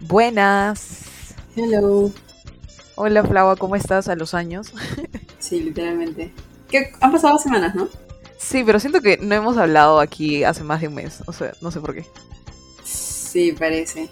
Buenas. 0.00 1.34
Hello. 1.56 2.10
Hola 2.94 3.24
Flava, 3.24 3.56
¿cómo 3.56 3.76
estás 3.76 4.08
a 4.08 4.16
los 4.16 4.34
años? 4.34 4.72
Sí, 5.40 5.58
literalmente. 5.62 6.34
Han 7.00 7.12
pasado 7.12 7.38
semanas, 7.38 7.74
¿no? 7.74 7.88
Sí, 8.36 8.62
pero 8.62 8.78
siento 8.78 9.00
que 9.00 9.16
no 9.16 9.34
hemos 9.34 9.56
hablado 9.56 9.98
aquí 9.98 10.44
hace 10.44 10.62
más 10.62 10.82
de 10.82 10.88
un 10.88 10.94
mes. 10.94 11.22
O 11.26 11.32
sea, 11.32 11.52
no 11.62 11.70
sé 11.70 11.80
por 11.80 11.94
qué. 11.94 12.04
Sí, 12.84 13.52
parece. 13.58 14.10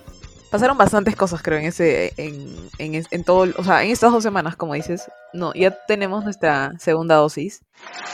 Pasaron 0.51 0.79
bastantes 0.79 1.15
cosas, 1.17 1.43
creo, 1.43 1.59
en 1.59 1.67
ese, 1.67 2.15
en, 2.17 2.57
en, 2.79 3.07
en 3.11 3.25
todo, 3.25 3.47
o 3.59 3.63
sea, 3.63 3.85
en 3.85 3.91
estas 3.91 4.11
dos 4.11 4.23
semanas, 4.23 4.57
como 4.57 4.73
dices. 4.73 5.11
No, 5.35 5.53
ya 5.53 5.71
tenemos 5.87 6.25
nuestra 6.25 6.73
segunda 6.79 7.17
dosis. 7.17 7.61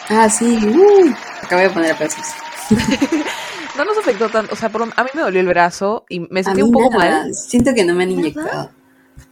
Ah, 0.09 0.29
sí. 0.29 0.59
Uy. 0.67 1.15
Acabo 1.41 1.63
de 1.63 1.71
poner 1.71 1.93
a 1.93 1.97
pesos. 1.99 2.25
No 3.77 3.85
nos 3.85 3.99
afectó 3.99 4.29
tanto, 4.29 4.53
o 4.53 4.57
sea, 4.57 4.69
por 4.71 4.83
a 4.83 5.05
mí 5.05 5.11
me 5.15 5.23
dolió 5.23 5.41
el 5.41 5.49
brazo 5.49 6.05
y 6.09 6.21
me 6.21 6.45
sentí 6.45 6.63
un 6.63 6.71
poco 6.73 6.91
nada. 6.99 7.23
mal. 7.25 7.35
Siento 7.35 7.75
que 7.75 7.85
no 7.85 7.95
me 7.95 8.05
han 8.05 8.11
inyectado. 8.13 8.71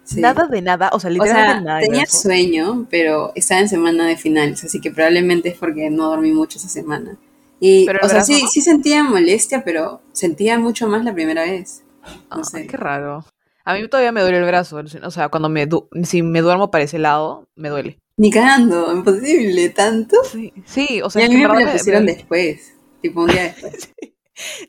Sí. 0.05 0.21
Nada 0.21 0.47
de 0.47 0.63
nada, 0.63 0.91
o 0.93 0.99
sea, 1.01 1.11
O 1.11 1.13
literalmente 1.13 1.53
sea, 1.53 1.61
nada. 1.61 1.81
tenía 1.81 2.07
sueño, 2.07 2.87
pero 2.91 3.33
estaba 3.37 3.61
en 3.61 3.69
semana 3.69 4.07
de 4.07 4.17
finales, 4.17 4.65
así 4.65 4.81
que 4.81 4.91
probablemente 4.91 5.49
es 5.51 5.57
porque 5.59 5.91
no 5.91 6.09
dormí 6.11 6.33
mucho 6.33 6.59
esa 6.59 6.69
semana. 6.69 7.17
Y, 7.61 7.87
Pero 7.87 8.01
o 8.03 8.09
sea, 8.09 8.25
sí, 8.25 8.43
no. 8.43 8.49
sí 8.49 8.61
sentía 8.61 9.05
molestia, 9.05 9.63
pero 9.65 10.01
sentía 10.11 10.59
mucho 10.59 10.89
más 10.89 11.05
la 11.05 11.15
primera 11.15 11.43
vez. 11.45 11.85
No 12.03 12.11
Ah, 12.31 12.45
sé. 12.45 12.67
qué 12.67 12.77
raro. 12.77 13.25
A 13.65 13.75
mí 13.75 13.87
todavía 13.89 14.11
me 14.11 14.21
duele 14.23 14.39
el 14.39 14.45
brazo, 14.45 14.83
o 15.05 15.11
sea, 15.13 15.29
cuando 15.29 15.49
me 15.49 15.67
du- 15.67 15.89
si 16.03 16.23
me 16.23 16.41
duermo 16.41 16.73
para 16.73 16.83
ese 16.83 16.99
lado, 16.99 17.45
me 17.55 17.69
duele. 17.69 18.01
Ni 18.17 18.31
cagando, 18.33 18.93
imposible, 18.93 19.69
tanto. 19.71 20.17
Sí, 20.25 20.53
sí, 20.67 21.01
o 21.01 21.09
sea, 21.11 21.23
y 21.23 21.27
a 21.27 21.29
mí 21.29 21.37
me 21.37 21.47
lo 21.47 21.55
me- 21.55 21.67
pusieron 21.69 22.05
me- 22.05 22.15
después, 22.15 22.73
tipo 23.01 23.23
un 23.23 23.29
día 23.31 23.45
después. 23.45 23.89
Sí, 24.01 24.12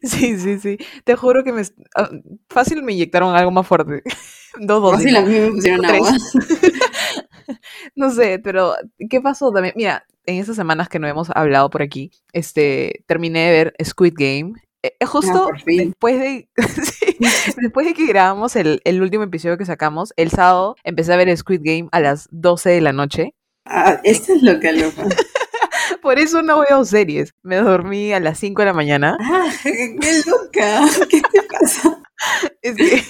sí, 0.04 0.60
sí. 0.60 0.78
Te 1.04 1.16
juro 1.16 1.44
que 1.44 1.52
me... 1.54 1.62
ah, 1.96 2.10
Fácil 2.50 2.84
me 2.84 2.94
inyectaron 2.94 3.36
algo 3.36 3.52
más 3.52 3.66
fuerte. 3.68 4.04
Dos 4.60 4.82
dosis. 4.82 5.12
Fácil, 5.12 5.16
a 5.18 5.22
mí 5.22 5.40
me 5.40 5.52
pusieron 5.56 5.86
agua. 5.86 6.12
No 7.96 8.10
sé, 8.12 8.40
pero 8.40 8.74
¿qué 9.10 9.20
pasó 9.22 9.52
también? 9.52 9.74
Mira, 9.76 10.06
en 10.26 10.38
estas 10.38 10.56
semanas 10.56 10.88
que 10.88 11.00
no 11.00 11.08
hemos 11.08 11.30
hablado 11.36 11.70
por 11.70 11.82
aquí, 11.82 12.12
este, 12.32 13.04
terminé 13.06 13.42
de 13.46 13.52
ver 13.52 13.74
Squid 13.84 14.14
Game. 14.16 14.54
Eh, 14.82 14.94
eh, 15.00 15.06
justo 15.06 15.50
Ah, 15.54 15.58
fin. 15.66 15.90
después 15.90 16.20
de 16.20 16.48
sí, 16.58 17.18
después 17.58 17.86
de 17.86 17.94
que 17.94 18.06
grabamos 18.06 18.56
el, 18.56 18.82
el 18.86 19.02
último 19.02 19.24
episodio 19.24 19.58
que 19.58 19.66
sacamos, 19.66 20.14
el 20.16 20.30
sábado 20.30 20.76
empecé 20.84 21.14
a 21.14 21.18
ver 21.18 21.36
Squid 21.38 21.62
Game 21.64 21.90
a 21.92 22.00
las 22.00 22.28
12 22.32 22.70
de 22.70 22.82
la 22.82 22.94
noche. 22.94 23.34
Ah, 23.66 24.00
esto 24.04 24.34
es 24.34 24.42
loca, 24.42 24.72
loca. 24.72 25.04
Por 26.04 26.20
eso 26.20 26.42
no 26.42 26.60
veo 26.60 26.84
series. 26.86 27.34
Me 27.44 27.56
dormí 27.56 28.14
a 28.14 28.20
las 28.20 28.38
5 28.38 28.62
de 28.62 28.66
la 28.68 28.74
mañana. 28.74 29.18
Ah, 29.24 29.50
qué 29.64 30.22
loca. 30.28 30.82
¿Qué 31.10 31.22
te 31.22 31.42
pasa? 31.44 32.04
Es 32.62 32.76
que 32.76 33.02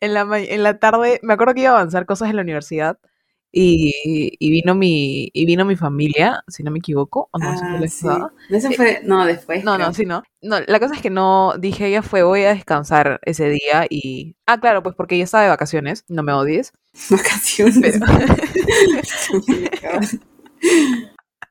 en 0.00 0.14
la, 0.14 0.26
en 0.38 0.62
la 0.62 0.78
tarde, 0.78 1.20
me 1.22 1.34
acuerdo 1.34 1.54
que 1.54 1.60
iba 1.60 1.70
a 1.70 1.74
avanzar 1.74 2.06
cosas 2.06 2.30
en 2.30 2.36
la 2.36 2.42
universidad 2.42 2.98
y, 3.52 3.92
y 4.38 4.50
vino 4.50 4.74
mi 4.74 5.30
y 5.32 5.46
vino 5.46 5.64
mi 5.64 5.76
familia, 5.76 6.42
si 6.48 6.62
no 6.64 6.70
me 6.72 6.80
equivoco, 6.80 7.28
o 7.30 7.38
no, 7.38 7.50
Ah, 7.50 7.80
sí. 7.88 8.08
Eso 8.50 8.72
fue, 8.72 9.00
no, 9.04 9.24
después. 9.24 9.62
No, 9.64 9.78
no, 9.78 9.94
sí, 9.94 10.04
no. 10.04 10.22
No, 10.42 10.58
la 10.66 10.80
cosa 10.80 10.94
es 10.94 11.00
que 11.02 11.10
no 11.10 11.54
dije, 11.58 11.90
ya 11.90 12.02
fue, 12.02 12.22
voy 12.24 12.42
a 12.44 12.54
descansar 12.54 13.20
ese 13.24 13.48
día 13.48 13.86
y... 13.88 14.34
Ah, 14.46 14.58
claro, 14.58 14.82
pues 14.82 14.96
porque 14.96 15.16
ya 15.16 15.24
estaba 15.24 15.44
de 15.44 15.50
vacaciones, 15.50 16.04
no 16.08 16.22
me 16.22 16.32
odies. 16.32 16.72
Vacaciones. 17.10 18.00
Pero, 19.80 20.00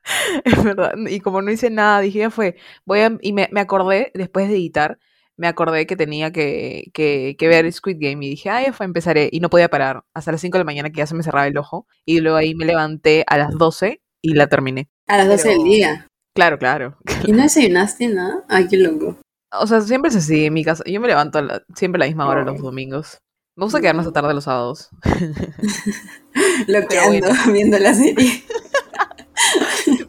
es 0.44 0.62
verdad, 0.64 0.92
y 1.08 1.20
como 1.20 1.42
no 1.42 1.50
hice 1.50 1.70
nada, 1.70 2.00
dije, 2.00 2.20
ya 2.20 2.30
fue, 2.30 2.56
voy 2.84 3.00
a... 3.00 3.16
Y 3.20 3.32
me, 3.32 3.48
me 3.52 3.60
acordé, 3.60 4.10
después 4.14 4.48
de 4.48 4.54
editar, 4.54 4.98
me 5.36 5.46
acordé 5.48 5.86
que 5.86 5.96
tenía 5.96 6.30
que, 6.32 6.90
que, 6.94 7.34
que 7.38 7.48
ver 7.48 7.70
Squid 7.72 7.96
Game 7.98 8.24
y 8.24 8.30
dije, 8.30 8.50
ah, 8.50 8.62
ya 8.62 8.72
fue, 8.72 8.86
empezaré. 8.86 9.28
Y 9.32 9.40
no 9.40 9.50
podía 9.50 9.68
parar 9.68 10.04
hasta 10.14 10.30
las 10.32 10.40
5 10.40 10.56
de 10.58 10.60
la 10.60 10.64
mañana 10.66 10.90
que 10.90 10.98
ya 10.98 11.06
se 11.06 11.14
me 11.14 11.22
cerraba 11.22 11.46
el 11.46 11.58
ojo. 11.58 11.86
Y 12.04 12.20
luego 12.20 12.36
ahí 12.36 12.54
me 12.54 12.64
levanté 12.64 13.24
a 13.26 13.38
las 13.38 13.52
12 13.58 14.00
y 14.22 14.34
la 14.34 14.46
terminé. 14.46 14.88
A 15.08 15.16
las 15.18 15.28
12 15.28 15.42
Pero- 15.42 15.54
del 15.58 15.64
día. 15.64 16.06
Claro, 16.36 16.58
claro. 16.58 16.96
¿Y 17.26 17.32
no 17.32 17.42
desayunaste 17.42 18.08
nada? 18.08 18.44
Ay, 18.48 18.68
qué 18.68 18.76
loco. 18.76 19.18
O 19.52 19.66
sea, 19.66 19.80
siempre 19.80 20.08
es 20.10 20.16
así 20.16 20.46
en 20.46 20.52
mi 20.52 20.64
casa. 20.64 20.84
Yo 20.86 21.00
me 21.00 21.08
levanto 21.08 21.38
a 21.38 21.42
la- 21.42 21.62
siempre 21.74 21.98
a 21.98 22.00
la 22.00 22.06
misma 22.06 22.28
hora 22.28 22.44
los 22.44 22.60
domingos. 22.60 23.18
Me 23.56 23.64
gusta 23.64 23.80
quedarme 23.80 24.00
hasta 24.00 24.12
tarde 24.12 24.34
los 24.34 24.44
sábados. 24.44 24.90
Loqueando, 26.66 27.28
bueno. 27.28 27.52
viendo 27.52 27.78
la 27.78 27.94
serie. 27.94 28.42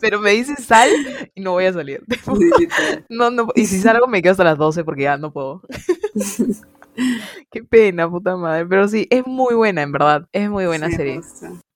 Pero 0.05 0.21
me 0.21 0.29
dices 0.31 0.63
sal 0.63 0.87
y 1.33 1.41
no 1.41 1.53
voy 1.53 1.65
a 1.65 1.73
salir. 1.73 2.03
No, 3.09 3.31
no, 3.31 3.47
y 3.55 3.65
si 3.65 3.79
salgo 3.79 4.05
me 4.05 4.21
quedo 4.21 4.33
hasta 4.33 4.43
las 4.43 4.57
12 4.59 4.83
porque 4.83 5.01
ya 5.03 5.17
no 5.17 5.33
puedo. 5.33 5.63
Qué 7.51 7.63
pena, 7.63 8.07
puta 8.07 8.37
madre. 8.37 8.67
Pero 8.67 8.87
sí, 8.87 9.07
es 9.09 9.25
muy 9.25 9.55
buena, 9.55 9.81
en 9.81 9.91
verdad. 9.91 10.27
Es 10.31 10.47
muy 10.47 10.67
buena 10.67 10.89
Sí, 10.89 10.95
serie. 10.95 11.21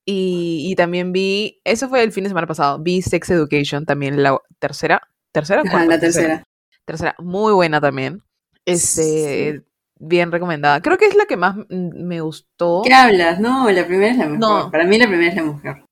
Y, 0.05 0.67
y 0.69 0.75
también 0.75 1.11
vi, 1.11 1.59
eso 1.63 1.89
fue 1.89 2.03
el 2.03 2.11
fin 2.11 2.23
de 2.23 2.29
semana 2.29 2.45
pasado, 2.45 2.77
vi 2.77 3.01
Sex 3.01 3.31
Education, 3.31 3.85
también 3.85 4.21
la 4.21 4.37
tercera. 4.59 5.01
¿Tercera? 5.31 5.63
Ajá, 5.65 5.85
la 5.85 5.99
tercera. 5.99 6.43
Tercera, 6.85 7.15
muy 7.17 7.53
buena 7.53 7.81
también. 7.81 8.21
Este, 8.65 9.63
bien 9.99 10.31
recomendada. 10.31 10.81
Creo 10.81 10.97
que 10.97 11.05
es 11.05 11.15
la 11.15 11.25
que 11.25 11.37
más 11.37 11.55
mm, 11.55 12.03
me 12.03 12.21
gustó. 12.21 12.81
¿Qué 12.83 12.93
hablas? 12.93 13.39
No, 13.39 13.69
la 13.69 13.85
primera 13.85 14.11
es 14.11 14.17
la 14.17 14.25
mejor. 14.25 14.39
No. 14.39 14.71
Para 14.71 14.85
mí 14.85 14.97
la 14.97 15.07
primera 15.07 15.29
es 15.29 15.35
la 15.35 15.43
mujer. 15.43 15.83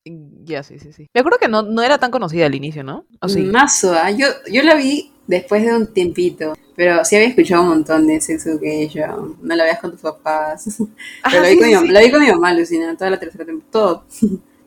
Ya, 0.43 0.63
sí, 0.63 0.79
sí, 0.79 0.93
sí. 0.93 1.07
Me 1.13 1.19
acuerdo 1.19 1.37
que 1.39 1.49
no, 1.49 1.61
no 1.61 1.83
era 1.83 1.97
tan 1.97 2.09
conocida 2.09 2.45
al 2.45 2.55
inicio, 2.55 2.83
¿no? 2.83 3.05
¿O 3.21 3.27
sí? 3.27 3.43
Mazo, 3.43 3.93
¿ah? 3.93 4.09
yo, 4.09 4.27
yo 4.49 4.63
la 4.63 4.75
vi 4.75 5.11
después 5.27 5.63
de 5.63 5.75
un 5.75 5.93
tiempito. 5.93 6.53
Pero 6.75 7.03
sí 7.03 7.15
había 7.15 7.29
escuchado 7.29 7.63
un 7.63 7.69
montón 7.69 8.07
de 8.07 8.21
Sex 8.21 8.45
Education. 8.45 9.37
No 9.41 9.55
la 9.55 9.63
veas 9.63 9.79
con 9.79 9.91
tus 9.91 10.01
papás. 10.01 10.67
Ajá, 11.23 11.31
Pero 11.31 11.43
la, 11.43 11.49
vi 11.49 11.55
sí, 11.55 11.59
con 11.59 11.69
sí, 11.69 11.87
mi, 11.87 11.89
la 11.89 11.99
vi 12.01 12.11
con 12.11 12.21
mi 12.21 12.31
mamá, 12.31 12.53
Lucina, 12.53 12.95
toda 12.95 13.09
la 13.09 13.19
tercera 13.19 13.45
temporada. 13.45 13.71
Todo. 13.71 14.05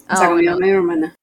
Ah, 0.06 0.14
o 0.14 0.16
sea, 0.16 0.28
con 0.28 0.38
mi 0.38 0.46
mamá 0.46 0.66
y 0.66 0.70
mi 0.70 0.76
hermana. 0.76 1.14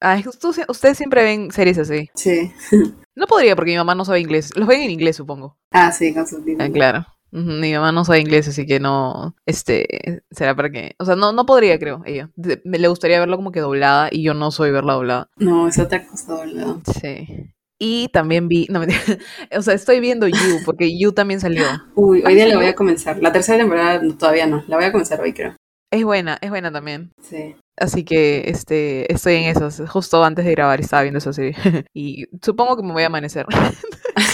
Ah, 0.00 0.18
es 0.18 0.24
que 0.24 0.28
ustedes 0.68 0.98
siempre 0.98 1.22
ven 1.22 1.50
series 1.50 1.78
así. 1.78 2.10
Sí. 2.14 2.52
No 3.16 3.28
podría 3.28 3.54
porque 3.54 3.70
mi 3.70 3.76
mamá 3.76 3.94
no 3.94 4.04
sabe 4.04 4.18
inglés. 4.18 4.56
Los 4.56 4.66
ven 4.66 4.80
en 4.80 4.90
inglés, 4.90 5.14
supongo. 5.14 5.56
Ah, 5.70 5.92
sí, 5.92 6.12
con 6.12 6.26
subtítulos. 6.26 6.68
Ah, 6.68 6.72
claro. 6.72 7.06
Mi 7.34 7.72
mamá 7.72 7.90
no 7.90 8.04
sabe 8.04 8.20
inglés, 8.20 8.46
así 8.46 8.64
que 8.64 8.78
no, 8.78 9.34
este, 9.44 10.22
será 10.30 10.54
para 10.54 10.70
que, 10.70 10.94
o 11.00 11.04
sea, 11.04 11.16
no, 11.16 11.32
no 11.32 11.46
podría, 11.46 11.80
creo, 11.80 12.00
ella. 12.06 12.30
Me 12.62 12.78
le 12.78 12.86
gustaría 12.86 13.18
verlo 13.18 13.36
como 13.36 13.50
que 13.50 13.58
doblada 13.58 14.08
y 14.12 14.22
yo 14.22 14.34
no 14.34 14.52
soy 14.52 14.70
verla 14.70 14.92
doblada. 14.92 15.30
No, 15.36 15.66
es 15.66 15.76
otra 15.80 16.06
cosa, 16.06 16.32
boludo. 16.32 16.80
Sí. 17.00 17.50
Y 17.76 18.08
también 18.12 18.46
vi, 18.46 18.68
no 18.70 18.78
mentira, 18.78 19.00
o 19.58 19.62
sea, 19.62 19.74
estoy 19.74 19.98
viendo 19.98 20.28
You, 20.28 20.60
porque 20.64 20.96
You 20.96 21.10
también 21.10 21.40
salió. 21.40 21.64
Uy, 21.96 22.22
hoy 22.24 22.36
día 22.36 22.44
¿sí, 22.44 22.50
la 22.50 22.56
voy 22.56 22.66
a 22.66 22.76
comenzar. 22.76 23.20
La 23.20 23.32
tercera 23.32 23.58
temporada 23.58 24.00
todavía 24.16 24.46
no. 24.46 24.62
La 24.68 24.76
voy 24.76 24.84
a 24.84 24.92
comenzar 24.92 25.20
hoy, 25.20 25.32
creo. 25.32 25.56
Es 25.90 26.04
buena, 26.04 26.38
es 26.40 26.50
buena 26.50 26.70
también. 26.70 27.10
Sí. 27.20 27.56
Así 27.76 28.04
que, 28.04 28.44
este, 28.46 29.12
estoy 29.12 29.34
en 29.34 29.56
eso. 29.56 29.70
Justo 29.88 30.22
antes 30.22 30.44
de 30.44 30.52
grabar 30.52 30.80
estaba 30.80 31.02
viendo 31.02 31.18
esa 31.18 31.32
serie. 31.32 31.56
y 31.92 32.26
supongo 32.42 32.76
que 32.76 32.84
me 32.84 32.92
voy 32.92 33.02
a 33.02 33.06
amanecer. 33.06 33.46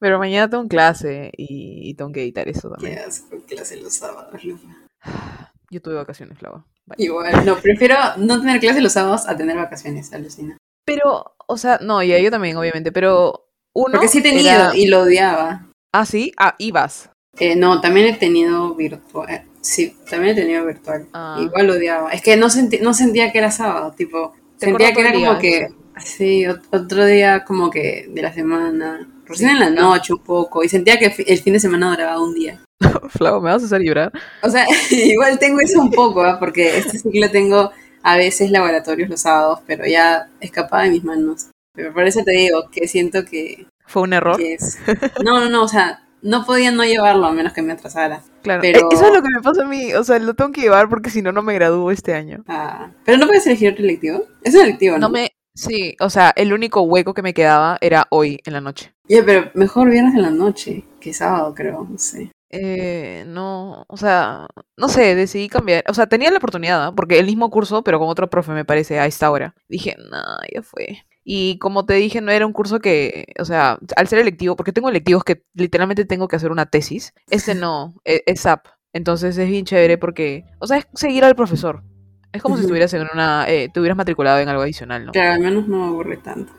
Pero 0.00 0.18
mañana 0.18 0.48
tengo 0.48 0.66
clase 0.68 1.32
y, 1.36 1.90
y 1.90 1.94
tengo 1.94 2.12
que 2.12 2.22
editar 2.22 2.48
eso 2.48 2.70
Qué 2.78 2.86
también. 2.86 2.98
asco, 3.08 3.36
clase 3.46 3.76
los 3.80 3.94
sábados. 3.94 4.40
Yo 5.70 5.82
tuve 5.82 5.94
vacaciones, 5.94 6.38
Flava. 6.38 6.64
Igual, 6.96 7.44
no, 7.44 7.56
prefiero 7.58 7.96
no 8.16 8.40
tener 8.40 8.58
clase 8.60 8.80
los 8.80 8.92
sábados 8.92 9.28
a 9.28 9.36
tener 9.36 9.56
vacaciones, 9.56 10.12
alucina. 10.14 10.56
Pero, 10.86 11.34
o 11.46 11.56
sea, 11.58 11.78
no, 11.82 12.02
ya 12.02 12.18
yo 12.18 12.30
también, 12.30 12.56
obviamente, 12.56 12.90
pero 12.92 13.46
uno. 13.74 13.92
Porque 13.92 14.08
sí 14.08 14.18
he 14.18 14.22
tenido 14.22 14.48
era- 14.48 14.74
y 14.74 14.86
lo 14.86 15.00
odiaba. 15.02 15.66
Ah, 15.92 16.06
sí, 16.06 16.32
ah, 16.38 16.54
ibas. 16.58 17.10
Eh, 17.38 17.54
no, 17.56 17.82
también 17.82 18.06
he 18.06 18.14
tenido 18.16 18.74
virtual. 18.74 19.44
Sí, 19.60 19.94
también 20.08 20.32
he 20.36 20.40
tenido 20.40 20.64
virtual. 20.64 21.06
Ah. 21.12 21.36
Igual 21.38 21.66
lo 21.66 21.74
odiaba. 21.74 22.10
Es 22.12 22.22
que 22.22 22.38
no, 22.38 22.48
sentí, 22.48 22.78
no 22.78 22.94
sentía 22.94 23.30
que 23.30 23.38
era 23.38 23.50
sábado, 23.50 23.92
tipo, 23.92 24.32
sentía 24.56 24.94
que 24.94 25.00
era 25.02 25.12
como 25.12 25.34
día, 25.34 25.38
que, 25.38 25.68
sí, 26.02 26.44
ot- 26.44 26.62
otro 26.72 27.04
día 27.04 27.44
como 27.44 27.68
que 27.68 28.06
de 28.08 28.22
la 28.22 28.32
semana, 28.32 29.06
recién 29.28 29.50
en 29.50 29.60
la 29.60 29.70
no. 29.70 29.82
noche 29.94 30.12
un 30.14 30.22
poco, 30.22 30.64
y 30.64 30.68
sentía 30.68 30.98
que 30.98 31.14
el 31.26 31.38
fin 31.38 31.52
de 31.52 31.60
semana 31.60 31.90
duraba 31.90 32.20
un 32.20 32.34
día. 32.34 32.60
Flava, 33.10 33.40
¿me 33.40 33.50
vas 33.50 33.62
a 33.62 33.66
hacer 33.66 33.82
llorar? 33.82 34.12
O 34.42 34.50
sea, 34.50 34.66
igual 34.90 35.38
tengo 35.38 35.60
eso 35.60 35.80
un 35.80 35.90
poco, 35.90 36.22
¿ah? 36.22 36.38
porque 36.38 36.78
este 36.78 36.98
ciclo 36.98 37.30
tengo 37.30 37.70
a 38.02 38.16
veces 38.16 38.50
laboratorios 38.50 39.08
los 39.10 39.20
sábados, 39.22 39.60
pero 39.66 39.84
ya 39.86 40.28
escapaba 40.40 40.84
de 40.84 40.90
mis 40.90 41.04
manos. 41.04 41.48
Pero 41.74 41.92
por 41.92 42.04
eso 42.06 42.22
te 42.24 42.32
digo 42.32 42.68
que 42.72 42.88
siento 42.88 43.24
que, 43.24 43.66
¿Fue 43.86 44.02
un 44.02 44.12
error? 44.12 44.40
es... 44.40 44.78
No, 45.24 45.38
no, 45.40 45.48
no, 45.48 45.62
o 45.64 45.68
sea, 45.68 46.02
no 46.22 46.44
podía 46.44 46.70
no 46.72 46.84
llevarlo 46.84 47.26
a 47.26 47.32
menos 47.32 47.52
que 47.52 47.62
me 47.62 47.72
atrasara. 47.72 48.22
Claro. 48.42 48.60
pero- 48.62 48.80
Eh, 48.80 48.94
Eso 48.94 49.06
es 49.06 49.12
lo 49.14 49.22
que 49.22 49.28
me 49.34 49.40
pasa 49.42 49.62
a 49.62 49.66
mí. 49.66 49.94
O 49.94 50.02
sea, 50.04 50.18
lo 50.18 50.34
tengo 50.34 50.50
que 50.52 50.60
llevar 50.62 50.88
porque 50.88 51.10
si 51.10 51.22
no, 51.22 51.30
no 51.32 51.42
me 51.42 51.54
gradúo 51.54 51.90
este 51.90 52.14
año. 52.14 52.42
Ah, 52.48 52.90
pero 53.04 53.18
no 53.18 53.26
puedes 53.26 53.46
elegir 53.46 53.72
otro 53.72 53.84
electivo. 53.84 54.24
Es 54.42 54.54
un 54.54 54.62
electivo, 54.62 54.94
¿no? 54.98 55.06
No 55.06 55.10
me. 55.10 55.30
Sí, 55.58 55.96
o 55.98 56.08
sea, 56.08 56.32
el 56.36 56.52
único 56.52 56.82
hueco 56.82 57.14
que 57.14 57.22
me 57.22 57.34
quedaba 57.34 57.78
era 57.80 58.06
hoy 58.10 58.38
en 58.44 58.52
la 58.52 58.60
noche. 58.60 58.94
Ya, 59.08 59.24
pero 59.24 59.50
mejor 59.54 59.90
viernes 59.90 60.14
en 60.14 60.22
la 60.22 60.30
noche 60.30 60.84
que 61.00 61.12
sábado, 61.12 61.52
creo, 61.52 61.84
no 61.90 61.98
sé. 61.98 62.30
Eh, 62.50 63.24
no, 63.26 63.84
o 63.88 63.96
sea, 63.96 64.46
no 64.76 64.88
sé, 64.88 65.16
decidí 65.16 65.48
cambiar. 65.48 65.82
O 65.88 65.94
sea, 65.94 66.06
tenía 66.06 66.30
la 66.30 66.38
oportunidad, 66.38 66.94
porque 66.94 67.18
el 67.18 67.26
mismo 67.26 67.50
curso, 67.50 67.82
pero 67.82 67.98
con 67.98 68.08
otro 68.08 68.30
profe, 68.30 68.52
me 68.52 68.64
parece, 68.64 69.00
a 69.00 69.06
esta 69.06 69.32
hora. 69.32 69.56
Dije, 69.68 69.96
no, 69.98 70.22
ya 70.54 70.62
fue. 70.62 71.02
Y 71.24 71.58
como 71.58 71.84
te 71.84 71.94
dije, 71.94 72.20
no 72.20 72.30
era 72.30 72.46
un 72.46 72.52
curso 72.52 72.78
que, 72.78 73.26
o 73.40 73.44
sea, 73.44 73.80
al 73.96 74.06
ser 74.06 74.20
electivo, 74.20 74.54
porque 74.54 74.72
tengo 74.72 74.88
electivos 74.88 75.24
que 75.24 75.42
literalmente 75.54 76.04
tengo 76.04 76.28
que 76.28 76.36
hacer 76.36 76.52
una 76.52 76.66
tesis, 76.66 77.12
este 77.28 77.54
no, 77.56 77.96
e- 78.04 78.22
es 78.26 78.42
SAP. 78.42 78.64
Entonces 78.92 79.36
es 79.36 79.48
bien 79.48 79.64
chévere 79.64 79.98
porque, 79.98 80.44
o 80.60 80.68
sea, 80.68 80.78
es 80.78 80.86
seguir 80.94 81.24
al 81.24 81.34
profesor. 81.34 81.82
Es 82.32 82.42
como 82.42 82.56
si 82.56 82.62
estuvieras 82.62 82.92
en 82.94 83.06
una, 83.12 83.46
eh, 83.48 83.68
te 83.72 83.80
hubieras 83.80 83.96
matriculado 83.96 84.38
en 84.38 84.48
algo 84.48 84.62
adicional, 84.62 85.06
¿no? 85.06 85.12
Claro, 85.12 85.32
al 85.34 85.40
menos 85.40 85.66
no 85.68 85.84
aburre 85.84 86.18
tanto. 86.18 86.52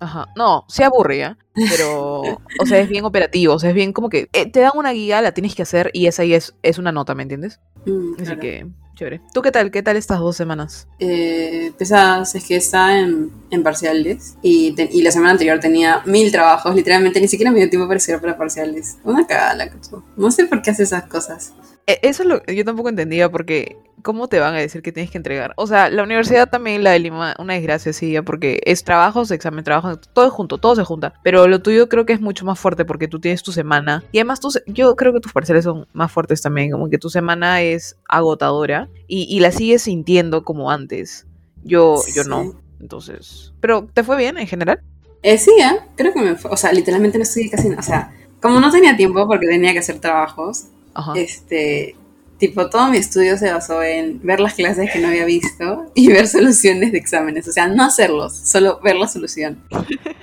Ajá. 0.00 0.26
No, 0.36 0.64
se 0.68 0.84
aburre, 0.84 1.18
¿ya? 1.18 1.38
Pero, 1.54 2.20
o 2.60 2.66
sea, 2.66 2.78
es 2.80 2.88
bien 2.88 3.04
operativo, 3.06 3.54
o 3.54 3.58
sea, 3.58 3.70
es 3.70 3.74
bien 3.76 3.92
como 3.94 4.10
que 4.10 4.28
eh, 4.34 4.50
te 4.50 4.60
dan 4.60 4.72
una 4.74 4.90
guía, 4.92 5.22
la 5.22 5.32
tienes 5.32 5.54
que 5.54 5.62
hacer 5.62 5.90
y 5.94 6.06
esa 6.08 6.22
ahí 6.22 6.34
es, 6.34 6.54
es 6.62 6.78
una 6.78 6.92
nota, 6.92 7.14
¿me 7.14 7.22
entiendes? 7.22 7.58
Mm, 7.86 8.14
Así 8.16 8.24
claro. 8.24 8.40
que, 8.40 8.66
chévere. 8.96 9.20
¿Tú 9.32 9.40
qué 9.40 9.50
tal? 9.50 9.70
¿Qué 9.70 9.82
tal 9.82 9.96
estas 9.96 10.18
dos 10.18 10.36
semanas? 10.36 10.88
Eh, 10.98 11.72
pesadas, 11.78 12.34
es 12.34 12.44
que 12.46 12.56
estaba 12.56 12.98
en, 12.98 13.30
en 13.50 13.62
parciales 13.62 14.36
y, 14.42 14.72
te- 14.72 14.90
y 14.92 15.00
la 15.02 15.10
semana 15.10 15.30
anterior 15.32 15.58
tenía 15.58 16.02
mil 16.04 16.30
trabajos, 16.30 16.74
literalmente 16.74 17.18
ni 17.20 17.28
siquiera 17.28 17.50
me 17.50 17.60
dio 17.60 17.70
tiempo 17.70 17.86
para 17.88 17.96
estudiar 17.96 18.20
para 18.20 18.36
parciales. 18.36 18.98
Una 19.04 19.26
cagada 19.26 19.54
la 19.54 19.70
cacho. 19.70 20.04
No 20.18 20.30
sé 20.30 20.44
por 20.46 20.60
qué 20.60 20.70
hace 20.72 20.82
esas 20.82 21.04
cosas. 21.04 21.54
E- 21.86 22.00
Eso 22.02 22.24
es 22.24 22.28
lo 22.28 22.42
que 22.42 22.54
yo 22.56 22.64
tampoco 22.64 22.88
entendía 22.90 23.30
porque 23.30 23.76
¿cómo 24.04 24.28
te 24.28 24.38
van 24.38 24.54
a 24.54 24.58
decir 24.58 24.82
que 24.82 24.92
tienes 24.92 25.10
que 25.10 25.18
entregar? 25.18 25.52
O 25.56 25.66
sea, 25.66 25.90
la 25.90 26.04
universidad 26.04 26.48
también, 26.48 26.84
la 26.84 26.92
de 26.92 27.00
Lima, 27.00 27.34
una 27.40 27.54
desgracia, 27.54 27.92
sí, 27.92 28.14
porque 28.24 28.60
es 28.64 28.84
trabajos, 28.84 29.32
examen, 29.32 29.64
trabajo, 29.64 29.96
todo 29.98 30.26
es 30.26 30.32
junto, 30.32 30.58
todo 30.58 30.76
se 30.76 30.84
junta. 30.84 31.14
Pero 31.24 31.48
lo 31.48 31.60
tuyo 31.60 31.88
creo 31.88 32.06
que 32.06 32.12
es 32.12 32.20
mucho 32.20 32.44
más 32.44 32.58
fuerte 32.60 32.84
porque 32.84 33.08
tú 33.08 33.18
tienes 33.18 33.42
tu 33.42 33.50
semana 33.50 34.04
y 34.12 34.18
además 34.18 34.38
tú, 34.38 34.50
yo 34.68 34.94
creo 34.94 35.12
que 35.12 35.18
tus 35.20 35.32
parciales 35.32 35.64
son 35.64 35.88
más 35.92 36.12
fuertes 36.12 36.40
también, 36.40 36.70
como 36.70 36.88
que 36.88 36.98
tu 36.98 37.10
semana 37.10 37.62
es 37.62 37.96
agotadora 38.08 38.88
y, 39.08 39.22
y 39.34 39.40
la 39.40 39.50
sigues 39.50 39.82
sintiendo 39.82 40.44
como 40.44 40.70
antes. 40.70 41.26
Yo, 41.64 41.96
yo 42.14 42.22
Sí. 42.22 42.28
no. 42.28 42.52
Entonces, 42.80 43.52
pero 43.60 43.88
¿te 43.92 44.04
fue 44.04 44.16
bien 44.18 44.36
en 44.38 44.46
general? 44.46 44.80
Eh, 45.22 45.38
sí, 45.38 45.50
¿eh? 45.58 45.78
creo 45.96 46.12
que 46.12 46.20
me 46.20 46.34
fue. 46.36 46.50
O 46.50 46.56
sea, 46.58 46.70
literalmente 46.72 47.16
no 47.16 47.22
estudié 47.24 47.48
casi 47.50 47.68
nada. 47.70 47.80
O 47.80 47.84
sea, 47.84 48.12
como 48.42 48.60
no 48.60 48.70
tenía 48.70 48.94
tiempo 48.94 49.26
porque 49.26 49.46
tenía 49.46 49.72
que 49.72 49.78
hacer 49.78 49.98
trabajos, 50.00 50.64
Ajá. 50.92 51.14
este. 51.16 51.96
Tipo, 52.44 52.68
todo 52.68 52.90
mi 52.90 52.98
estudio 52.98 53.38
se 53.38 53.50
basó 53.50 53.82
en 53.82 54.20
ver 54.22 54.38
las 54.38 54.52
clases 54.52 54.90
que 54.92 54.98
no 54.98 55.08
había 55.08 55.24
visto 55.24 55.90
y 55.94 56.08
ver 56.12 56.28
soluciones 56.28 56.92
de 56.92 56.98
exámenes. 56.98 57.48
O 57.48 57.52
sea, 57.52 57.68
no 57.68 57.84
hacerlos, 57.84 58.36
solo 58.36 58.80
ver 58.84 58.96
la 58.96 59.08
solución. 59.08 59.62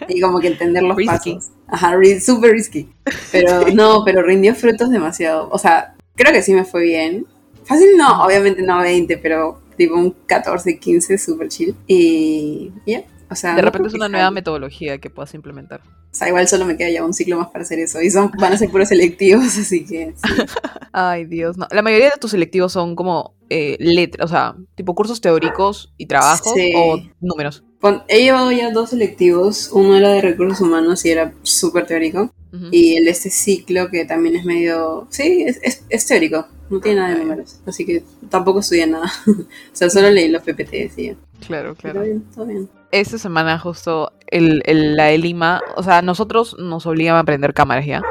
Y 0.07 0.21
como 0.21 0.39
que 0.39 0.49
entender 0.49 0.83
los 0.83 0.95
Risky. 0.95 1.33
pasos. 1.33 1.49
Ajá, 1.67 1.95
super 2.23 2.51
risky. 2.51 2.87
Pero 3.31 3.67
no, 3.73 4.03
pero 4.05 4.21
rindió 4.21 4.53
frutos 4.53 4.91
demasiado. 4.91 5.49
O 5.51 5.57
sea, 5.57 5.95
creo 6.13 6.31
que 6.31 6.43
sí 6.43 6.53
me 6.53 6.63
fue 6.63 6.83
bien. 6.83 7.25
Fácil 7.63 7.97
no, 7.97 8.23
obviamente 8.23 8.61
no 8.61 8.79
20, 8.81 9.17
pero 9.17 9.59
tipo 9.75 9.95
un 9.95 10.11
14, 10.27 10.77
15, 10.77 11.17
super 11.17 11.47
chill. 11.49 11.75
Y 11.87 12.71
ya, 12.85 13.03
o 13.31 13.35
sea... 13.35 13.55
De 13.55 13.63
no 13.63 13.65
repente 13.65 13.79
creo 13.79 13.87
es 13.87 13.95
una 13.95 14.09
nueva 14.09 14.29
metodología 14.29 14.99
que 14.99 15.09
puedas 15.09 15.33
implementar. 15.33 15.81
O 16.11 16.13
sea, 16.13 16.27
igual 16.27 16.45
solo 16.47 16.65
me 16.65 16.75
queda 16.75 16.89
ya 16.89 17.05
un 17.05 17.13
ciclo 17.13 17.37
más 17.37 17.49
para 17.51 17.63
hacer 17.63 17.79
eso. 17.79 18.01
Y 18.01 18.11
son, 18.11 18.31
van 18.37 18.51
a 18.51 18.57
ser 18.57 18.69
puros 18.69 18.89
selectivos, 18.89 19.45
así 19.57 19.85
que 19.85 20.13
sí. 20.15 20.43
Ay, 20.91 21.25
Dios, 21.25 21.57
no. 21.57 21.67
La 21.71 21.81
mayoría 21.81 22.09
de 22.09 22.17
tus 22.19 22.31
selectivos 22.31 22.73
son 22.73 22.95
como 22.95 23.35
eh, 23.49 23.77
letras, 23.79 24.25
o 24.29 24.33
sea, 24.33 24.55
tipo 24.75 24.93
cursos 24.93 25.21
teóricos 25.21 25.93
y 25.97 26.07
trabajos 26.07 26.53
Sí. 26.53 26.73
o 26.75 27.01
números. 27.21 27.63
He 28.09 28.23
llevado 28.23 28.51
ya 28.51 28.71
dos 28.71 28.91
selectivos. 28.91 29.69
Uno 29.71 29.95
era 29.95 30.09
de 30.09 30.21
recursos 30.21 30.61
humanos 30.61 31.03
y 31.05 31.09
era 31.11 31.33
súper 31.43 31.87
teórico. 31.87 32.33
Y 32.69 32.97
el 32.97 33.05
de 33.05 33.11
este 33.11 33.29
ciclo 33.29 33.89
que 33.89 34.03
también 34.03 34.35
es 34.35 34.43
medio... 34.43 35.07
Sí, 35.09 35.43
es, 35.47 35.57
es, 35.63 35.85
es 35.87 36.05
teórico. 36.05 36.45
No 36.69 36.81
tiene 36.81 36.99
nada 36.99 37.13
de 37.13 37.19
números. 37.19 37.61
Así 37.65 37.85
que 37.85 38.03
tampoco 38.29 38.59
estudié 38.59 38.85
nada. 38.87 39.11
o 39.27 39.45
sea, 39.71 39.89
solo 39.89 40.11
leí 40.11 40.27
los 40.27 40.43
PPTs 40.43 40.97
y 40.97 41.05
ya. 41.07 41.15
Claro, 41.47 41.73
claro. 41.75 42.01
bien, 42.01 42.23
todo 42.35 42.45
bien. 42.45 42.69
Esta 42.91 43.17
semana 43.17 43.57
justo 43.59 44.11
el, 44.27 44.61
el- 44.65 44.95
la 44.97 45.05
de 45.05 45.17
Lima, 45.17 45.61
o 45.75 45.83
sea, 45.83 46.01
nosotros 46.01 46.55
nos 46.59 46.85
obligan 46.85 47.15
a 47.15 47.19
aprender 47.19 47.53
cámaras 47.53 47.85
ya. 47.85 48.01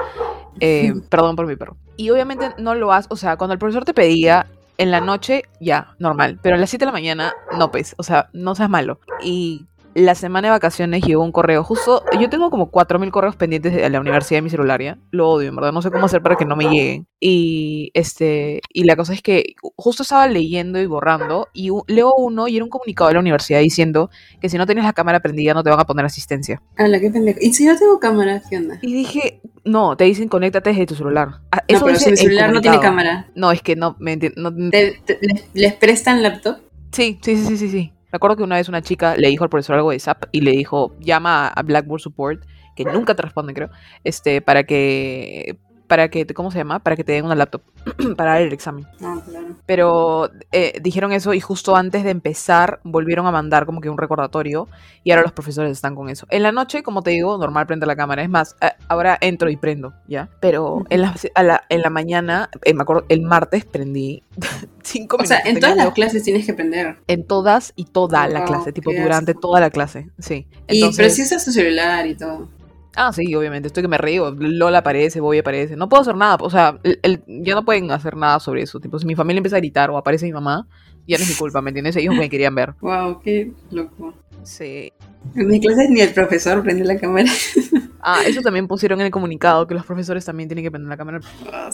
Eh, 0.61 0.93
perdón 1.09 1.37
por 1.37 1.47
mi 1.47 1.56
perro. 1.56 1.77
Y 1.97 2.11
obviamente 2.11 2.50
no 2.59 2.75
lo 2.75 2.93
haces, 2.93 3.11
o 3.11 3.17
sea, 3.17 3.37
cuando 3.37 3.53
el 3.53 3.59
profesor 3.59 3.85
te 3.85 3.94
pedía 3.94 4.47
en 4.79 4.91
la 4.91 5.00
noche, 5.00 5.43
ya, 5.61 5.94
normal. 5.99 6.38
Pero 6.43 6.56
a 6.56 6.59
las 6.59 6.71
7 6.71 6.85
de 6.85 6.87
la 6.87 6.93
mañana, 6.93 7.35
no, 7.59 7.71
pues, 7.71 7.94
o 7.99 8.03
sea, 8.03 8.31
no 8.32 8.55
seas 8.55 8.71
malo. 8.71 8.99
Y 9.23 9.67
la 10.00 10.14
semana 10.14 10.49
de 10.49 10.52
vacaciones 10.52 11.02
llegó 11.02 11.23
un 11.25 11.32
correo. 11.32 11.62
Justo, 11.64 12.02
yo 12.19 12.29
tengo 12.29 12.50
como 12.50 12.70
4.000 12.70 13.11
correos 13.11 13.37
pendientes 13.37 13.75
de 13.75 13.88
la 13.91 14.00
universidad 14.00 14.38
de 14.38 14.43
mi 14.43 14.50
celular, 14.50 14.81
¿ya? 14.82 14.99
Lo 15.11 15.29
odio, 15.31 15.49
en 15.49 15.56
verdad. 15.56 15.73
No 15.73 15.82
sé 15.82 15.91
cómo 15.91 16.06
hacer 16.06 16.23
para 16.23 16.37
que 16.37 16.44
no 16.44 16.56
me 16.56 16.64
lleguen. 16.64 17.06
Y, 17.20 17.91
este, 17.94 18.61
y 18.73 18.85
la 18.85 18.97
cosa 18.97 19.12
es 19.12 19.23
que 19.23 19.55
justo 19.76 20.02
estaba 20.02 20.26
leyendo 20.26 20.81
y 20.81 20.87
borrando 20.87 21.49
y 21.52 21.70
leo 21.87 22.14
uno 22.17 22.49
y 22.49 22.56
era 22.56 22.64
un 22.64 22.70
comunicado 22.70 23.08
de 23.08 23.14
la 23.14 23.20
universidad 23.20 23.61
diciendo 23.61 24.11
que 24.41 24.49
si 24.49 24.56
no 24.58 24.67
tienes 24.67 24.85
la 24.85 24.93
cámara 24.93 25.20
prendida 25.20 25.52
no 25.55 25.62
te 25.62 25.70
van 25.70 25.81
a 25.81 25.85
poner 25.85 26.05
asistencia. 26.06 26.62
Ala, 26.76 26.99
qué 27.00 27.11
pendejo. 27.11 27.38
¿Y 27.43 27.52
si 27.52 27.67
no 27.67 27.76
tengo 27.76 27.99
cámara? 28.00 28.43
¿Qué 28.49 28.56
onda? 28.56 28.79
Y 28.82 28.93
dije, 28.94 29.41
no, 29.64 29.97
te 29.97 30.05
dicen 30.05 30.29
conéctate 30.29 30.70
desde 30.70 30.87
tu 30.87 30.94
celular. 30.94 31.41
Ah, 31.52 31.62
No, 31.69 31.76
eso 31.76 31.85
pero 31.85 31.99
dice 31.99 32.05
si 32.05 32.11
mi 32.11 32.17
celular 32.17 32.52
no 32.52 32.61
tiene 32.61 32.81
cámara. 32.81 33.29
No, 33.35 33.52
es 33.52 33.62
que 33.62 33.76
no, 33.76 33.97
me 33.99 34.17
no- 34.37 34.70
¿Te- 34.70 35.00
te- 35.05 35.19
les, 35.20 35.44
les 35.52 35.75
prestan 35.75 36.23
laptop? 36.23 36.56
Sí, 36.93 37.19
sí, 37.23 37.37
sí, 37.37 37.56
sí, 37.56 37.69
sí. 37.69 37.93
Me 38.12 38.17
acuerdo 38.17 38.37
que 38.37 38.43
una 38.43 38.57
vez 38.57 38.69
una 38.69 38.83
chica 38.83 39.17
le 39.17 39.29
dijo 39.29 39.45
al 39.45 39.51
profesor 39.51 39.77
algo 39.77 39.91
de 39.91 39.99
SAP 39.99 40.25
y 40.33 40.41
le 40.41 40.53
dijo, 40.53 40.97
llama 41.01 41.49
a 41.49 41.62
Blackboard 41.62 42.01
Support, 42.01 42.45
que 42.75 42.85
nunca 42.85 43.15
te 43.15 43.23
responden, 43.23 43.55
creo, 43.55 43.71
este, 44.05 44.41
para 44.41 44.65
que, 44.65 45.59
para 45.91 46.09
que, 46.09 46.25
¿cómo 46.29 46.53
se 46.53 46.59
llama? 46.59 46.79
Para 46.79 46.95
que 46.95 47.03
te 47.03 47.13
den 47.13 47.25
una 47.25 47.35
laptop 47.35 47.63
para 48.17 48.35
dar 48.35 48.43
el 48.43 48.53
examen. 48.53 48.87
No, 49.01 49.21
claro. 49.23 49.47
Pero 49.67 50.31
eh, 50.53 50.79
dijeron 50.81 51.13
eso 51.13 51.35
y 51.35 51.41
justo 51.41 51.75
antes 51.75 52.05
de 52.05 52.11
empezar 52.11 52.79
volvieron 52.85 53.27
a 53.27 53.33
mandar 53.33 53.67
como 53.67 53.81
que 53.81 53.91
un 53.91 53.99
recordatorio 53.99 54.69
y 55.03 55.11
ahora 55.11 55.23
los 55.25 55.33
profesores 55.33 55.73
están 55.73 55.97
con 55.97 56.09
eso. 56.09 56.27
En 56.31 56.45
la 56.45 56.53
noche, 56.53 56.85
como 56.85 57.03
te 57.03 57.11
digo, 57.11 57.37
normal 57.39 57.67
prende 57.67 57.87
la 57.87 57.97
cámara. 57.97 58.23
Es 58.23 58.29
más, 58.31 58.55
ahora 58.89 59.19
entro 59.21 59.51
y 59.51 59.57
prendo, 59.57 59.93
¿ya? 60.07 60.29
Pero 60.41 60.85
en 60.91 61.03
la, 61.03 61.15
a 61.35 61.43
la- 61.43 61.65
en 61.69 61.83
la 61.83 61.91
mañana, 61.91 62.51
eh, 62.65 62.73
me 62.73 62.83
acuerdo, 62.83 63.05
el 63.09 63.23
martes 63.23 63.65
prendí 63.65 64.23
cinco 64.83 65.17
O 65.17 65.19
minutos. 65.19 65.29
sea, 65.43 65.51
en 65.51 65.59
todas 65.59 65.77
las 65.77 65.91
clases 65.93 66.23
tienes 66.23 66.47
que 66.47 66.53
aprender. 66.53 66.99
en 67.09 67.27
todas 67.27 67.73
y 67.75 67.85
toda 67.87 68.29
la 68.29 68.41
Wow, 68.41 68.47
clase, 68.49 68.73
tipo 68.73 68.93
durante 68.93 69.35
toda 69.35 69.59
la 69.59 69.71
clase, 69.71 70.09
sí. 70.21 70.47
Y 70.69 70.77
Entonces, 70.85 71.19
usas 71.19 71.45
tu 71.45 71.51
celular 71.51 72.07
y 72.07 72.15
todo. 72.17 72.49
Ah, 72.97 73.13
sí, 73.13 73.35
obviamente, 73.35 73.67
estoy 73.69 73.83
que 73.83 73.89
me 73.89 73.99
río, 73.99 74.31
Lola 74.39 74.79
aparece, 74.79 75.21
Bobby 75.21 75.39
aparece, 75.39 75.77
no 75.77 75.89
puedo 75.89 76.03
hacer 76.03 76.17
nada, 76.17 76.37
o 76.41 76.51
sea, 76.51 76.79
el- 76.83 76.99
el- 77.03 77.23
ya 77.27 77.55
no 77.55 77.65
pueden 77.65 77.91
hacer 77.91 78.17
nada 78.17 78.41
sobre 78.41 78.63
eso, 78.63 78.81
tipo, 78.81 78.99
si 78.99 79.07
mi 79.07 79.15
familia 79.15 79.39
empieza 79.39 79.57
a 79.57 79.61
gritar 79.61 79.91
o 79.91 79.97
aparece 79.99 80.27
mi 80.27 80.33
mamá, 80.33 80.67
ya 81.07 81.17
no 81.19 81.25
es 81.25 81.31
mi 81.31 81.37
culpa, 81.37 81.61
¿me 81.63 81.71
entiendes? 81.71 81.97
Ellos 81.97 82.15
me 82.15 82.29
querían 82.29 82.55
ver. 82.55 82.75
Wow, 82.81 83.21
qué 83.21 83.53
loco. 83.71 84.14
Sí. 84.43 84.93
En 85.35 85.49
mis 85.49 85.61
clases 85.61 85.91
ni 85.91 86.00
el 86.00 86.12
profesor 86.14 86.62
prende 86.62 86.85
la 86.85 86.99
cámara. 86.99 87.31
Ah, 88.03 88.23
eso 88.26 88.41
también 88.41 88.67
pusieron 88.67 88.99
en 89.00 89.05
el 89.05 89.12
comunicado, 89.12 89.67
que 89.67 89.75
los 89.75 89.85
profesores 89.85 90.25
también 90.25 90.49
tienen 90.49 90.64
que 90.64 90.71
prender 90.71 90.88
la 90.88 90.97
cámara. 90.97 91.21
Ah, 91.53 91.69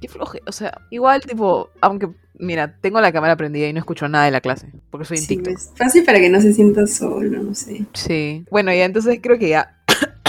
Qué 0.00 0.08
floje, 0.08 0.40
o 0.44 0.50
sea, 0.50 0.76
igual, 0.90 1.20
tipo, 1.20 1.70
aunque, 1.80 2.08
mira, 2.36 2.80
tengo 2.80 3.00
la 3.00 3.12
cámara 3.12 3.36
prendida 3.36 3.68
y 3.68 3.72
no 3.72 3.78
escucho 3.78 4.08
nada 4.08 4.24
de 4.24 4.32
la 4.32 4.40
clase, 4.40 4.72
porque 4.90 5.04
soy 5.06 5.18
en 5.18 5.22
Sí, 5.22 5.28
TikTok. 5.36 5.52
pues, 5.54 5.72
fácil 5.76 6.04
para 6.04 6.18
que 6.18 6.30
no 6.30 6.40
se 6.40 6.52
sienta 6.52 6.84
solo, 6.88 7.40
no 7.44 7.54
sé. 7.54 7.86
Sí. 7.94 8.44
Bueno, 8.50 8.72
ya 8.74 8.86
entonces 8.86 9.20
creo 9.22 9.38
que 9.38 9.50
ya 9.50 9.77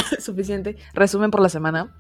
suficiente. 0.20 0.76
Resumen 0.94 1.32
por 1.32 1.42
la 1.42 1.50
semana. 1.50 1.96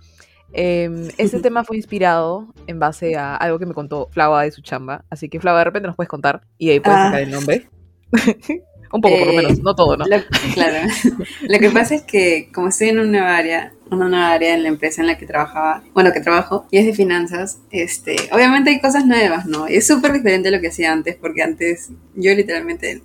Eh, 0.54 1.10
este 1.18 1.39
tema 1.42 1.63
fue 1.63 1.78
inspirado 1.78 2.54
en 2.68 2.80
base 2.80 3.16
a 3.16 3.36
algo 3.36 3.60
que 3.60 3.66
me 3.66 3.74
contó 3.74 4.08
Flava 4.12 4.44
de 4.44 4.51
su 4.51 4.62
chamba. 4.62 5.06
Así 5.10 5.30
que 5.30 5.39
Flava, 5.39 5.60
de 5.60 5.66
repente 5.66 5.88
nos 5.88 5.96
puedes 5.96 6.10
contar 6.10 6.42
y 6.58 6.70
ahí 6.72 6.80
puedes 6.80 7.00
Ah. 7.00 7.06
sacar 7.06 7.22
el 7.22 7.32
nombre. 7.32 7.70
Un 8.92 9.01
poco, 9.01 9.18
por 9.20 9.28
lo 9.28 9.34
Eh, 9.34 9.38
menos, 9.38 9.60
no 9.60 9.75
todo, 9.75 9.96
¿no? 9.98 10.06
Lo- 10.08 10.18
claro. 10.56 10.88
Lo 11.48 11.60
que 11.60 11.70
pasa 11.70 11.94
es 11.94 12.01
que 12.01 12.50
como 12.51 12.70
estoy 12.70 12.89
en 12.89 12.98
una 12.98 13.08
nueva 13.20 13.38
área, 13.38 13.72
una 13.92 14.10
nueva 14.10 14.32
área 14.32 14.56
en 14.56 14.63
la 14.63 14.70
empresa 14.70 15.01
en 15.01 15.08
la 15.08 15.16
que 15.16 15.28
trabajaba, 15.28 15.84
bueno, 15.94 16.12
que 16.12 16.22
trabajo, 16.22 16.66
y 16.72 16.80
es 16.80 16.88
de 16.88 16.94
finanzas, 16.94 17.60
este, 17.70 18.16
obviamente 18.32 18.72
hay 18.72 18.82
cosas 18.82 19.06
nuevas, 19.06 19.46
¿no? 19.46 19.70
Y 19.70 19.75
es 19.75 19.86
súper 19.86 20.12
diferente 20.13 20.48
a 20.50 20.51
lo 20.51 20.60
que 20.60 20.70
hacía 20.70 20.92
antes, 20.92 21.16
porque 21.18 21.44
antes 21.44 21.89
yo 22.16 22.34
literalmente, 22.34 23.04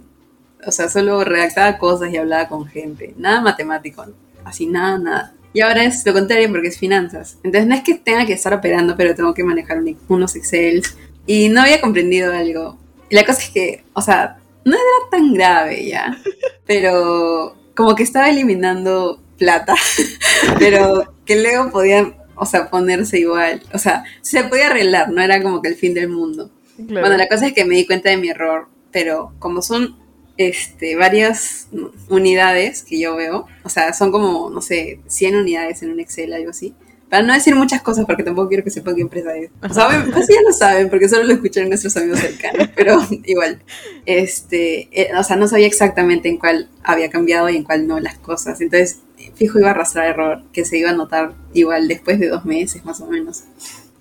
o 0.66 0.72
sea, 0.72 0.88
solo 0.88 1.22
redactaba 1.22 1.76
cosas 1.76 2.10
y 2.10 2.16
hablaba 2.16 2.48
con 2.48 2.64
gente, 2.64 3.12
nada 3.18 3.42
matemático, 3.42 4.06
así 4.44 4.66
nada, 4.66 4.98
nada. 4.98 5.34
Y 5.52 5.60
ahora 5.60 5.84
es 5.84 6.04
lo 6.04 6.12
contrario 6.12 6.48
porque 6.50 6.68
es 6.68 6.78
finanzas. 6.78 7.38
Entonces 7.44 7.68
no 7.68 7.74
es 7.74 7.82
que 7.82 7.94
tenga 7.94 8.26
que 8.26 8.32
estar 8.32 8.52
operando, 8.52 8.96
pero 8.96 9.14
tengo 9.14 9.32
que 9.34 9.44
manejar 9.44 9.78
un- 9.78 9.96
unos 10.08 10.34
Excel. 10.36 10.82
Y 11.26 11.48
no 11.48 11.62
había 11.62 11.80
comprendido 11.80 12.32
algo. 12.32 12.76
Y 13.08 13.14
la 13.14 13.24
cosa 13.24 13.40
es 13.42 13.50
que, 13.50 13.84
o 13.92 14.02
sea, 14.02 14.38
no 14.64 14.72
era 14.74 15.10
tan 15.10 15.32
grave 15.34 15.86
ya, 15.86 16.16
pero 16.66 17.56
como 17.76 17.94
que 17.94 18.02
estaba 18.02 18.28
eliminando 18.30 19.20
plata, 19.38 19.74
pero 20.58 21.14
que 21.24 21.40
luego 21.40 21.70
podían, 21.70 22.16
o 22.34 22.46
sea, 22.46 22.70
ponerse 22.70 23.18
igual. 23.18 23.62
O 23.72 23.78
sea, 23.78 24.04
se 24.22 24.44
podía 24.44 24.66
arreglar, 24.68 25.10
no 25.10 25.22
era 25.22 25.42
como 25.42 25.62
que 25.62 25.68
el 25.68 25.76
fin 25.76 25.94
del 25.94 26.08
mundo. 26.08 26.50
Claro. 26.88 27.00
Bueno, 27.06 27.16
la 27.16 27.28
cosa 27.28 27.46
es 27.46 27.52
que 27.52 27.64
me 27.64 27.76
di 27.76 27.86
cuenta 27.86 28.10
de 28.10 28.16
mi 28.16 28.28
error, 28.28 28.68
pero 28.90 29.32
como 29.38 29.62
son 29.62 29.96
este, 30.36 30.96
varias 30.96 31.68
unidades 32.08 32.82
que 32.82 32.98
yo 32.98 33.16
veo, 33.16 33.46
o 33.62 33.68
sea, 33.68 33.92
son 33.92 34.10
como, 34.10 34.50
no 34.50 34.60
sé, 34.60 35.00
100 35.06 35.36
unidades 35.36 35.82
en 35.82 35.90
un 35.90 36.00
Excel, 36.00 36.32
algo 36.32 36.50
así. 36.50 36.74
para 37.08 37.22
no 37.22 37.32
decir 37.32 37.54
muchas 37.54 37.82
cosas 37.82 38.06
porque 38.06 38.24
tampoco 38.24 38.48
quiero 38.48 38.64
que 38.64 38.70
sepan 38.70 38.96
qué 38.96 39.02
empresa 39.02 39.36
es. 39.36 39.50
O 39.62 39.72
sea, 39.72 39.86
así 39.86 40.34
ya 40.34 40.42
lo 40.44 40.52
saben 40.52 40.90
porque 40.90 41.08
solo 41.08 41.24
lo 41.24 41.34
escucharon 41.34 41.68
nuestros 41.68 41.96
amigos 41.96 42.20
cercanos, 42.20 42.68
pero 42.74 42.98
igual, 43.24 43.62
este, 44.06 44.88
eh, 44.90 45.10
o 45.16 45.22
sea, 45.22 45.36
no 45.36 45.46
sabía 45.46 45.66
exactamente 45.66 46.28
en 46.28 46.38
cuál 46.38 46.68
había 46.82 47.10
cambiado 47.10 47.48
y 47.48 47.56
en 47.56 47.64
cuál 47.64 47.86
no 47.86 48.00
las 48.00 48.18
cosas. 48.18 48.60
Entonces, 48.60 49.00
fijo 49.34 49.58
iba 49.58 49.68
a 49.68 49.70
arrastrar 49.72 50.08
error 50.08 50.42
que 50.52 50.64
se 50.64 50.78
iba 50.78 50.90
a 50.90 50.94
notar 50.94 51.34
igual 51.52 51.88
después 51.88 52.18
de 52.18 52.28
dos 52.28 52.44
meses 52.44 52.84
más 52.84 53.00
o 53.00 53.06
menos. 53.06 53.44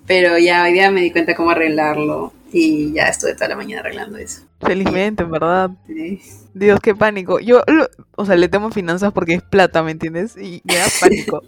Pero 0.06 0.36
ya 0.38 0.64
hoy 0.64 0.72
día 0.72 0.90
me 0.90 1.00
di 1.00 1.10
cuenta 1.10 1.34
cómo 1.34 1.50
arreglarlo 1.50 2.32
y 2.54 2.92
ya 2.94 3.08
estuve 3.08 3.34
toda 3.34 3.48
la 3.48 3.56
mañana 3.56 3.80
arreglando 3.80 4.18
eso. 4.18 4.42
Felizmente, 4.60 5.22
en 5.24 5.30
verdad. 5.30 5.70
Sí. 5.86 6.20
Dios, 6.54 6.80
qué 6.80 6.94
pánico. 6.94 7.40
Yo, 7.40 7.62
lo- 7.66 7.88
o 8.16 8.24
sea, 8.24 8.36
le 8.36 8.48
temo 8.48 8.70
finanzas 8.70 9.12
porque 9.12 9.34
es 9.34 9.42
plata, 9.42 9.82
¿me 9.82 9.90
entiendes? 9.90 10.36
Y 10.36 10.62
me 10.64 10.76
da 10.76 10.86
pánico. 11.00 11.42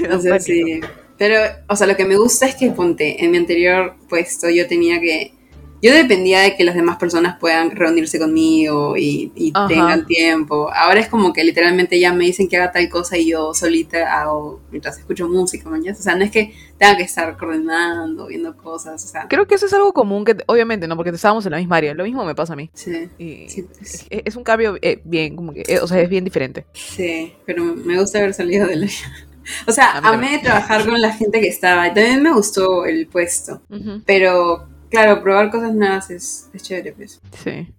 Me 0.00 0.08
da 0.08 0.16
O 0.16 0.20
sea, 0.20 0.38
pánico. 0.38 0.44
sí. 0.44 0.80
Pero, 1.18 1.36
o 1.68 1.76
sea, 1.76 1.86
lo 1.86 1.96
que 1.96 2.04
me 2.04 2.16
gusta 2.16 2.46
es 2.46 2.54
que, 2.56 2.70
ponte, 2.70 3.24
en 3.24 3.30
mi 3.32 3.38
anterior 3.38 3.96
puesto 4.08 4.48
yo 4.50 4.66
tenía 4.68 5.00
que... 5.00 5.34
Yo 5.80 5.94
dependía 5.94 6.40
de 6.40 6.56
que 6.56 6.64
las 6.64 6.74
demás 6.74 6.96
personas 6.96 7.38
puedan 7.38 7.70
reunirse 7.70 8.18
conmigo 8.18 8.94
y, 8.96 9.32
tengan 9.68 10.06
tiempo. 10.06 10.70
Ahora 10.72 11.00
es 11.00 11.08
como 11.08 11.32
que 11.32 11.44
literalmente 11.44 11.98
ya 12.00 12.12
me 12.12 12.24
dicen 12.24 12.48
que 12.48 12.56
haga 12.56 12.72
tal 12.72 12.88
cosa 12.88 13.16
y 13.16 13.30
yo 13.30 13.54
solita 13.54 14.20
hago 14.20 14.60
mientras 14.70 14.98
escucho 14.98 15.28
música, 15.28 15.68
mañana. 15.68 15.96
O 15.98 16.02
sea, 16.02 16.14
no 16.14 16.24
es 16.24 16.30
que 16.30 16.52
tenga 16.78 16.96
que 16.96 17.04
estar 17.04 17.36
coordinando, 17.36 18.26
viendo 18.26 18.56
cosas, 18.56 19.04
o 19.04 19.08
sea... 19.08 19.26
Creo 19.28 19.46
que 19.46 19.54
eso 19.54 19.66
es 19.66 19.72
algo 19.72 19.92
común, 19.92 20.24
que 20.24 20.36
obviamente 20.46 20.88
no, 20.88 20.96
porque 20.96 21.10
estábamos 21.10 21.44
en 21.46 21.52
la 21.52 21.58
misma 21.58 21.76
área. 21.76 21.94
Lo 21.94 22.04
mismo 22.04 22.24
me 22.24 22.34
pasa 22.34 22.54
a 22.54 22.56
mí. 22.56 22.70
Sí, 22.74 23.08
Y 23.18 23.48
Sí, 23.48 23.62
pues. 23.62 24.06
es, 24.10 24.22
es 24.24 24.36
un 24.36 24.44
cambio 24.44 24.76
eh, 24.82 25.00
bien, 25.04 25.36
como 25.36 25.52
que, 25.52 25.62
eh, 25.66 25.80
o 25.80 25.86
sea, 25.86 26.00
es 26.00 26.08
bien 26.08 26.24
diferente. 26.24 26.66
sí, 26.72 27.34
pero 27.46 27.64
me 27.64 27.98
gusta 27.98 28.18
haber 28.18 28.34
salido 28.34 28.66
de 28.66 28.76
la... 28.76 28.88
O 29.66 29.72
sea, 29.72 29.98
A 29.98 30.00
mí 30.16 30.26
amé 30.26 30.38
trabajar 30.40 30.84
con 30.84 31.00
la 31.00 31.12
gente 31.12 31.40
que 31.40 31.48
estaba 31.48 31.86
también 31.94 32.22
me 32.22 32.32
gustó 32.32 32.84
el 32.84 33.06
puesto. 33.06 33.62
Pero, 34.04 34.68
claro, 34.90 35.22
probar 35.22 35.50
cosas 35.50 35.74
nuevas 35.74 36.10
es, 36.10 36.50
es 36.52 36.62
chévere, 36.62 36.92
pues. 36.92 37.20
Sí. 37.42 37.74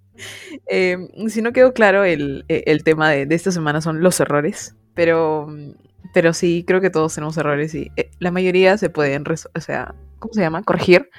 Eh, 0.68 0.98
si 1.30 1.42
no 1.42 1.54
quedó 1.54 1.74
claro, 1.74 2.04
el, 2.04 2.46
eh, 2.50 2.64
el 2.68 2.84
tema 2.84 3.10
de, 3.10 3.26
de 3.26 3.36
esta 3.36 3.52
semana 3.52 3.82
son 3.82 4.02
los 4.02 4.20
errores, 4.20 4.76
pero, 4.94 5.48
mm, 5.48 5.72
pero 6.14 6.34
sí, 6.34 6.64
creo 6.68 6.82
que 6.82 6.90
todos 6.90 7.16
tenemos 7.16 7.38
errores 7.38 7.74
y 7.74 7.92
eh, 7.96 8.12
la 8.20 8.32
mayoría 8.32 8.78
se 8.78 8.90
pueden, 8.90 9.24
o 9.28 9.62
sea, 9.62 9.96
¿cómo 10.20 10.34
se 10.34 10.42
llama? 10.42 10.64
Corregir, 10.64 11.10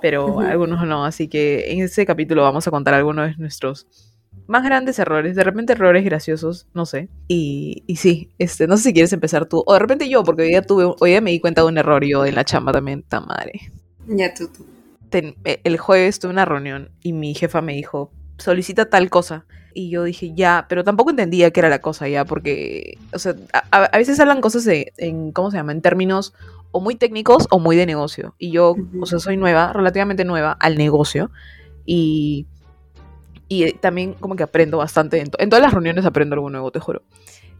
pero 0.00 0.40
algunos 0.40 0.86
no, 0.86 1.04
así 1.04 1.28
que 1.28 1.72
en 1.72 1.80
este 1.82 2.04
capítulo 2.04 2.42
vamos 2.42 2.66
a 2.66 2.70
contar 2.70 2.94
algunos 2.94 3.30
de 3.30 3.36
nuestros 3.38 3.86
más 4.46 4.64
grandes 4.64 4.98
errores, 4.98 5.36
de 5.36 5.44
repente 5.44 5.74
errores 5.74 6.04
graciosos, 6.04 6.66
no 6.74 6.84
sé, 6.86 7.08
y, 7.28 7.84
y 7.86 7.96
sí, 7.96 8.32
este, 8.38 8.66
no 8.66 8.76
sé 8.76 8.84
si 8.84 8.92
quieres 8.92 9.12
empezar 9.12 9.46
tú, 9.46 9.62
o 9.64 9.72
de 9.72 9.78
repente 9.78 10.08
yo, 10.08 10.24
porque 10.24 10.42
hoy 10.42 10.48
día 10.48 10.62
tuve, 10.62 10.92
hoy 10.98 11.10
día 11.10 11.20
me 11.20 11.30
di 11.30 11.40
cuenta 11.40 11.62
de 11.62 11.68
un 11.68 11.78
error 11.78 12.04
yo 12.04 12.26
en 12.26 12.34
la 12.34 12.44
chamba 12.44 12.72
también, 12.72 13.02
ta 13.02 13.20
madre 13.20 13.72
Ya 14.08 14.34
tú, 14.34 14.48
tú. 14.48 14.66
Ten- 15.12 15.36
eh, 15.44 15.60
el 15.62 15.78
jueves 15.78 16.18
tuve 16.18 16.32
una 16.32 16.44
reunión 16.44 16.90
y 17.02 17.12
mi 17.12 17.34
jefa 17.34 17.60
me 17.62 17.74
dijo, 17.74 18.10
solicita 18.38 18.90
tal 18.90 19.08
cosa. 19.10 19.44
Y 19.74 19.88
yo 19.90 20.02
dije, 20.02 20.32
ya, 20.34 20.66
pero 20.68 20.82
tampoco 20.84 21.10
entendía 21.10 21.50
qué 21.50 21.60
era 21.60 21.68
la 21.70 21.80
cosa 21.80 22.06
ya, 22.08 22.24
porque, 22.26 22.98
o 23.14 23.18
sea, 23.18 23.34
a, 23.70 23.96
veces 23.96 24.18
hablan 24.20 24.40
cosas 24.40 24.64
de- 24.64 24.92
en, 24.96 25.30
¿cómo 25.32 25.50
se 25.50 25.56
llama? 25.58 25.72
En 25.72 25.80
términos 25.80 26.34
o 26.72 26.80
muy 26.80 26.96
técnicos 26.96 27.46
o 27.50 27.58
muy 27.58 27.76
de 27.76 27.86
negocio. 27.86 28.34
Y 28.38 28.50
yo, 28.50 28.74
o 29.00 29.06
sea, 29.06 29.18
soy 29.18 29.36
nueva, 29.36 29.72
relativamente 29.72 30.24
nueva 30.24 30.52
al 30.58 30.76
negocio. 30.76 31.30
Y, 31.86 32.46
y 33.48 33.64
eh, 33.64 33.76
también 33.80 34.14
como 34.14 34.36
que 34.36 34.42
aprendo 34.42 34.78
bastante. 34.78 35.20
En, 35.20 35.30
to- 35.30 35.38
en 35.40 35.48
todas 35.48 35.62
las 35.62 35.72
reuniones 35.72 36.04
aprendo 36.04 36.34
algo 36.34 36.50
nuevo, 36.50 36.70
te 36.70 36.80
juro. 36.80 37.02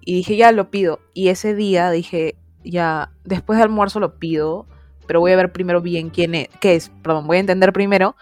Y 0.03 0.15
dije, 0.15 0.37
ya 0.37 0.53
lo 0.53 0.71
pido. 0.71 1.01
Y 1.15 1.29
ese 1.29 1.55
día 1.55 1.91
dije, 1.91 2.35
ya, 2.65 3.11
después 3.25 3.59
del 3.59 3.69
almuerzo 3.69 4.01
lo 4.01 4.19
pido, 4.19 4.67
pero 5.07 5.21
voy 5.21 5.33
a 5.33 5.37
ver 5.37 5.53
primero 5.53 5.81
bien 5.81 6.11
quién 6.11 6.35
es, 6.35 6.49
qué 6.61 6.75
es, 6.75 6.91
perdón, 7.03 7.27
voy 7.27 7.39
a 7.39 7.41
entender 7.41 7.73
primero 7.73 8.17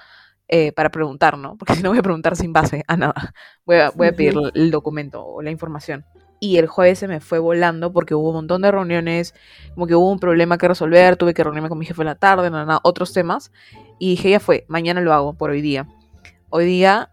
eh, 0.49 0.73
para 0.73 0.91
preguntar, 0.91 1.39
¿no? 1.39 1.57
Porque 1.59 1.75
si 1.75 1.83
no 1.83 1.91
voy 1.91 1.99
a 1.99 2.03
preguntar 2.03 2.37
sin 2.37 2.53
base 2.53 2.85
a 2.89 2.97
nada. 2.97 3.33
Voy 3.65 3.77
a, 3.77 3.91
voy 3.91 4.09
a 4.09 4.13
pedir 4.13 4.35
el 4.55 4.71
documento 4.71 5.25
o 5.25 5.43
la 5.43 5.51
información. 5.51 6.05
Y 6.41 6.57
el 6.57 6.67
jueves 6.67 6.99
se 6.99 7.07
me 7.07 7.21
fue 7.21 7.39
volando 7.39 7.93
porque 7.93 8.15
hubo 8.15 8.31
un 8.31 8.37
montón 8.37 8.63
de 8.63 8.73
reuniones, 8.73 9.35
como 9.75 9.87
que 9.87 9.95
hubo 9.95 10.11
un 10.11 10.19
problema 10.19 10.57
que 10.57 10.67
resolver, 10.67 11.17
tuve 11.17 11.35
que 11.35 11.45
reunirme 11.45 11.69
con 11.69 11.79
mi 11.79 11.85
jefe 11.85 12.01
en 12.01 12.07
la 12.07 12.15
tarde, 12.15 12.51
nada, 12.51 12.65
nada, 12.65 12.81
otros 12.83 13.13
temas. 13.13 13.53
Y 13.99 14.11
dije, 14.11 14.31
ya 14.31 14.41
fue, 14.41 14.65
mañana 14.67 15.03
lo 15.03 15.13
hago 15.13 15.35
por 15.35 15.51
hoy 15.51 15.61
día. 15.61 15.87
Hoy 16.49 16.65
día, 16.65 17.11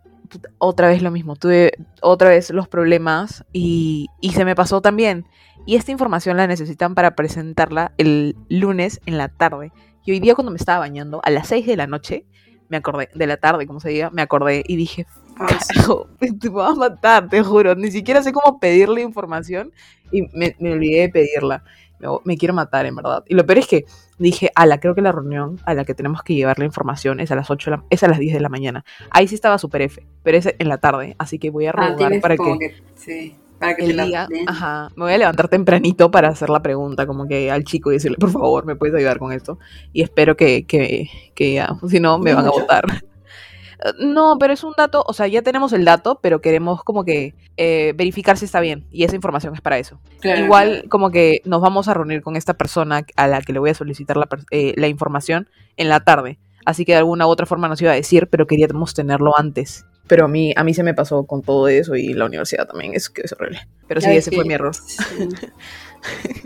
otra 0.57 0.87
vez 0.87 1.01
lo 1.01 1.11
mismo, 1.11 1.35
tuve 1.35 1.73
otra 2.01 2.29
vez 2.29 2.49
los 2.51 2.67
problemas 2.69 3.45
y, 3.51 4.07
y 4.21 4.31
se 4.31 4.45
me 4.45 4.55
pasó 4.55 4.81
también. 4.81 5.27
Y 5.67 5.75
esta 5.75 5.91
información 5.91 6.37
la 6.37 6.47
necesitan 6.47 6.95
para 6.95 7.13
presentarla 7.15 7.91
el 7.97 8.35
lunes 8.49 9.01
en 9.05 9.17
la 9.17 9.27
tarde. 9.27 9.71
Y 10.05 10.11
hoy 10.13 10.19
día 10.21 10.33
cuando 10.33 10.49
me 10.51 10.57
estaba 10.57 10.79
bañando, 10.79 11.19
a 11.23 11.29
las 11.29 11.47
6 11.49 11.67
de 11.67 11.75
la 11.75 11.85
noche, 11.87 12.25
me 12.69 12.77
acordé, 12.77 13.09
de 13.13 13.27
la 13.27 13.35
tarde, 13.37 13.67
como 13.67 13.79
se 13.81 13.89
diga, 13.89 14.09
me 14.09 14.21
acordé 14.21 14.63
y 14.65 14.77
dije, 14.77 15.05
carajo, 15.35 16.07
te 16.39 16.47
vas 16.49 16.71
a 16.71 16.75
matar, 16.75 17.27
te 17.29 17.43
juro. 17.43 17.75
Ni 17.75 17.91
siquiera 17.91 18.23
sé 18.23 18.31
cómo 18.31 18.59
pedirle 18.59 19.01
información 19.01 19.73
y 20.11 20.21
me, 20.33 20.55
me 20.59 20.71
olvidé 20.71 21.01
de 21.01 21.09
pedirla. 21.09 21.63
Me, 21.99 22.07
me 22.23 22.37
quiero 22.37 22.53
matar, 22.53 22.85
en 22.85 22.95
verdad. 22.95 23.25
Y 23.27 23.35
lo 23.35 23.45
peor 23.45 23.57
es 23.59 23.67
que 23.67 23.83
dije, 24.17 24.51
ala, 24.55 24.79
creo 24.79 24.95
que 24.95 25.01
la 25.01 25.11
reunión 25.11 25.59
a 25.65 25.73
la 25.73 25.83
que 25.83 25.93
tenemos 25.93 26.23
que 26.23 26.33
llevar 26.35 26.59
la 26.59 26.65
información 26.65 27.19
es 27.19 27.29
a 27.31 27.35
las 27.35 27.49
8 27.49 27.71
de 27.71 27.77
la- 27.77 27.83
es 27.89 28.03
a 28.03 28.07
las 28.07 28.19
10 28.19 28.33
de 28.33 28.39
la 28.39 28.47
mañana. 28.49 28.85
Ahí 29.09 29.27
sí 29.27 29.35
estaba 29.35 29.57
super 29.57 29.81
F, 29.81 30.07
pero 30.23 30.37
es 30.37 30.47
en 30.57 30.69
la 30.69 30.77
tarde, 30.77 31.15
así 31.19 31.39
que 31.39 31.49
voy 31.49 31.65
a 31.65 31.71
Ah, 31.71 31.89
rogar 31.89 32.21
para 32.21 32.37
que 32.37 32.57
que... 32.59 32.75
Sí, 32.95 33.35
para 33.59 33.75
que 33.75 33.85
el 33.85 33.97
día, 33.97 34.27
ajá, 34.47 34.89
me 34.95 35.05
voy 35.05 35.13
a 35.13 35.17
levantar 35.17 35.47
tempranito 35.47 36.11
para 36.11 36.29
hacer 36.29 36.49
la 36.49 36.61
pregunta, 36.61 37.07
como 37.07 37.27
que 37.27 37.49
al 37.51 37.63
chico 37.63 37.91
y 37.91 37.95
decirle, 37.95 38.17
por 38.17 38.31
favor, 38.31 38.65
¿me 38.65 38.75
puedes 38.75 38.95
ayudar 38.95 39.19
con 39.19 39.31
esto? 39.31 39.59
Y 39.93 40.01
espero 40.01 40.35
que, 40.37 40.65
que, 40.65 41.09
que 41.35 41.53
ya, 41.53 41.75
si 41.89 41.99
no, 41.99 42.19
me 42.19 42.31
¿No 42.31 42.37
van 42.37 42.45
a 42.47 42.51
votar. 42.51 42.83
Eh, 43.83 43.93
No, 43.99 44.37
pero 44.39 44.53
es 44.53 44.63
un 44.63 44.73
dato, 44.75 45.03
o 45.05 45.13
sea, 45.13 45.27
ya 45.27 45.41
tenemos 45.43 45.71
el 45.73 45.85
dato, 45.85 46.19
pero 46.21 46.41
queremos 46.41 46.83
como 46.83 47.03
que 47.05 47.35
eh, 47.57 47.93
verificar 47.95 48.37
si 48.37 48.45
está 48.45 48.59
bien, 48.59 48.87
y 48.91 49.03
esa 49.03 49.15
información 49.15 49.53
es 49.53 49.61
para 49.61 49.77
eso. 49.77 49.99
Claro, 50.19 50.43
Igual 50.45 50.69
claro. 50.69 50.89
como 50.89 51.11
que 51.11 51.41
nos 51.45 51.61
vamos 51.61 51.87
a 51.87 51.93
reunir 51.93 52.21
con 52.21 52.35
esta 52.35 52.55
persona 52.55 53.05
a 53.15 53.27
la 53.27 53.41
que 53.41 53.53
le 53.53 53.59
voy 53.59 53.69
a 53.69 53.75
solicitar 53.75 54.17
la, 54.17 54.27
eh, 54.51 54.73
la 54.77 54.87
información 54.87 55.47
en 55.77 55.89
la 55.89 55.99
tarde, 55.99 56.39
así 56.65 56.85
que 56.85 56.93
de 56.93 56.99
alguna 56.99 57.27
u 57.27 57.29
otra 57.29 57.45
forma 57.45 57.67
nos 57.67 57.81
iba 57.81 57.91
a 57.91 57.95
decir, 57.95 58.27
pero 58.29 58.47
queríamos 58.47 58.93
tenerlo 58.93 59.37
antes. 59.37 59.85
Pero 60.07 60.25
a 60.25 60.27
mí, 60.27 60.53
a 60.55 60.63
mí 60.63 60.73
se 60.73 60.83
me 60.83 60.93
pasó 60.93 61.25
con 61.25 61.41
todo 61.41 61.67
eso 61.67 61.95
y 61.95 62.13
la 62.13 62.25
universidad 62.25 62.67
también, 62.67 62.93
es 62.93 63.09
que 63.09 63.21
es 63.23 63.33
horrible. 63.33 63.67
Pero 63.87 64.01
sí, 64.01 64.09
ese 64.11 64.31
fue 64.31 64.45
mi 64.45 64.53
error. 64.53 64.73
sí. 64.75 64.97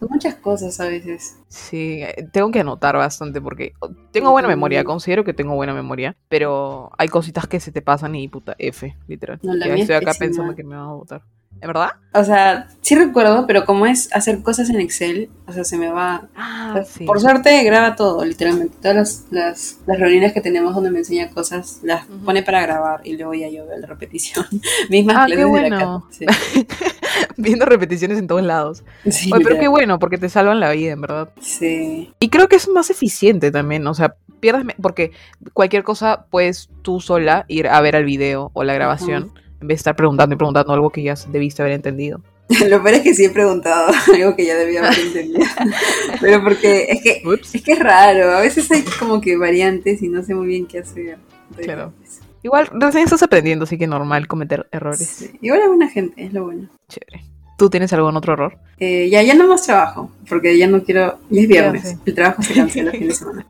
Muchas 0.10 0.36
cosas 0.36 0.80
a 0.80 0.88
veces. 0.88 1.38
Sí, 1.48 2.02
eh, 2.02 2.28
tengo 2.32 2.52
que 2.52 2.60
anotar 2.62 2.96
bastante 2.96 3.42
porque 3.42 3.74
tengo 4.12 4.32
buena 4.32 4.48
memoria, 4.48 4.84
considero 4.84 5.24
que 5.24 5.34
tengo 5.34 5.56
buena 5.56 5.74
memoria, 5.74 6.16
pero 6.30 6.92
hay 6.98 7.08
cositas 7.08 7.48
que 7.48 7.60
se 7.60 7.72
te 7.72 7.82
pasan 7.82 8.16
y 8.16 8.28
puta 8.28 8.56
F, 8.58 8.96
literal. 9.08 9.40
No, 9.44 9.54
la 9.54 9.66
mía 9.68 9.76
estoy 9.76 9.96
es 9.96 10.02
acá 10.02 10.12
pésima. 10.12 10.26
pensando 10.28 10.56
que 10.56 10.64
me 10.64 10.76
van 10.76 10.86
a 10.86 10.94
votar. 10.94 11.24
¿Es 11.60 11.68
verdad? 11.68 11.90
O 12.14 12.24
sea, 12.24 12.68
sí 12.82 12.96
recuerdo, 12.96 13.46
pero 13.46 13.66
como 13.66 13.86
es 13.86 14.10
hacer 14.16 14.42
cosas 14.42 14.70
en 14.72 14.80
Excel, 14.82 15.30
o 15.46 15.54
sea, 15.54 15.64
se 15.64 15.78
me 15.78 15.90
va... 15.90 16.28
Ah, 16.36 16.82
sí. 16.90 17.06
Por 17.06 17.22
suerte 17.22 17.64
graba 17.64 17.96
todo, 17.96 18.26
literalmente. 18.26 18.76
Todas 18.82 18.96
las, 18.96 19.26
las, 19.30 19.78
las 19.86 20.00
reuniones 20.00 20.34
que 20.34 20.42
tenemos 20.42 20.74
donde 20.74 20.90
me 20.90 21.00
enseña 21.00 21.30
cosas, 21.30 21.80
las 21.84 22.06
pone 22.26 22.42
para 22.42 22.62
grabar 22.64 23.02
y 23.04 23.16
luego 23.16 23.36
ya 23.36 23.48
yo 23.50 23.68
veo 23.68 23.78
la 23.78 23.86
repetición. 23.86 24.46
Mismas 24.90 25.18
Ah, 25.20 25.26
qué 25.28 25.36
clases 25.36 25.54
de 25.54 25.70
la 25.70 25.78
bueno. 25.78 26.08
Viendo 27.38 27.66
repeticiones 27.66 28.18
en 28.18 28.28
todos 28.28 28.44
lados. 28.44 28.84
Sí, 29.12 29.30
Oye, 29.34 29.44
pero 29.44 29.60
qué 29.60 29.68
bueno, 29.68 30.00
porque 30.00 30.18
te 30.18 30.30
salvan 30.30 30.60
la 30.60 30.72
vida, 30.72 30.94
en 30.94 31.02
verdad. 31.02 31.30
Sí. 31.42 32.12
Y 32.20 32.30
creo 32.30 32.48
que 32.48 32.56
es 32.56 32.68
más 32.70 32.90
eficiente 32.90 33.52
también, 33.52 33.86
o 33.88 33.94
sea, 33.94 34.16
pierdes, 34.40 34.66
me- 34.66 34.76
porque 34.82 35.12
cualquier 35.54 35.84
cosa 35.84 36.26
puedes 36.30 36.70
tú 36.82 37.00
sola 37.02 37.46
ir 37.48 37.68
a 37.68 37.80
ver 37.82 37.96
el 37.96 38.06
video 38.06 38.50
o 38.54 38.64
la 38.64 38.74
grabación, 38.74 39.32
en 39.62 39.68
vez 39.68 39.78
de 39.78 39.80
estar 39.80 39.96
preguntando 39.96 40.34
y 40.36 40.38
preguntando 40.38 40.74
algo 40.74 40.90
que 40.90 41.04
ya 41.04 41.16
debiste 41.30 41.62
haber 41.62 41.74
entendido. 41.76 42.22
Lo 42.70 42.82
peor 42.84 42.96
es 42.96 43.02
que 43.02 43.14
sí 43.14 43.26
he 43.26 43.30
preguntado 43.30 43.92
algo 44.14 44.36
que 44.36 44.46
ya 44.46 44.56
debía 44.56 44.86
haber 44.86 45.00
entendido. 45.00 45.46
Pero 46.22 46.44
porque 46.44 46.88
es 46.90 47.02
que 47.02 47.22
Ups. 47.26 47.56
es 47.56 47.62
que 47.62 47.74
es 47.74 47.80
raro. 47.80 48.32
A 48.32 48.42
veces 48.42 48.70
hay 48.72 48.84
como 49.00 49.22
que 49.22 49.38
variantes 49.38 50.02
y 50.02 50.10
no 50.10 50.24
sé 50.24 50.34
muy 50.36 50.48
bien 50.48 50.66
qué 50.66 50.80
hacer. 50.80 51.18
Claro. 51.56 51.94
pues, 51.98 52.22
Igual 52.44 52.70
recién 52.74 53.04
estás 53.04 53.22
aprendiendo, 53.22 53.64
así 53.64 53.78
que 53.78 53.86
normal 53.86 54.28
cometer 54.28 54.68
errores. 54.72 55.08
sí. 55.08 55.32
Igual 55.42 55.62
es 55.62 55.68
buena 55.68 55.90
gente, 55.90 56.24
es 56.26 56.34
lo 56.34 56.46
bueno. 56.46 56.70
Chévere. 56.90 57.24
¿Tú 57.58 57.70
tienes 57.70 57.94
algún 57.94 58.18
otro 58.18 58.34
error? 58.34 58.58
Eh, 58.80 59.08
ya, 59.12 59.22
ya 59.22 59.36
no 59.36 59.48
más 59.48 59.62
trabajo, 59.62 60.12
porque 60.28 60.58
ya 60.58 60.66
no 60.66 60.84
quiero. 60.84 61.20
Ya 61.30 61.42
es 61.42 61.48
viernes. 61.48 61.98
El 62.04 62.16
trabajo 62.16 62.42
se 62.42 62.56
cancela 62.56 62.90
el 62.90 62.98
fin 62.98 63.08
de 63.10 63.14
semana. 63.14 63.48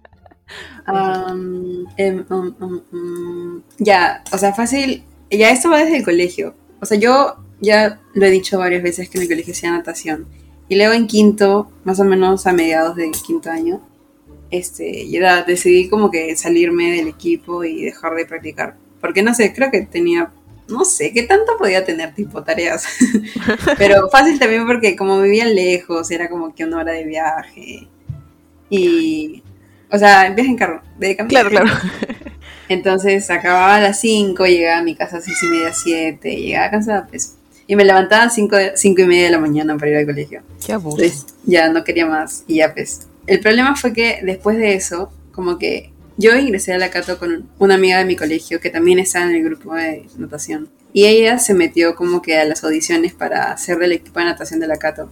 Em, 1.96 2.26
um, 2.30 2.54
um, 2.60 2.82
um, 2.92 3.62
ya, 3.78 4.22
o 4.34 4.38
sea, 4.38 4.54
fácil. 4.54 5.06
Ya 5.32 5.50
esto 5.50 5.70
va 5.70 5.80
desde 5.80 5.98
el 5.98 6.04
colegio. 6.04 6.56
O 6.82 6.86
sea, 6.86 6.98
yo 6.98 7.38
ya 7.62 8.02
lo 8.14 8.26
he 8.26 8.32
dicho 8.32 8.60
varias 8.60 8.84
veces 8.84 9.10
que 9.10 9.20
mi 9.20 9.28
colegio 9.28 9.54
hacía 9.54 9.72
natación. 9.72 10.28
Y 10.68 10.76
luego 10.76 10.94
en 10.94 11.08
quinto, 11.08 11.72
más 11.84 12.00
o 12.00 12.04
menos 12.04 12.48
a 12.48 12.54
mediados 12.54 12.96
del 12.96 13.12
quinto 13.12 13.50
año, 13.50 13.82
este, 14.50 15.10
ya 15.10 15.44
decidí 15.44 15.90
como 15.90 16.12
que 16.12 16.36
salirme 16.36 16.92
del 16.92 17.08
equipo 17.08 17.64
y 17.64 17.86
dejar 17.86 18.16
de 18.16 18.26
practicar. 18.26 18.76
Porque 19.00 19.24
no 19.24 19.34
sé, 19.34 19.54
creo 19.54 19.72
que 19.72 19.82
tenía, 19.82 20.32
no 20.68 20.86
sé, 20.86 21.14
qué 21.14 21.24
tanto 21.24 21.58
podía 21.58 21.86
tener 21.86 22.14
tipo 22.14 22.44
tareas. 22.44 22.86
Pero 23.78 24.10
fácil 24.10 24.40
también 24.40 24.66
porque 24.66 24.96
como 24.96 25.22
vivía 25.22 25.46
lejos, 25.46 26.10
era 26.12 26.30
como 26.30 26.54
que 26.54 26.66
una 26.66 26.78
hora 26.78 26.94
de 26.94 27.06
viaje. 27.06 27.88
Y, 28.70 29.44
o 29.90 29.98
sea, 29.98 30.30
viaje 30.30 30.50
en 30.50 30.58
carro, 30.58 30.82
de 30.98 31.16
camino. 31.16 31.30
Claro, 31.30 31.50
claro. 31.50 31.70
Entonces 32.72 33.30
acababa 33.30 33.76
a 33.76 33.82
las 33.82 34.00
5, 34.00 34.46
llegaba 34.46 34.80
a 34.80 34.84
mi 34.84 34.96
casa 34.96 35.18
a 35.18 35.22
6 35.22 35.44
y 35.44 35.48
media, 35.48 35.74
7, 35.74 36.36
llegaba 36.38 36.72
cansada, 36.72 37.06
pues. 37.06 37.36
Y 37.68 37.76
me 37.76 37.84
levantaba 37.84 38.24
a 38.24 38.30
5, 38.30 38.56
cinco 38.76 39.02
y 39.02 39.08
media 39.08 39.26
de 39.26 39.32
la 39.32 39.40
mañana 39.40 39.78
para 39.78 39.92
ir 39.92 39.98
al 39.98 40.06
colegio. 40.06 40.42
Qué 40.66 40.72
abuso. 40.72 41.02
Entonces 41.02 41.26
ya 41.44 41.68
no 41.68 41.84
quería 41.84 42.06
más 42.06 42.46
y 42.48 42.56
ya 42.56 42.74
pues. 42.74 43.08
El 43.28 43.42
problema 43.42 43.76
fue 43.76 43.92
que 43.92 44.22
después 44.24 44.56
de 44.58 44.74
eso, 44.76 45.12
como 45.34 45.60
que 45.60 45.92
yo 46.16 46.34
ingresé 46.38 46.74
a 46.74 46.78
la 46.78 46.90
Cato 46.92 47.20
con 47.20 47.50
una 47.60 47.76
amiga 47.76 47.98
de 47.98 48.06
mi 48.06 48.16
colegio 48.16 48.62
que 48.62 48.70
también 48.70 49.00
estaba 49.00 49.26
en 49.26 49.36
el 49.36 49.44
grupo 49.44 49.76
de 49.76 50.06
natación. 50.18 50.70
Y 50.94 51.08
ella 51.08 51.40
se 51.40 51.54
metió 51.54 51.96
como 51.96 52.22
que 52.22 52.38
a 52.38 52.46
las 52.46 52.64
audiciones 52.64 53.14
para 53.14 53.58
ser 53.58 53.80
del 53.80 53.92
equipo 53.92 54.20
de 54.20 54.28
natación 54.28 54.62
de 54.62 54.68
la 54.68 54.78
Cato. 54.78 55.12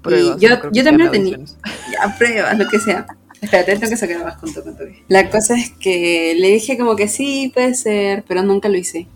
Pruebas, 0.00 0.40
y 0.40 0.46
yo, 0.46 0.48
no 0.48 0.70
yo 0.70 0.84
también 0.84 1.10
tenía... 1.10 1.38
Ya, 1.38 2.16
pruebas, 2.16 2.56
lo 2.56 2.68
que 2.68 2.78
sea. 2.78 3.04
Espérate, 3.40 3.76
tengo 3.76 3.88
que 3.88 3.96
sacar 3.96 4.22
más 4.22 4.36
con 4.36 4.52
tu, 4.52 4.62
con. 4.62 4.76
La 5.08 5.30
cosa 5.30 5.56
es 5.56 5.70
que 5.70 6.34
le 6.38 6.48
dije 6.48 6.76
como 6.76 6.94
que 6.94 7.08
sí, 7.08 7.50
puede 7.54 7.74
ser, 7.74 8.24
pero 8.28 8.42
nunca 8.42 8.68
lo 8.68 8.76
hice. 8.76 9.06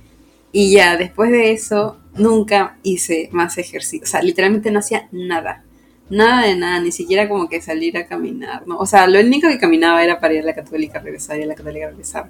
Y 0.50 0.72
ya, 0.72 0.96
después 0.96 1.30
de 1.30 1.52
eso, 1.52 1.98
nunca 2.16 2.78
hice 2.82 3.28
más 3.32 3.58
ejercicio. 3.58 4.04
O 4.04 4.06
sea, 4.06 4.22
literalmente 4.22 4.70
no 4.70 4.78
hacía 4.78 5.08
nada. 5.12 5.64
Nada 6.10 6.46
de 6.46 6.54
nada, 6.54 6.80
ni 6.80 6.92
siquiera 6.92 7.28
como 7.28 7.48
que 7.48 7.60
salir 7.60 7.96
a 7.96 8.06
caminar, 8.06 8.66
¿no? 8.66 8.78
O 8.78 8.86
sea, 8.86 9.06
lo 9.06 9.18
único 9.20 9.48
que 9.48 9.58
caminaba 9.58 10.04
era 10.04 10.20
para 10.20 10.34
ir 10.34 10.40
a 10.40 10.44
la 10.44 10.54
católica, 10.54 11.00
regresar, 11.00 11.38
ir 11.38 11.44
a 11.44 11.48
la 11.48 11.54
católica, 11.54 11.88
regresar. 11.88 12.28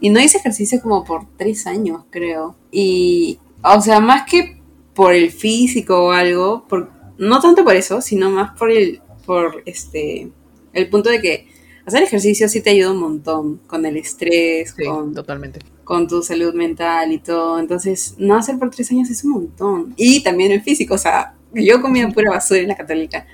Y 0.00 0.10
no 0.10 0.20
hice 0.20 0.38
ejercicio 0.38 0.80
como 0.82 1.04
por 1.04 1.26
tres 1.36 1.66
años, 1.66 2.02
creo. 2.10 2.56
Y, 2.70 3.38
o 3.62 3.80
sea, 3.80 4.00
más 4.00 4.28
que 4.28 4.60
por 4.94 5.14
el 5.14 5.30
físico 5.30 6.06
o 6.06 6.10
algo, 6.10 6.66
por, 6.68 6.90
no 7.18 7.40
tanto 7.40 7.64
por 7.64 7.76
eso, 7.76 8.00
sino 8.00 8.28
más 8.28 8.58
por 8.58 8.70
el, 8.70 9.00
por 9.24 9.62
este, 9.64 10.30
el 10.72 10.88
punto 10.88 11.10
de 11.10 11.20
que 11.20 11.48
hacer 11.86 12.02
ejercicio 12.02 12.48
sí 12.48 12.60
te 12.60 12.70
ayuda 12.70 12.92
un 12.92 12.98
montón 12.98 13.58
con 13.66 13.84
el 13.86 13.96
estrés, 13.96 14.74
Sí, 14.76 14.84
con, 14.84 15.14
totalmente. 15.14 15.60
con 15.84 16.06
tu 16.08 16.22
salud 16.22 16.54
mental 16.54 17.12
y 17.12 17.18
todo. 17.18 17.58
Entonces, 17.58 18.14
no 18.18 18.36
hacer 18.36 18.58
por 18.58 18.70
tres 18.70 18.90
años 18.90 19.10
es 19.10 19.24
un 19.24 19.32
montón. 19.32 19.94
Y 19.96 20.22
también 20.22 20.52
el 20.52 20.62
físico, 20.62 20.94
o 20.94 20.98
sea, 20.98 21.34
yo 21.54 21.82
comía 21.82 22.08
pura 22.08 22.30
basura 22.30 22.60
en 22.60 22.68
la 22.68 22.76
católica. 22.76 23.26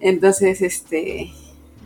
Entonces, 0.00 0.60
este... 0.62 1.30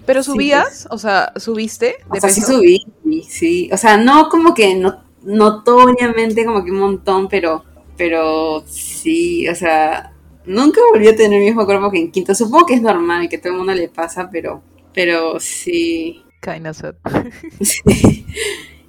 Pero 0.06 0.22
Sí, 0.22 0.30
subías, 0.30 0.88
o 0.90 0.96
sea, 0.96 1.32
subiste 1.36 1.96
O 2.08 2.16
sea, 2.16 2.30
sí 2.30 2.40
subí, 2.40 2.82
sí, 3.04 3.22
sí. 3.28 3.70
O 3.72 3.76
sea, 3.76 3.98
no 3.98 4.30
como 4.30 4.54
que 4.54 4.74
no, 4.74 5.02
notoriamente 5.22 6.44
como 6.46 6.64
que 6.64 6.70
un 6.70 6.78
montón, 6.78 7.28
pero, 7.28 7.62
pero 7.98 8.64
sí, 8.66 9.46
o 9.48 9.54
sea, 9.54 10.12
nunca 10.46 10.80
volví 10.90 11.08
a 11.08 11.14
tener 11.16 11.40
el 11.40 11.46
mismo 11.48 11.66
cuerpo 11.66 11.90
que 11.90 11.98
en 11.98 12.10
quinto. 12.10 12.34
Supongo 12.34 12.64
que 12.66 12.74
es 12.74 12.82
normal, 12.82 13.28
que 13.28 13.36
todo 13.36 13.52
el 13.52 13.58
mundo 13.58 13.74
le 13.74 13.88
pasa, 13.88 14.30
pero, 14.32 14.62
pero 14.98 15.38
sí. 15.38 16.24
Kinda 16.42 16.74
sad. 16.74 16.96
sí. 17.60 18.26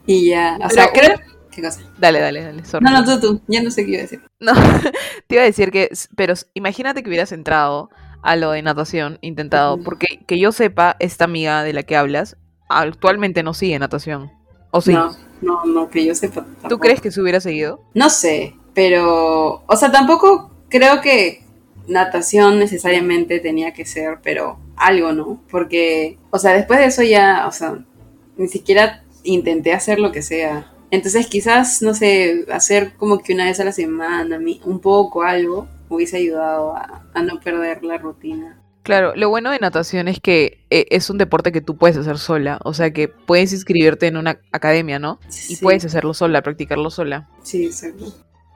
Y 0.07 0.29
ya, 0.29 0.55
o 0.55 0.67
Pero 0.67 0.69
sea, 0.71 0.91
creo... 0.91 1.19
¿Qué 1.51 1.61
cosa? 1.61 1.81
Dale, 1.99 2.19
dale, 2.19 2.41
dale. 2.41 2.65
sorry. 2.65 2.83
No, 2.83 2.91
no, 2.91 3.05
tú, 3.05 3.19
tú, 3.19 3.41
ya 3.47 3.61
no 3.61 3.69
sé 3.69 3.85
qué 3.85 3.91
iba 3.91 3.99
a 3.99 4.01
decir. 4.01 4.21
No, 4.39 4.53
te 5.27 5.35
iba 5.35 5.43
a 5.43 5.45
decir 5.45 5.69
que, 5.69 5.91
pero 6.15 6.33
imagínate 6.55 7.03
que 7.03 7.09
hubieras 7.09 7.31
entrado 7.31 7.91
a 8.23 8.35
lo 8.35 8.49
de 8.49 8.63
natación, 8.63 9.19
intentado, 9.21 9.77
porque 9.83 10.21
que 10.25 10.39
yo 10.39 10.51
sepa, 10.51 10.95
esta 10.97 11.25
amiga 11.25 11.61
de 11.61 11.73
la 11.73 11.83
que 11.83 11.95
hablas 11.95 12.37
actualmente 12.69 13.43
no 13.43 13.53
sigue 13.53 13.77
natación. 13.77 14.31
¿O 14.71 14.81
sí? 14.81 14.93
No, 14.93 15.15
no, 15.41 15.63
no, 15.65 15.89
que 15.91 16.03
yo 16.03 16.15
sepa. 16.15 16.41
¿Tú 16.41 16.55
tampoco. 16.61 16.79
crees 16.79 17.01
que 17.01 17.11
se 17.11 17.21
hubiera 17.21 17.39
seguido? 17.39 17.83
No 17.93 18.09
sé, 18.09 18.55
pero, 18.73 19.63
o 19.67 19.75
sea, 19.75 19.91
tampoco 19.91 20.55
creo 20.69 21.01
que 21.01 21.43
natación 21.89 22.59
necesariamente 22.59 23.39
tenía 23.39 23.73
que 23.73 23.85
ser, 23.85 24.19
pero 24.23 24.59
algo, 24.77 25.11
¿no? 25.11 25.41
Porque, 25.51 26.17
o 26.29 26.39
sea, 26.39 26.53
después 26.53 26.79
de 26.79 26.85
eso 26.85 27.03
ya, 27.03 27.45
o 27.47 27.51
sea, 27.51 27.79
ni 28.37 28.47
siquiera 28.47 29.03
intenté 29.23 29.73
hacer 29.73 29.99
lo 29.99 30.11
que 30.11 30.21
sea. 30.21 30.71
Entonces 30.91 31.27
quizás, 31.27 31.81
no 31.81 31.93
sé, 31.93 32.45
hacer 32.51 32.93
como 32.95 33.19
que 33.19 33.33
una 33.33 33.45
vez 33.45 33.59
a 33.59 33.65
la 33.65 33.71
semana, 33.71 34.39
un 34.63 34.79
poco, 34.79 35.23
algo, 35.23 35.67
hubiese 35.89 36.17
ayudado 36.17 36.75
a, 36.75 37.05
a 37.13 37.21
no 37.21 37.39
perder 37.39 37.83
la 37.83 37.97
rutina. 37.97 38.59
Claro, 38.83 39.13
lo 39.15 39.29
bueno 39.29 39.51
de 39.51 39.59
natación 39.59 40.07
es 40.07 40.19
que 40.19 40.65
eh, 40.69 40.87
es 40.89 41.09
un 41.09 41.17
deporte 41.17 41.51
que 41.51 41.61
tú 41.61 41.77
puedes 41.77 41.97
hacer 41.97 42.17
sola, 42.17 42.59
o 42.63 42.73
sea 42.73 42.91
que 42.91 43.07
puedes 43.07 43.53
inscribirte 43.53 44.07
en 44.07 44.17
una 44.17 44.39
academia, 44.51 44.97
¿no? 44.97 45.19
Y 45.27 45.31
Sí, 45.31 45.57
puedes 45.57 45.85
hacerlo 45.85 46.13
sola, 46.13 46.41
practicarlo 46.41 46.89
sola. 46.89 47.29
Sí, 47.43 47.65
exacto. 47.65 48.05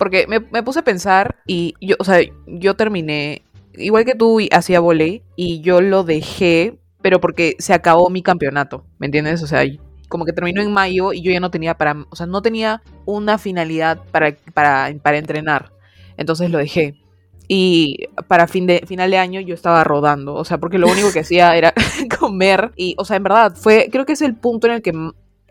Porque 0.03 0.27
me, 0.27 0.41
puse 0.63 0.79
a 0.79 0.83
pensar 0.83 1.37
y 1.47 1.75
yo, 1.79 1.95
o 1.97 2.03
sea, 2.03 2.19
yo 2.45 2.75
terminé, 2.75 3.41
igual 3.75 4.03
que 4.03 4.15
tú, 4.15 4.41
hacía 4.51 4.81
volei 4.81 5.23
y 5.37 5.61
yo 5.61 5.79
lo 5.79 6.03
dejé, 6.03 6.77
pero 7.01 7.21
porque 7.21 7.55
se 7.57 7.73
acabó 7.73 8.09
mi 8.09 8.21
campeonato, 8.21 8.85
¿me 8.99 9.05
entiendes? 9.05 9.41
O 9.43 9.47
sea, 9.47 9.63
como 10.09 10.25
que 10.25 10.33
terminó 10.33 10.61
en 10.61 10.73
mayo 10.73 11.13
y 11.13 11.21
yo 11.21 11.31
ya 11.31 11.39
no 11.39 11.51
tenía 11.51 11.77
para, 11.77 12.05
o 12.09 12.15
sea, 12.17 12.25
no 12.25 12.41
tenía 12.41 12.81
una 13.05 13.37
finalidad 13.37 14.01
para, 14.11 14.35
para, 14.53 14.93
para 15.01 15.17
entrenar. 15.19 15.71
Entonces 16.17 16.51
lo 16.51 16.57
dejé. 16.57 16.99
Y 17.47 18.09
para 18.27 18.47
fin 18.47 18.67
de, 18.67 18.83
final 18.85 19.09
de 19.09 19.19
año 19.19 19.39
yo 19.39 19.55
estaba 19.55 19.85
rodando, 19.85 20.33
o 20.33 20.43
sea, 20.43 20.57
porque 20.57 20.79
lo 20.79 20.89
único 20.89 21.13
que 21.13 21.21
hacía 21.21 21.55
era 21.55 21.73
comer 22.19 22.73
y, 22.75 22.95
o 22.97 23.05
sea, 23.05 23.15
en 23.15 23.23
verdad, 23.23 23.55
fue, 23.55 23.87
creo 23.89 24.05
que 24.05 24.13
es 24.13 24.21
el 24.21 24.35
punto 24.35 24.67
en 24.67 24.73
el 24.73 24.81
que, 24.81 24.91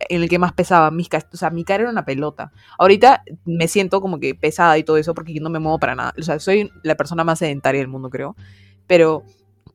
en 0.08 0.22
el 0.22 0.28
que 0.28 0.38
más 0.38 0.52
pesaba, 0.52 0.90
mis, 0.90 1.08
o 1.32 1.36
sea, 1.36 1.50
mi 1.50 1.64
cara 1.64 1.82
era 1.84 1.90
una 1.92 2.04
pelota. 2.04 2.52
Ahorita 2.78 3.22
me 3.44 3.68
siento 3.68 4.00
como 4.00 4.18
que 4.20 4.34
pesada 4.34 4.76
y 4.78 4.84
todo 4.84 4.96
eso 4.96 5.14
porque 5.14 5.34
yo 5.34 5.42
no 5.42 5.50
me 5.50 5.58
muevo 5.58 5.78
para 5.78 5.94
nada. 5.94 6.14
O 6.18 6.22
sea, 6.22 6.38
soy 6.38 6.70
la 6.82 6.94
persona 6.96 7.24
más 7.24 7.38
sedentaria 7.38 7.80
del 7.80 7.88
mundo, 7.88 8.10
creo. 8.10 8.36
Pero, 8.86 9.22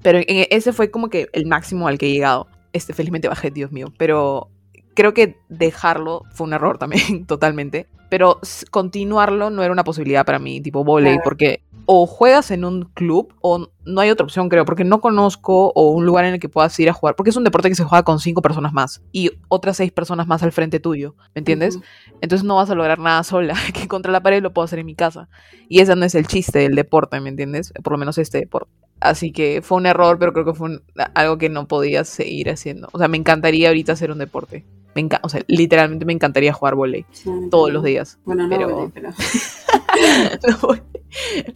pero 0.02 0.20
en- 0.20 0.48
ese 0.50 0.74
fue 0.74 0.92
como 0.92 1.10
que 1.10 1.30
el 1.34 1.46
máximo 1.46 1.88
al 1.88 1.98
que 1.98 2.08
he 2.08 2.12
llegado. 2.14 2.48
Este, 2.74 2.94
felizmente 2.94 3.28
bajé, 3.28 3.50
Dios 3.52 3.72
mío. 3.72 3.92
Pero 3.98 4.50
creo 4.96 5.14
que 5.14 5.38
dejarlo 5.50 6.24
fue 6.32 6.48
un 6.48 6.54
error 6.54 6.78
también, 6.78 7.26
totalmente. 7.28 7.88
Pero 8.10 8.40
continuarlo 8.72 9.50
no 9.50 9.64
era 9.64 9.72
una 9.74 9.84
posibilidad 9.84 10.26
para 10.26 10.40
mí, 10.40 10.62
tipo 10.62 10.84
volei, 10.84 11.18
porque 11.24 11.62
o 11.90 12.06
juegas 12.06 12.52
en 12.52 12.66
un 12.66 12.84
club 12.94 13.34
o 13.42 13.70
no 13.86 14.02
hay 14.02 14.10
otra 14.10 14.26
opción, 14.26 14.50
creo, 14.50 14.66
porque 14.66 14.84
no 14.84 15.00
conozco 15.00 15.72
o 15.74 15.92
un 15.92 16.06
lugar 16.06 16.26
en 16.26 16.34
el 16.34 16.40
que 16.40 16.50
puedas 16.50 16.78
ir 16.80 16.90
a 16.90 16.94
jugar, 16.94 17.16
porque 17.16 17.30
es 17.30 17.36
un 17.38 17.46
deporte 17.46 17.70
que 17.70 17.76
se 17.76 17.86
juega 17.86 18.04
con 18.04 18.20
cinco 18.20 18.42
personas 18.42 18.74
más 18.74 19.02
y 19.14 19.32
otras 19.48 19.78
seis 19.78 19.92
personas 19.94 20.28
más 20.28 20.44
al 20.44 20.52
frente 20.52 20.80
tuyo, 20.82 21.16
¿me 21.34 21.40
entiendes? 21.40 21.80
Entonces 22.22 22.46
no 22.46 22.56
vas 22.58 22.70
a 22.70 22.76
lograr 22.76 23.00
nada 23.00 23.24
sola, 23.24 23.56
que 23.74 23.88
contra 23.88 24.12
la 24.12 24.22
pared 24.22 24.42
lo 24.42 24.52
puedo 24.54 24.66
hacer 24.66 24.80
en 24.80 24.86
mi 24.86 24.96
casa. 24.96 25.30
Y 25.70 25.80
ese 25.80 25.96
no 25.96 26.06
es 26.06 26.16
el 26.16 26.28
chiste 26.28 26.60
del 26.60 26.76
deporte, 26.76 27.20
¿me 27.22 27.30
entiendes? 27.30 27.72
Por 27.84 27.94
lo 27.94 27.98
menos 28.00 28.18
este 28.18 28.40
deporte. 28.40 28.70
Así 29.00 29.32
que 29.32 29.62
fue 29.62 29.78
un 29.78 29.86
error, 29.86 30.18
pero 30.20 30.34
creo 30.34 30.44
que 30.46 30.54
fue 30.54 30.70
un- 30.70 30.84
algo 31.14 31.38
que 31.38 31.50
no 31.50 31.68
podía 31.68 32.04
seguir 32.04 32.50
haciendo. 32.50 32.90
O 32.92 32.98
sea, 32.98 33.08
me 33.08 33.18
encantaría 33.18 33.68
ahorita 33.70 33.94
hacer 33.94 34.12
un 34.12 34.18
deporte. 34.18 34.66
Me 35.04 35.10
o 35.22 35.30
sea, 35.30 35.42
literalmente 35.48 36.06
me 36.06 36.14
encantaría 36.14 36.54
jugar 36.54 36.76
volei 36.76 37.06
Sí, 37.12 37.30
todos 37.52 37.72
los 37.72 37.84
días. 37.84 38.18
Bueno, 38.26 38.44
no 38.44 38.50
pero- 38.50 38.70
volé, 38.76 38.92
pero... 38.94 39.10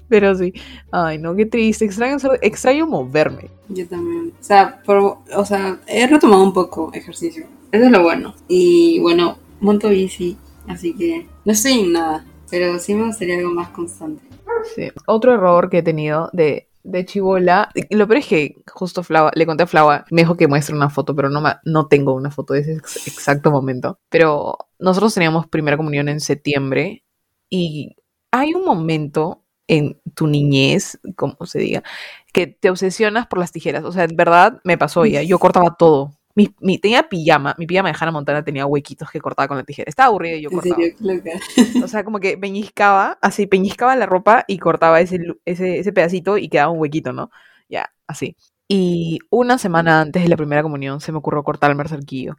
pero 0.07 0.35
sí. 0.35 0.53
Ay, 0.91 1.17
no, 1.17 1.35
qué 1.35 1.45
triste. 1.45 1.85
Extraño, 1.85 2.17
extraño 2.41 2.87
moverme. 2.87 3.49
Yo 3.69 3.87
también. 3.87 4.33
O 4.39 4.43
sea, 4.43 4.81
por- 4.85 5.17
o 5.35 5.45
sea, 5.45 5.79
he 5.87 6.07
retomado 6.07 6.43
un 6.43 6.53
poco 6.53 6.91
ejercicio. 6.93 7.45
Eso 7.71 7.85
es 7.85 7.91
lo 7.91 8.01
bueno. 8.03 8.33
Y 8.47 8.99
bueno, 8.99 9.37
monto 9.59 9.89
bici, 9.89 10.37
así 10.67 10.93
que 10.93 11.27
no 11.45 11.51
estoy 11.53 11.79
en 11.79 11.93
nada, 11.93 12.25
pero 12.49 12.77
sí 12.79 12.93
me 12.93 13.05
gustaría 13.07 13.37
algo 13.37 13.51
más 13.53 13.69
constante. 13.69 14.23
Sí. 14.75 14.89
Otro 15.07 15.33
error 15.33 15.69
que 15.69 15.79
he 15.79 15.83
tenido 15.83 16.29
de, 16.33 16.67
de 16.83 17.05
chivola. 17.05 17.69
Lo 17.89 18.07
peor 18.07 18.19
es 18.19 18.27
que 18.27 18.55
justo 18.73 19.03
Flava, 19.03 19.31
le 19.35 19.45
conté 19.45 19.63
a 19.63 19.67
Flava, 19.67 20.05
me 20.11 20.25
que 20.37 20.47
muestre 20.47 20.75
una 20.75 20.89
foto, 20.89 21.15
pero 21.15 21.29
no, 21.29 21.41
no 21.65 21.87
tengo 21.87 22.13
una 22.13 22.31
foto 22.31 22.53
de 22.53 22.61
ese 22.61 22.73
ex- 22.73 23.07
exacto 23.07 23.51
momento. 23.51 23.99
Pero 24.09 24.57
nosotros 24.79 25.13
teníamos 25.13 25.47
primera 25.47 25.77
comunión 25.77 26.09
en 26.09 26.19
septiembre 26.19 27.03
y 27.49 27.95
hay 28.31 28.53
un 28.53 28.65
momento 28.65 29.43
en 29.67 29.99
tu 30.15 30.27
niñez, 30.27 30.99
como 31.15 31.45
se 31.45 31.59
diga, 31.59 31.83
que 32.33 32.47
te 32.47 32.69
obsesionas 32.69 33.27
por 33.27 33.39
las 33.39 33.51
tijeras. 33.51 33.83
O 33.85 33.91
sea, 33.91 34.03
en 34.05 34.15
verdad 34.15 34.59
me 34.63 34.77
pasó 34.77 35.05
ya. 35.05 35.23
Yo 35.23 35.39
cortaba 35.39 35.75
todo. 35.77 36.11
Mi, 36.35 36.53
mi- 36.59 36.77
tenía 36.79 37.09
pijama, 37.09 37.55
mi 37.57 37.65
pijama 37.67 37.89
de 37.91 37.97
Hannah 37.99 38.11
Montana 38.11 38.43
tenía 38.43 38.65
huequitos 38.65 39.09
que 39.11 39.19
cortaba 39.21 39.47
con 39.47 39.57
la 39.57 39.63
tijera. 39.63 39.89
Estaba 39.89 40.07
aburrida 40.07 40.35
y 40.35 40.41
yo 40.43 40.49
En 40.49 40.55
cortaba. 40.55 40.81
O 41.79 41.87
sea, 41.87 42.03
como 42.03 42.19
que 42.19 42.37
peñiscaba, 42.37 43.17
así, 43.21 43.47
peñiscaba 43.47 43.95
la 43.95 44.05
ropa 44.05 44.45
y 44.47 44.59
cortaba 44.59 45.01
ese, 45.01 45.17
ese, 45.45 45.79
ese 45.79 45.93
pedacito 45.93 46.37
y 46.37 46.49
quedaba 46.49 46.71
un 46.71 46.79
huequito, 46.79 47.13
¿no? 47.13 47.31
Ya, 47.69 47.91
así. 48.07 48.35
Y 48.67 49.19
una 49.29 49.57
semana 49.57 50.01
antes 50.01 50.23
de 50.23 50.29
la 50.29 50.37
primera 50.37 50.63
comunión 50.63 51.01
se 51.01 51.11
me 51.11 51.17
ocurrió 51.19 51.43
cortarme 51.43 51.83
el 51.83 51.89
cerquillo. 51.89 52.37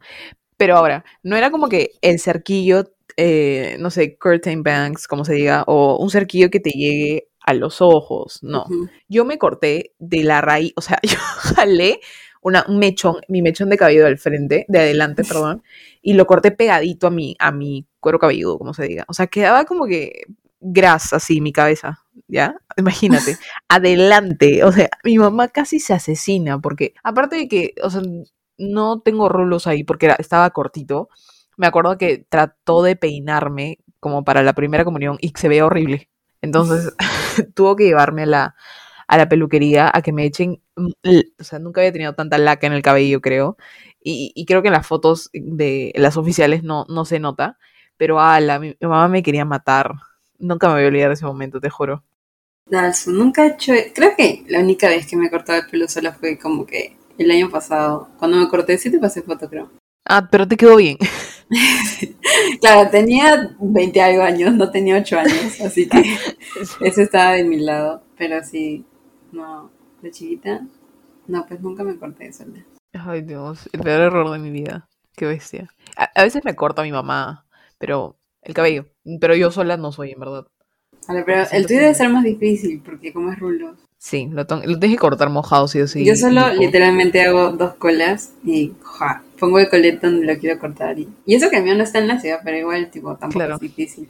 Pero 0.57 0.77
ahora, 0.77 1.03
no 1.23 1.35
era 1.35 1.51
como 1.51 1.69
que 1.69 1.91
el 2.01 2.19
cerquillo, 2.19 2.85
eh, 3.17 3.77
no 3.79 3.89
sé, 3.89 4.17
curtain 4.17 4.63
banks, 4.63 5.07
como 5.07 5.25
se 5.25 5.33
diga, 5.33 5.63
o 5.67 5.97
un 5.97 6.09
cerquillo 6.09 6.49
que 6.49 6.59
te 6.59 6.71
llegue 6.71 7.29
a 7.41 7.53
los 7.53 7.81
ojos, 7.81 8.39
no. 8.43 8.65
Yo 9.09 9.25
me 9.25 9.37
corté 9.37 9.93
de 9.99 10.23
la 10.23 10.41
raíz, 10.41 10.73
o 10.77 10.81
sea, 10.81 10.99
yo 11.03 11.17
jalé 11.19 11.99
una, 12.43 12.65
un 12.67 12.79
mechón, 12.79 13.17
mi 13.27 13.41
mechón 13.41 13.69
de 13.69 13.77
cabello 13.77 14.05
del 14.05 14.17
frente, 14.17 14.65
de 14.67 14.79
adelante, 14.79 15.23
perdón, 15.27 15.63
y 16.01 16.13
lo 16.13 16.25
corté 16.27 16.51
pegadito 16.51 17.07
a 17.07 17.11
mi, 17.11 17.35
a 17.39 17.51
mi 17.51 17.87
cuero 17.99 18.19
cabelludo, 18.19 18.57
como 18.57 18.73
se 18.73 18.87
diga. 18.87 19.05
O 19.07 19.13
sea, 19.13 19.27
quedaba 19.27 19.65
como 19.65 19.85
que 19.85 20.23
grasa 20.59 21.17
así 21.17 21.41
mi 21.41 21.51
cabeza, 21.51 21.99
¿ya? 22.27 22.55
Imagínate, 22.77 23.37
adelante. 23.67 24.63
O 24.63 24.71
sea, 24.71 24.89
mi 25.03 25.17
mamá 25.17 25.47
casi 25.49 25.79
se 25.79 25.93
asesina 25.93 26.59
porque, 26.59 26.93
aparte 27.03 27.35
de 27.37 27.47
que, 27.47 27.73
o 27.81 27.89
sea, 27.89 28.01
no 28.57 29.01
tengo 29.01 29.29
rulos 29.29 29.67
ahí 29.67 29.83
porque 29.83 30.07
era, 30.07 30.15
estaba 30.15 30.49
cortito. 30.51 31.09
Me 31.57 31.67
acuerdo 31.67 31.97
que 31.97 32.25
trató 32.29 32.83
de 32.83 32.95
peinarme 32.95 33.79
como 33.99 34.23
para 34.23 34.43
la 34.43 34.53
primera 34.53 34.85
comunión 34.85 35.17
y 35.21 35.33
se 35.35 35.47
veía 35.47 35.65
horrible. 35.65 36.09
Entonces 36.41 36.93
tuvo 37.55 37.75
que 37.75 37.85
llevarme 37.85 38.23
a 38.23 38.25
la, 38.25 38.55
a 39.13 39.17
la 39.17 39.29
peluquería 39.29 39.91
a 39.93 40.01
que 40.01 40.11
me 40.11 40.25
echen, 40.25 40.59
o 40.75 41.43
sea, 41.43 41.59
nunca 41.59 41.81
había 41.81 41.91
tenido 41.91 42.13
tanta 42.15 42.39
laca 42.39 42.65
en 42.65 42.73
el 42.73 42.81
cabello, 42.81 43.21
creo. 43.21 43.57
Y, 44.03 44.31
y 44.35 44.45
creo 44.45 44.63
que 44.63 44.69
en 44.69 44.73
las 44.73 44.87
fotos 44.87 45.29
de 45.33 45.93
las 45.95 46.17
oficiales 46.17 46.63
no, 46.63 46.85
no 46.89 47.05
se 47.05 47.19
nota. 47.19 47.59
Pero 47.95 48.19
ala, 48.19 48.57
mi, 48.59 48.69
mi 48.69 48.87
mamá 48.87 49.07
me 49.07 49.21
quería 49.21 49.45
matar. 49.45 49.91
Nunca 50.39 50.67
me 50.67 50.73
voy 50.73 50.83
a 50.85 50.87
olvidar 50.87 51.09
de 51.09 51.13
ese 51.13 51.25
momento, 51.25 51.61
te 51.61 51.69
juro. 51.69 52.03
Dalsu, 52.65 53.11
nunca 53.11 53.45
he 53.45 53.49
hecho. 53.49 53.73
Creo 53.93 54.15
que 54.17 54.45
la 54.47 54.59
única 54.59 54.89
vez 54.89 55.05
que 55.05 55.15
me 55.15 55.27
he 55.27 55.29
cortado 55.29 55.59
el 55.59 55.67
pelo 55.69 55.87
sola 55.87 56.11
fue 56.13 56.39
como 56.39 56.65
que 56.65 56.97
el 57.19 57.29
año 57.29 57.51
pasado. 57.51 58.09
Cuando 58.17 58.37
me 58.37 58.49
corté, 58.49 58.79
sí 58.79 58.89
te 58.89 58.97
pasé 58.97 59.21
foto, 59.21 59.47
creo. 59.47 59.69
Ah, 60.05 60.27
pero 60.29 60.47
te 60.47 60.57
quedó 60.57 60.77
bien. 60.77 60.97
Claro, 62.59 62.89
tenía 62.89 63.55
20 63.59 64.01
algo 64.01 64.23
años, 64.23 64.53
no 64.53 64.71
tenía 64.71 64.97
8 64.97 65.19
años, 65.19 65.61
así 65.61 65.87
que 65.87 66.01
eso 66.81 67.01
estaba 67.01 67.33
de 67.33 67.43
mi 67.43 67.59
lado. 67.59 68.01
Pero 68.17 68.43
sí, 68.43 68.85
no, 69.33 69.71
de 70.01 70.11
chiquita, 70.11 70.61
no, 71.27 71.45
pues 71.47 71.59
nunca 71.61 71.83
me 71.83 71.97
corté 71.97 72.31
sola. 72.31 72.63
Ay, 72.93 73.21
Dios, 73.21 73.69
el 73.73 73.81
peor 73.81 74.01
error 74.01 74.29
de 74.31 74.39
mi 74.39 74.51
vida. 74.51 74.87
Qué 75.15 75.25
bestia. 75.25 75.69
A, 75.97 76.09
a 76.15 76.23
veces 76.23 76.43
me 76.45 76.55
corta 76.55 76.83
mi 76.83 76.91
mamá, 76.91 77.45
pero 77.77 78.17
el 78.41 78.53
cabello. 78.53 78.85
Pero 79.19 79.35
yo 79.35 79.51
sola 79.51 79.77
no 79.77 79.91
soy, 79.91 80.11
en 80.11 80.19
verdad. 80.19 80.45
Pero 81.07 81.43
el 81.51 81.65
tuyo 81.67 81.79
debe 81.81 81.93
ser 81.93 82.09
más 82.09 82.23
difícil, 82.23 82.81
porque 82.83 83.11
como 83.11 83.31
es 83.31 83.39
rulo. 83.39 83.75
Sí, 83.97 84.27
lo, 84.31 84.43
lo 84.43 84.45
tienes 84.79 84.91
que 84.91 84.97
cortar 84.97 85.29
mojado, 85.29 85.67
sí 85.67 85.79
o 85.81 85.87
sí. 85.87 86.05
Yo 86.05 86.15
solo 86.15 86.53
literalmente 86.53 87.21
hago 87.21 87.51
dos 87.51 87.75
colas 87.75 88.33
y 88.43 88.73
ja, 88.83 89.23
pongo 89.39 89.59
el 89.59 89.69
colete 89.69 90.07
donde 90.07 90.25
lo 90.25 90.39
quiero 90.39 90.59
cortar. 90.59 90.99
Y, 90.99 91.07
y 91.25 91.35
eso 91.35 91.49
que 91.49 91.57
el 91.57 91.63
mío 91.63 91.75
no 91.75 91.83
está 91.83 91.99
en 91.99 92.07
la 92.07 92.19
ciudad, 92.19 92.39
pero 92.43 92.57
igual, 92.57 92.89
tipo, 92.91 93.15
tampoco 93.15 93.39
Claro. 93.39 93.55
es 93.55 93.61
difícil. 93.61 94.09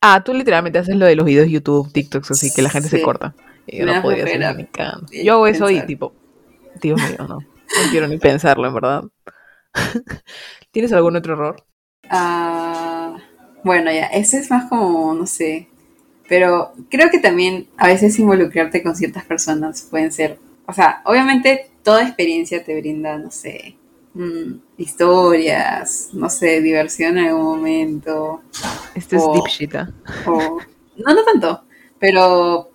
Ah, 0.00 0.22
tú 0.24 0.34
literalmente 0.34 0.78
haces 0.78 0.96
lo 0.96 1.06
de 1.06 1.14
los 1.16 1.26
videos 1.26 1.46
de 1.46 1.52
YouTube, 1.52 1.92
TikToks, 1.92 2.32
así 2.32 2.52
que 2.52 2.62
la 2.62 2.70
gente 2.70 2.88
se 2.88 3.02
corta. 3.02 3.34
Y 3.66 3.78
yo 3.78 3.86
Me 3.86 3.94
no 3.94 4.02
podía 4.02 4.52
ni 4.54 4.66
cagando. 4.66 5.06
de 5.06 5.24
Yo 5.24 5.34
hago 5.34 5.46
eso 5.46 5.70
y 5.70 5.80
tipo, 5.86 6.12
Dios 6.80 7.00
mío, 7.00 7.26
no. 7.28 7.38
No 7.38 7.90
quiero 7.90 8.08
ni 8.08 8.18
pensarlo, 8.18 8.66
en 8.66 8.74
verdad. 8.74 9.04
¿Tienes 10.70 10.92
algún 10.92 11.16
otro 11.16 11.34
error? 11.34 11.64
Ah, 12.08 13.16
bueno, 13.64 13.90
ya, 13.92 14.06
ese 14.06 14.38
es 14.38 14.50
más 14.50 14.68
como, 14.68 15.14
no 15.14 15.26
sé, 15.26 15.68
pero 16.28 16.72
creo 16.90 17.10
que 17.10 17.18
también 17.18 17.68
a 17.76 17.86
veces 17.86 18.18
involucrarte 18.18 18.82
con 18.82 18.96
ciertas 18.96 19.24
personas 19.24 19.86
pueden 19.90 20.12
ser, 20.12 20.38
o 20.66 20.72
sea, 20.72 21.02
obviamente 21.04 21.70
toda 21.82 22.02
experiencia 22.02 22.64
te 22.64 22.78
brinda, 22.78 23.18
no 23.18 23.30
sé, 23.30 23.76
mm, 24.14 24.54
historias, 24.78 26.10
no 26.12 26.28
sé, 26.28 26.60
diversión 26.60 27.18
en 27.18 27.26
algún 27.28 27.44
momento, 27.44 28.42
Este 28.94 29.16
es 29.16 29.22
deep 29.32 29.46
shit, 29.46 29.74
¿ah? 29.74 29.88
o 30.26 30.58
no, 30.96 31.14
no 31.14 31.24
tanto, 31.24 31.64
pero 31.98 32.71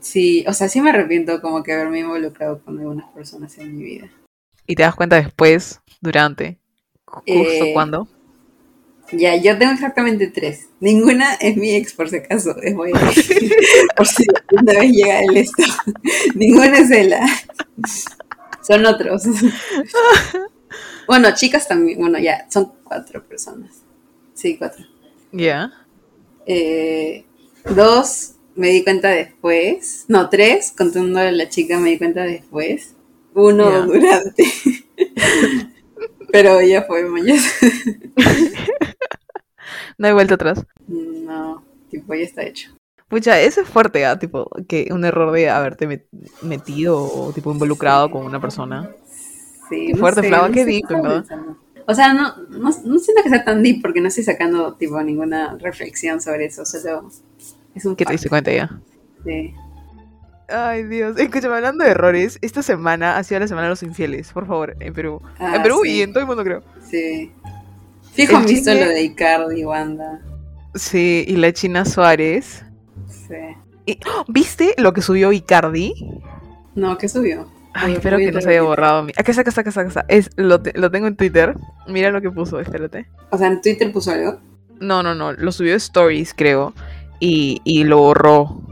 sí, 0.00 0.44
o 0.46 0.52
sea, 0.52 0.68
sí 0.68 0.80
me 0.80 0.90
arrepiento 0.90 1.40
como 1.40 1.62
que 1.62 1.72
haberme 1.72 2.00
involucrado 2.00 2.62
con 2.62 2.78
algunas 2.78 3.08
personas 3.10 3.56
en 3.58 3.76
mi 3.76 3.84
vida. 3.84 4.10
Y 4.66 4.74
te 4.74 4.82
das 4.82 4.94
cuenta 4.94 5.16
después, 5.16 5.80
durante, 6.00 6.58
justo 7.04 7.24
Eh, 7.26 7.70
cuando. 7.72 8.08
Ya, 9.12 9.34
yo 9.34 9.58
tengo 9.58 9.72
exactamente 9.72 10.28
tres. 10.28 10.68
Ninguna 10.78 11.34
es 11.34 11.56
mi 11.56 11.74
ex, 11.74 11.92
por 11.94 12.08
si 12.08 12.16
acaso. 12.16 12.54
Es 12.62 12.76
decir, 12.76 13.52
por 13.96 14.06
si 14.06 14.24
una 14.52 14.72
vez 14.74 14.92
llega 14.92 15.20
el 15.20 15.36
esto. 15.36 15.64
Ninguna 16.34 16.78
es 16.78 16.90
ella. 16.90 17.20
Son 18.62 18.84
otros. 18.86 19.24
Bueno, 21.06 21.34
chicas 21.34 21.66
también. 21.66 21.98
Bueno, 21.98 22.20
ya, 22.20 22.46
son 22.48 22.72
cuatro 22.84 23.26
personas. 23.26 23.82
Sí, 24.32 24.56
cuatro. 24.56 24.84
Ya. 25.32 25.72
Eh, 26.46 27.24
dos, 27.74 28.34
me 28.60 28.68
di 28.68 28.84
cuenta 28.84 29.08
después. 29.08 30.04
No, 30.08 30.28
tres, 30.28 30.72
contando 30.76 31.18
a 31.18 31.30
la 31.32 31.48
chica, 31.48 31.78
me 31.78 31.90
di 31.90 31.98
cuenta 31.98 32.22
después. 32.22 32.94
Uno 33.34 33.86
durante. 33.86 34.44
Pero 36.32 36.60
ya 36.60 36.82
fue 36.82 37.04
mañana. 37.04 37.40
No 39.98 40.06
hay 40.08 40.14
vuelta 40.14 40.34
atrás. 40.34 40.64
No, 40.88 41.62
tipo, 41.90 42.14
ya 42.14 42.22
está 42.24 42.42
hecho. 42.42 42.70
Pucha, 43.08 43.38
eso 43.40 43.60
es 43.60 43.68
fuerte, 43.68 44.06
¿ah? 44.06 44.18
Tipo, 44.18 44.48
que 44.66 44.88
un 44.92 45.04
error 45.04 45.30
de 45.32 45.50
haberte 45.50 45.86
met- 45.86 46.06
metido 46.42 47.02
o 47.02 47.32
tipo 47.32 47.52
involucrado 47.52 48.10
con 48.10 48.24
una 48.24 48.40
persona. 48.40 48.90
Sí, 49.68 49.88
Qué 49.88 49.96
fuerte, 49.96 50.22
Flava, 50.22 50.50
qué 50.50 50.60
sé 50.60 50.70
deep, 50.70 50.82
estaba 50.84 50.98
en 50.98 51.02
verdad. 51.04 51.18
pensando. 51.20 51.56
O 51.86 51.94
sea, 51.94 52.14
no, 52.14 52.34
no, 52.48 52.70
no 52.84 52.98
siento 52.98 53.22
que 53.22 53.28
sea 53.28 53.44
tan 53.44 53.62
deep 53.62 53.82
porque 53.82 54.00
no 54.00 54.08
estoy 54.08 54.24
sacando 54.24 54.74
tipo 54.74 55.00
ninguna 55.02 55.56
reflexión 55.58 56.20
sobre 56.22 56.46
eso, 56.46 56.64
solo 56.64 57.10
es 57.74 57.84
un 57.84 57.96
¿Qué 57.96 58.04
te 58.04 58.12
diste 58.12 58.28
cuenta 58.28 58.52
ya? 58.52 58.70
sí. 59.24 59.54
Ay, 60.52 60.82
Dios. 60.82 61.16
Escúchame, 61.16 61.54
hablando 61.54 61.84
de 61.84 61.92
errores, 61.92 62.36
esta 62.42 62.60
semana 62.64 63.16
ha 63.16 63.22
sido 63.22 63.38
la 63.38 63.46
semana 63.46 63.66
de 63.68 63.70
los 63.70 63.84
infieles, 63.84 64.32
por 64.32 64.48
favor, 64.48 64.74
en 64.80 64.92
Perú. 64.92 65.22
Ah, 65.38 65.54
en 65.54 65.62
Perú 65.62 65.82
sí. 65.84 65.90
y 65.98 66.02
en 66.02 66.10
todo 66.12 66.22
el 66.22 66.26
mundo, 66.26 66.42
creo. 66.42 66.64
Sí. 66.82 67.30
Fijo, 68.14 68.36
han 68.36 68.46
visto 68.46 68.74
lo 68.74 68.80
de 68.88 69.00
Icardi 69.02 69.60
y 69.60 69.64
Wanda. 69.64 70.20
Sí, 70.74 71.24
y 71.28 71.36
la 71.36 71.52
China 71.52 71.84
Suárez. 71.84 72.64
Sí. 73.08 73.96
¿Viste 74.26 74.74
lo 74.78 74.92
que 74.92 75.02
subió 75.02 75.30
Icardi? 75.30 75.94
No, 76.74 76.98
¿qué 76.98 77.08
subió? 77.08 77.48
Ay, 77.72 77.92
Ay, 77.92 77.92
espero 77.92 78.16
que 78.18 78.32
no 78.32 78.40
se 78.40 78.48
haya 78.48 78.58
que- 78.58 78.66
borrado. 78.66 79.04
mi- 79.04 79.12
Acá 79.16 79.30
está, 79.30 79.42
acá 79.42 79.50
está, 79.50 79.60
acá 79.60 79.68
está, 79.70 79.80
acá 79.82 79.88
está. 79.88 80.04
Es, 80.08 80.30
lo, 80.34 80.60
te- 80.60 80.76
lo 80.76 80.90
tengo 80.90 81.06
en 81.06 81.14
Twitter. 81.14 81.54
Mira 81.86 82.10
lo 82.10 82.20
que 82.20 82.30
puso, 82.32 82.58
espérate. 82.58 83.06
O 83.30 83.38
sea, 83.38 83.46
en 83.46 83.60
Twitter 83.60 83.92
puso 83.92 84.10
algo. 84.10 84.40
No, 84.80 85.04
no, 85.04 85.14
no. 85.14 85.32
Lo 85.32 85.52
subió 85.52 85.76
Stories, 85.76 86.34
creo. 86.34 86.74
Y, 87.20 87.60
y 87.64 87.84
lo 87.84 87.98
borró. 87.98 88.62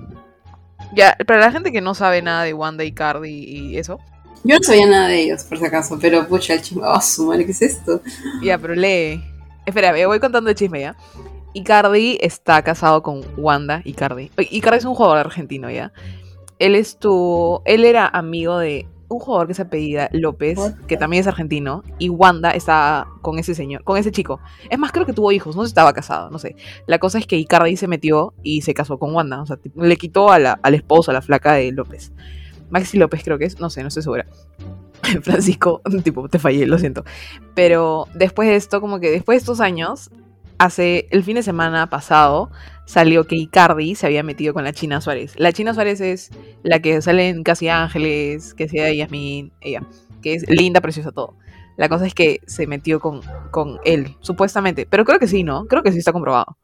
Ya, 0.94 1.16
para 1.26 1.40
la 1.40 1.52
gente 1.52 1.70
que 1.70 1.80
no 1.80 1.94
sabe 1.94 2.22
nada 2.22 2.42
de 2.42 2.54
Wanda 2.54 2.82
y 2.82 2.92
Cardi 2.92 3.30
y 3.30 3.76
eso. 3.76 4.00
Yo 4.44 4.56
no 4.56 4.62
sabía 4.62 4.86
nada 4.86 5.08
de 5.08 5.24
ellos, 5.24 5.44
por 5.44 5.58
si 5.58 5.66
acaso, 5.66 5.98
pero 6.00 6.26
pucha, 6.26 6.54
el 6.54 6.62
chisme. 6.62 6.82
Oh, 6.84 7.00
su 7.00 7.26
madre, 7.26 7.44
¿qué 7.44 7.52
es 7.52 7.62
esto? 7.62 8.00
Ya, 8.42 8.56
pero 8.58 8.74
lee. 8.74 9.22
Espera, 9.66 9.92
me 9.92 10.06
voy 10.06 10.20
contando 10.20 10.48
el 10.48 10.56
chisme 10.56 10.80
ya. 10.80 10.96
Icardi 11.52 12.18
está 12.20 12.62
casado 12.62 13.02
con 13.02 13.22
Wanda 13.36 13.82
Icardi. 13.84 14.30
Icardi 14.38 14.78
es 14.78 14.84
un 14.84 14.94
jugador 14.94 15.18
argentino, 15.18 15.70
¿ya? 15.70 15.92
Él 16.58 16.74
estuvo. 16.74 17.62
Él 17.64 17.84
era 17.84 18.06
amigo 18.06 18.58
de 18.58 18.86
un 19.08 19.18
jugador 19.18 19.48
que 19.48 19.54
se 19.54 19.62
apellida 19.62 20.10
López, 20.12 20.58
que 20.86 20.96
también 20.96 21.22
es 21.22 21.26
argentino, 21.26 21.82
y 21.98 22.08
Wanda 22.10 22.50
está 22.50 23.06
con 23.22 23.38
ese 23.38 23.54
señor, 23.54 23.82
con 23.84 23.96
ese 23.96 24.12
chico. 24.12 24.40
Es 24.70 24.78
más, 24.78 24.92
creo 24.92 25.06
que 25.06 25.12
tuvo 25.12 25.32
hijos, 25.32 25.56
no 25.56 25.64
estaba 25.64 25.92
casado, 25.92 26.30
no 26.30 26.38
sé. 26.38 26.56
La 26.86 26.98
cosa 26.98 27.18
es 27.18 27.26
que 27.26 27.36
Icardi 27.36 27.76
se 27.76 27.88
metió 27.88 28.34
y 28.42 28.62
se 28.62 28.74
casó 28.74 28.98
con 28.98 29.14
Wanda. 29.14 29.40
O 29.40 29.46
sea, 29.46 29.58
le 29.74 29.96
quitó 29.96 30.30
a 30.30 30.38
la, 30.38 30.60
al 30.62 30.74
esposo, 30.74 31.10
a 31.10 31.14
la 31.14 31.22
flaca 31.22 31.54
de 31.54 31.72
López. 31.72 32.12
Maxi 32.70 32.98
López 32.98 33.22
creo 33.24 33.38
que 33.38 33.46
es, 33.46 33.58
no 33.60 33.70
sé, 33.70 33.82
no 33.82 33.88
estoy 33.88 34.02
segura. 34.02 34.26
Francisco, 35.22 35.80
tipo, 36.04 36.28
te 36.28 36.38
fallé, 36.38 36.66
lo 36.66 36.78
siento. 36.78 37.04
Pero 37.54 38.06
después 38.14 38.48
de 38.48 38.56
esto, 38.56 38.80
como 38.80 39.00
que 39.00 39.10
después 39.10 39.36
de 39.36 39.38
estos 39.40 39.60
años, 39.60 40.10
hace 40.58 41.06
el 41.10 41.24
fin 41.24 41.36
de 41.36 41.42
semana 41.42 41.88
pasado, 41.90 42.50
salió 42.84 43.24
que 43.24 43.36
Icardi 43.36 43.94
se 43.94 44.06
había 44.06 44.22
metido 44.22 44.54
con 44.54 44.64
la 44.64 44.72
China 44.72 45.00
Suárez. 45.00 45.34
La 45.36 45.52
China 45.52 45.74
Suárez 45.74 46.00
es 46.00 46.30
la 46.62 46.80
que 46.80 47.00
sale 47.02 47.28
en 47.28 47.42
Casi 47.42 47.68
Ángeles, 47.68 48.54
que 48.54 48.68
sea 48.68 48.92
Yasmin, 48.92 49.52
ella, 49.60 49.82
que 50.22 50.34
es 50.34 50.48
linda, 50.48 50.80
preciosa, 50.80 51.12
todo. 51.12 51.36
La 51.76 51.88
cosa 51.88 52.06
es 52.06 52.14
que 52.14 52.40
se 52.46 52.66
metió 52.66 52.98
con, 53.00 53.20
con 53.50 53.78
él, 53.84 54.16
supuestamente. 54.20 54.86
Pero 54.86 55.04
creo 55.04 55.18
que 55.20 55.28
sí, 55.28 55.44
¿no? 55.44 55.66
Creo 55.66 55.82
que 55.82 55.92
sí 55.92 55.98
está 55.98 56.12
comprobado. 56.12 56.56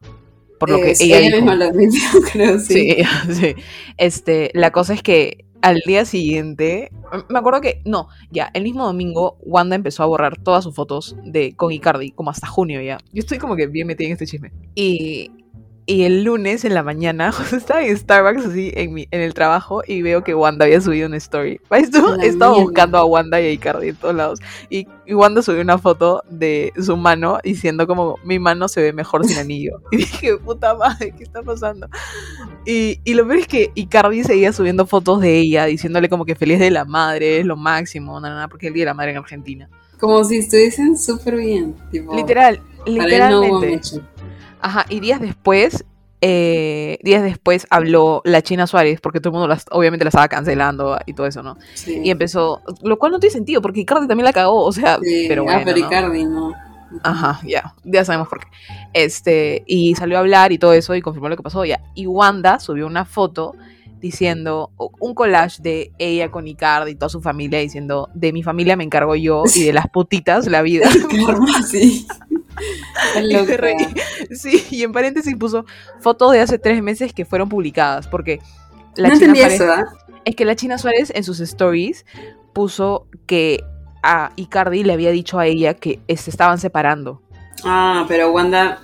Por 0.59 0.69
lo 0.69 0.81
que 0.81 0.91
Eh, 0.91 0.95
sí, 0.95 1.05
ella 1.05 1.19
ella 1.19 1.27
dijo. 1.27 1.37
misma 1.37 1.55
lo 1.55 1.65
admitió, 1.65 2.01
creo, 2.33 2.59
sí. 2.59 2.73
Sí, 2.73 2.91
ella, 2.91 3.09
sí. 3.31 3.55
Este, 3.97 4.51
la 4.53 4.71
cosa 4.71 4.93
es 4.93 5.03
que 5.03 5.45
al 5.65 5.81
día 5.83 6.05
siguiente, 6.05 6.91
me 7.27 7.39
acuerdo 7.39 7.59
que, 7.59 7.81
no, 7.85 8.07
ya, 8.29 8.51
el 8.53 8.61
mismo 8.61 8.85
domingo, 8.85 9.39
Wanda 9.41 9.75
empezó 9.75 10.03
a 10.03 10.05
borrar 10.05 10.37
todas 10.37 10.63
sus 10.63 10.75
fotos 10.75 11.15
de 11.23 11.55
con 11.55 11.71
Icardi, 11.71 12.11
como 12.11 12.29
hasta 12.29 12.45
junio 12.45 12.83
ya. 12.83 12.99
Yo 13.13 13.21
estoy 13.21 13.39
como 13.39 13.55
que 13.55 13.65
bien 13.65 13.87
metida 13.87 14.05
en 14.05 14.13
este 14.13 14.27
chisme. 14.27 14.51
Y, 14.75 15.31
y 15.87 16.03
el 16.03 16.23
lunes 16.23 16.65
en 16.65 16.73
la 16.73 16.83
mañana, 16.83 17.31
justo 17.31 17.55
estaba 17.57 17.83
en 17.83 17.95
Starbucks 17.97 18.45
así 18.47 18.71
en, 18.75 18.93
mi, 18.93 19.07
en 19.11 19.21
el 19.21 19.33
trabajo 19.33 19.83
y 19.87 20.01
veo 20.01 20.23
que 20.23 20.33
Wanda 20.33 20.65
había 20.65 20.81
subido 20.81 21.07
una 21.07 21.17
story. 21.17 21.59
¿Ves 21.69 21.91
tú? 21.91 22.01
La 22.17 22.25
Estaba 22.25 22.53
mierda. 22.53 22.63
buscando 22.63 22.97
a 22.97 23.05
Wanda 23.05 23.39
y 23.39 23.45
a 23.45 23.51
Icardi 23.51 23.89
en 23.89 23.95
todos 23.95 24.15
lados. 24.15 24.39
Y, 24.69 24.87
y 25.05 25.13
Wanda 25.13 25.41
subió 25.41 25.61
una 25.61 25.77
foto 25.77 26.23
de 26.29 26.73
su 26.81 26.97
mano 26.97 27.37
diciendo 27.43 27.85
como, 27.87 28.17
mi 28.23 28.39
mano 28.39 28.67
se 28.67 28.81
ve 28.81 28.93
mejor 28.93 29.25
sin 29.25 29.37
anillo. 29.37 29.81
Y 29.91 29.97
dije, 29.97 30.37
puta 30.37 30.75
madre, 30.75 31.13
¿qué 31.15 31.23
está 31.23 31.43
pasando? 31.43 31.87
Y, 32.65 32.99
y 33.03 33.13
lo 33.13 33.25
peor 33.27 33.39
es 33.39 33.47
que 33.47 33.71
Icardi 33.75 34.23
seguía 34.23 34.51
subiendo 34.53 34.85
fotos 34.87 35.21
de 35.21 35.37
ella, 35.37 35.65
diciéndole 35.65 36.09
como 36.09 36.25
que 36.25 36.35
feliz 36.35 36.59
de 36.59 36.71
la 36.71 36.85
madre, 36.85 37.39
es 37.39 37.45
lo 37.45 37.55
máximo, 37.55 38.19
nada, 38.19 38.35
nada, 38.35 38.47
porque 38.47 38.67
el 38.67 38.73
día 38.73 38.81
de 38.81 38.87
la 38.87 38.93
madre 38.95 39.11
en 39.11 39.17
Argentina. 39.17 39.69
Como 39.99 40.23
si 40.23 40.37
estuviesen 40.37 40.97
súper 40.97 41.37
bien. 41.37 41.75
Tipo, 41.91 42.15
Literal, 42.15 42.59
literalmente. 42.85 44.01
Ajá, 44.65 44.83
y 44.89 44.99
días 44.99 45.21
después, 45.21 45.85
eh, 46.21 46.97
días 47.03 47.21
después 47.21 47.67
habló 47.69 48.23
la 48.25 48.41
China 48.41 48.65
Suárez, 48.65 48.99
porque 48.99 49.19
todo 49.19 49.29
el 49.29 49.33
mundo 49.33 49.47
las, 49.47 49.67
obviamente 49.69 50.03
la 50.03 50.09
estaba 50.09 50.27
cancelando 50.27 50.97
y 51.05 51.13
todo 51.13 51.27
eso, 51.27 51.43
¿no? 51.43 51.55
Sí. 51.75 52.01
Y 52.03 52.09
empezó, 52.09 52.63
lo 52.81 52.97
cual 52.97 53.11
no 53.11 53.19
tiene 53.19 53.31
sentido, 53.31 53.61
porque 53.61 53.81
Icardi 53.81 54.07
también 54.07 54.25
la 54.25 54.33
cagó, 54.33 54.65
o 54.65 54.71
sea, 54.71 54.97
Sí, 55.03 55.25
pero 55.27 55.43
ah, 55.47 55.61
bueno. 55.63 55.77
Icardi 55.77 56.25
no. 56.25 56.51
Ajá, 57.03 57.41
ya, 57.45 57.75
ya 57.83 58.03
sabemos 58.03 58.27
por 58.27 58.39
qué. 58.39 58.47
Este, 58.93 59.63
y 59.67 59.93
salió 59.93 60.17
a 60.17 60.21
hablar 60.21 60.51
y 60.51 60.57
todo 60.57 60.73
eso 60.73 60.95
y 60.95 61.01
confirmó 61.03 61.29
lo 61.29 61.37
que 61.37 61.43
pasó 61.43 61.63
ya. 61.63 61.83
Y 61.93 62.07
Wanda 62.07 62.57
subió 62.57 62.87
una 62.87 63.05
foto 63.05 63.53
diciendo, 63.99 64.71
un 64.99 65.15
collage 65.15 65.61
de 65.61 65.91
ella 65.97 66.29
con 66.29 66.47
Icardi 66.47 66.91
y 66.91 66.95
toda 66.95 67.09
su 67.09 67.21
familia 67.21 67.59
diciendo, 67.59 68.09
de 68.13 68.33
mi 68.33 68.43
familia 68.43 68.75
me 68.75 68.83
encargo 68.83 69.15
yo 69.15 69.43
y 69.53 69.63
de 69.63 69.73
las 69.73 69.87
putitas 69.89 70.47
la 70.47 70.61
vida. 70.61 70.89
Sí. 71.67 72.05
Sí, 74.35 74.65
y 74.71 74.83
en 74.83 74.91
paréntesis 74.91 75.35
puso 75.35 75.65
fotos 75.99 76.31
de 76.31 76.39
hace 76.41 76.57
tres 76.59 76.81
meses 76.81 77.13
que 77.13 77.25
fueron 77.25 77.49
publicadas, 77.49 78.07
porque 78.07 78.39
la 78.95 79.09
no 79.09 79.17
China 79.19 79.35
Suárez, 79.35 79.53
eso, 79.61 79.71
¿ah? 79.71 79.85
es 80.25 80.35
que 80.35 80.45
la 80.45 80.55
China 80.55 80.77
Suárez 80.77 81.11
en 81.15 81.23
sus 81.23 81.39
stories 81.39 82.05
puso 82.53 83.07
que 83.25 83.63
a 84.03 84.31
Icardi 84.35 84.83
le 84.83 84.93
había 84.93 85.11
dicho 85.11 85.39
a 85.39 85.45
ella 85.47 85.73
que 85.73 85.99
eh, 86.07 86.17
se 86.17 86.29
estaban 86.29 86.59
separando. 86.59 87.21
Ah, 87.63 88.05
pero 88.07 88.31
Wanda 88.31 88.79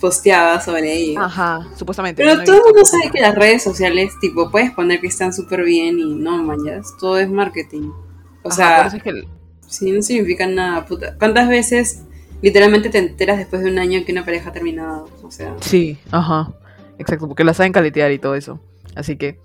posteaba 0.00 0.60
sobre 0.60 0.92
ello. 0.92 1.20
Ajá, 1.20 1.66
supuestamente. 1.76 2.22
Pero 2.22 2.36
no 2.36 2.44
todo 2.44 2.56
el 2.56 2.62
mundo 2.64 2.84
sabe 2.84 3.10
que 3.10 3.20
las 3.20 3.34
redes 3.34 3.62
sociales, 3.62 4.12
tipo, 4.20 4.50
puedes 4.50 4.70
poner 4.72 5.00
que 5.00 5.06
están 5.08 5.32
súper 5.32 5.64
bien 5.64 5.98
y 5.98 6.14
no, 6.14 6.42
mañas, 6.42 6.86
todo 7.00 7.18
es 7.18 7.28
marketing. 7.28 7.90
O 8.42 8.48
Ajá, 8.48 8.54
sea, 8.90 8.96
es 8.98 9.02
que- 9.02 9.24
sí, 9.66 9.90
no 9.92 10.02
significa 10.02 10.46
nada, 10.46 10.84
puta. 10.84 11.16
¿Cuántas 11.18 11.48
veces 11.48 12.02
literalmente 12.42 12.90
te 12.90 12.98
enteras 12.98 13.38
después 13.38 13.62
de 13.62 13.70
un 13.70 13.78
año 13.78 14.04
que 14.04 14.12
una 14.12 14.24
pareja 14.24 14.50
ha 14.50 14.52
terminado? 14.52 15.08
O 15.22 15.30
sea, 15.30 15.54
Sí, 15.60 15.98
ajá. 16.10 16.52
Exacto, 16.98 17.26
porque 17.26 17.44
la 17.44 17.54
saben 17.54 17.72
caletear 17.72 18.12
y 18.12 18.18
todo 18.18 18.34
eso. 18.34 18.60
Así 18.94 19.16
que. 19.16 19.38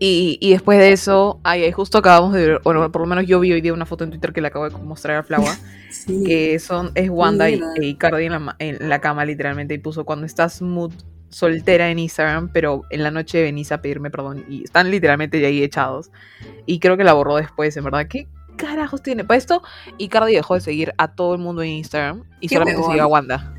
Y, 0.00 0.38
y 0.40 0.52
después 0.52 0.78
de 0.78 0.92
eso, 0.92 1.40
ay, 1.42 1.64
ay, 1.64 1.72
justo 1.72 1.98
acabamos 1.98 2.32
de 2.32 2.46
ver, 2.46 2.60
bueno, 2.62 2.92
por 2.92 3.02
lo 3.02 3.08
menos 3.08 3.26
yo 3.26 3.40
vi 3.40 3.52
hoy 3.52 3.60
día 3.60 3.72
una 3.72 3.84
foto 3.84 4.04
en 4.04 4.10
Twitter 4.10 4.32
que 4.32 4.40
le 4.40 4.46
acabo 4.46 4.70
de 4.70 4.76
mostrar 4.76 5.16
a 5.16 5.22
Flava, 5.24 5.56
sí. 5.90 6.22
que 6.24 6.58
son, 6.60 6.92
es 6.94 7.10
Wanda 7.10 7.50
y, 7.50 7.60
e 7.76 7.84
Icardi 7.84 8.26
en 8.26 8.32
la, 8.32 8.56
en 8.60 8.88
la 8.88 9.00
cama 9.00 9.24
literalmente 9.24 9.74
y 9.74 9.78
puso 9.78 10.04
cuando 10.04 10.24
estás 10.24 10.62
mood 10.62 10.92
soltera 11.30 11.90
en 11.90 11.98
Instagram, 11.98 12.50
pero 12.52 12.82
en 12.90 13.02
la 13.02 13.10
noche 13.10 13.42
venís 13.42 13.72
a 13.72 13.82
pedirme 13.82 14.10
perdón 14.10 14.44
y 14.48 14.64
están 14.64 14.90
literalmente 14.90 15.38
de 15.38 15.46
ahí 15.46 15.62
echados. 15.62 16.10
Y 16.64 16.78
creo 16.78 16.96
que 16.96 17.04
la 17.04 17.12
borró 17.12 17.36
después, 17.36 17.76
en 17.76 17.84
verdad. 17.84 18.06
¿Qué 18.08 18.28
carajos 18.58 19.02
tiene? 19.02 19.24
Para 19.24 19.38
esto, 19.38 19.62
Icardi 19.96 20.34
dejó 20.34 20.54
de 20.54 20.60
seguir 20.60 20.92
a 20.98 21.08
todo 21.08 21.32
el 21.34 21.40
mundo 21.40 21.62
en 21.62 21.70
Instagram 21.70 22.24
y 22.40 22.48
solamente 22.50 22.82
siguió 22.82 23.02
a 23.04 23.06
Wanda. 23.06 23.54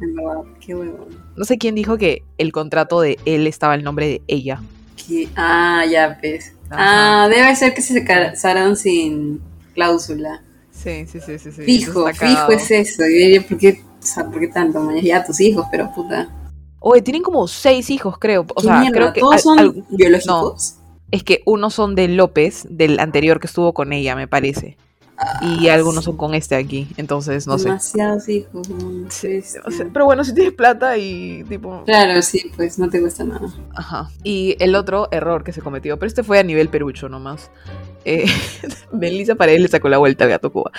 Qué. 0.60 0.76
No 0.76 1.44
sé 1.46 1.58
quién 1.58 1.74
dijo 1.74 1.98
que 1.98 2.24
el 2.38 2.52
contrato 2.52 3.02
de 3.02 3.18
él 3.26 3.48
estaba 3.48 3.74
el 3.76 3.84
nombre 3.84 4.08
de 4.08 4.22
ella. 4.28 4.62
Qué- 5.08 5.28
Ah, 5.36 5.84
ya 5.90 6.20
ves. 6.22 6.54
Ajá. 6.70 7.24
Ah, 7.24 7.30
debe 7.30 7.56
ser 7.56 7.74
que 7.74 7.82
se 7.82 8.04
casaron 8.04 8.76
sin 8.76 9.42
cláusula. 9.74 10.44
Sí, 10.72 11.06
sí, 11.08 11.20
sí, 11.20 11.40
sí. 11.40 11.52
sí. 11.52 11.62
Fijo, 11.64 12.06
fijo 12.14 12.52
es 12.52 12.70
eso. 12.72 13.04
Yo 13.08 13.42
¿por 13.48 13.58
qué, 13.58 13.82
o 14.02 14.06
sea, 14.06 14.26
¿por 14.26 14.40
qué 14.40 14.48
tanto? 14.50 14.80
mañas? 14.82 15.04
Ya 15.04 15.26
tus 15.26 15.40
hijos, 15.42 15.66
pero 15.72 15.92
puta. 15.94 16.30
Oye, 16.80 17.02
tienen 17.02 17.24
como 17.24 17.48
seis 17.48 17.90
hijos, 17.90 18.18
creo. 18.20 18.42
O 18.42 18.62
¿Qué 18.62 18.64
sea, 18.64 18.80
mierda? 18.80 18.94
creo 18.98 19.14
que 19.14 19.20
¿Todos 19.22 19.34
al- 19.36 19.42
son 19.42 19.60
al- 19.60 19.84
biológicos? 19.90 20.76
es 21.12 21.24
que 21.24 21.42
unos 21.46 21.74
son 21.74 21.96
de 21.96 22.08
López, 22.08 22.68
del 22.70 23.00
anterior 23.00 23.40
que 23.40 23.48
estuvo 23.48 23.74
con 23.74 23.92
ella, 23.92 24.16
me 24.16 24.28
parece. 24.28 24.78
Y 25.42 25.68
Ah, 25.68 25.74
algunos 25.74 26.04
sí. 26.04 26.06
son 26.06 26.18
con 26.18 26.34
este 26.34 26.56
aquí. 26.56 26.88
Entonces, 26.98 27.46
no 27.48 27.58
sé. 27.58 27.66
Demasiados 27.66 28.30
hijos. 28.30 28.68
Sí, 29.10 29.42
o 29.66 29.72
sea, 29.72 29.88
pero 29.92 30.06
bueno, 30.06 30.24
si 30.24 30.34
tienes 30.34 30.54
plata 30.54 30.98
y 30.98 31.44
tipo. 31.50 31.84
Claro, 31.86 32.22
sí, 32.22 32.52
pues 32.56 32.80
no 32.80 32.90
te 32.90 33.02
cuesta 33.02 33.24
nada. 33.24 33.48
Ajá. 33.76 34.10
Y 34.24 34.56
el 34.60 34.76
otro 34.76 35.08
error 35.12 35.44
que 35.44 35.52
se 35.54 35.62
cometió, 35.62 35.98
pero 35.98 36.08
este 36.08 36.24
fue 36.24 36.40
a 36.40 36.44
nivel 36.44 36.70
perucho 36.70 37.10
nomás. 37.10 37.52
Eh, 38.06 38.26
Melissa 38.94 39.36
Paredes 39.36 39.62
le 39.62 39.68
sacó 39.68 39.90
la 39.90 39.98
vuelta 39.98 40.24
al 40.24 40.30
gato 40.30 40.52
Cuba. 40.52 40.72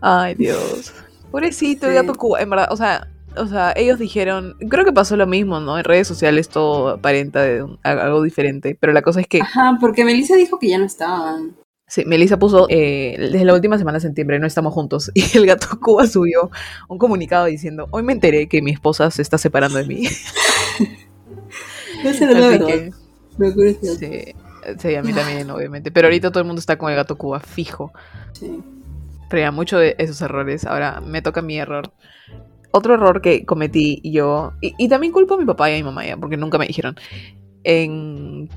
Ay, 0.00 0.34
Dios. 0.36 0.92
Pobrecito 1.30 1.86
el 1.86 1.92
Sí. 1.92 1.96
gato 1.96 2.14
Cuba. 2.14 2.40
En 2.40 2.50
verdad, 2.50 2.68
o 2.70 2.76
sea, 2.76 3.08
o 3.36 3.46
sea, 3.46 3.72
ellos 3.76 3.98
dijeron. 3.98 4.56
Creo 4.68 4.84
que 4.84 4.92
pasó 4.92 5.16
lo 5.16 5.26
mismo, 5.26 5.60
¿no? 5.60 5.78
En 5.78 5.84
redes 5.84 6.06
sociales 6.08 6.48
todo 6.48 6.88
aparenta 6.90 7.42
de 7.42 7.62
un- 7.62 7.78
algo 7.82 8.22
diferente. 8.22 8.76
Pero 8.78 8.92
la 8.92 9.02
cosa 9.02 9.20
es 9.20 9.26
que. 9.26 9.40
Ajá, 9.40 9.76
porque 9.80 10.04
Melissa 10.04 10.36
dijo 10.36 10.58
que 10.58 10.68
ya 10.68 10.78
no 10.78 10.84
estaban. 10.84 11.54
Sí, 11.92 12.06
Melissa 12.06 12.38
puso, 12.38 12.68
eh, 12.70 13.16
desde 13.18 13.44
la 13.44 13.52
última 13.52 13.76
semana 13.76 13.98
de 13.98 14.00
septiembre 14.00 14.38
no 14.38 14.46
estamos 14.46 14.72
juntos. 14.72 15.10
Y 15.14 15.36
el 15.36 15.44
gato 15.44 15.66
Cuba 15.78 16.06
subió 16.06 16.50
un 16.88 16.96
comunicado 16.96 17.44
diciendo, 17.44 17.86
hoy 17.90 18.02
me 18.02 18.14
enteré 18.14 18.48
que 18.48 18.62
mi 18.62 18.70
esposa 18.70 19.10
se 19.10 19.20
está 19.20 19.36
separando 19.36 19.76
de 19.76 19.84
mí. 19.84 20.04
No 22.02 22.12
sé 22.14 22.26
la 22.26 22.38
Así 22.38 22.48
verdad. 22.48 22.66
que, 22.66 22.90
Me 23.36 23.74
sí, 23.74 24.34
sí, 24.78 24.94
a 24.94 25.02
mí 25.02 25.12
también, 25.12 25.50
obviamente. 25.50 25.90
Pero 25.92 26.08
ahorita 26.08 26.30
todo 26.30 26.40
el 26.40 26.46
mundo 26.46 26.60
está 26.60 26.78
con 26.78 26.88
el 26.90 26.96
gato 26.96 27.18
Cuba, 27.18 27.40
fijo. 27.40 27.92
sí. 28.32 28.62
Pero 29.28 29.42
ya, 29.42 29.50
mucho 29.52 29.78
de 29.78 29.94
esos 29.98 30.20
errores. 30.22 30.64
Ahora 30.64 31.02
me 31.02 31.20
toca 31.20 31.42
mi 31.42 31.58
error. 31.58 31.92
Otro 32.70 32.94
error 32.94 33.20
que 33.20 33.44
cometí 33.44 34.00
yo, 34.02 34.52
y, 34.62 34.74
y 34.78 34.88
también 34.88 35.12
culpo 35.12 35.34
a 35.34 35.38
mi 35.38 35.44
papá 35.44 35.70
y 35.70 35.74
a 35.74 35.76
mi 35.76 35.82
mamá 35.82 36.06
ya, 36.06 36.16
porque 36.16 36.38
nunca 36.38 36.56
me 36.58 36.66
dijeron. 36.66 36.96
En. 37.64 38.48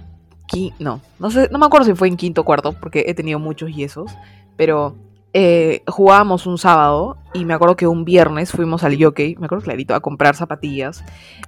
No, 0.80 1.02
no 1.20 1.30
no 1.52 1.60
me 1.60 1.66
acuerdo 1.66 1.86
si 1.86 1.96
fue 1.96 2.08
en 2.08 2.18
quinto 2.18 2.42
o 2.42 2.46
cuarto, 2.46 2.74
porque 2.74 3.06
he 3.08 3.14
tenido 3.14 3.40
muchos 3.40 3.70
y 3.72 3.84
esos. 3.84 4.12
Pero 4.56 4.96
eh, 5.34 5.84
jugábamos 5.88 6.48
un 6.48 6.58
sábado 6.58 7.18
y 7.34 7.44
me 7.44 7.54
acuerdo 7.54 7.76
que 7.76 7.88
un 7.88 8.06
viernes 8.06 8.52
fuimos 8.52 8.86
al 8.86 9.02
jockey, 9.02 9.36
me 9.36 9.48
acuerdo 9.48 9.66
clarito, 9.66 9.94
a 9.94 10.00
comprar 10.00 10.36
zapatillas. 10.36 11.04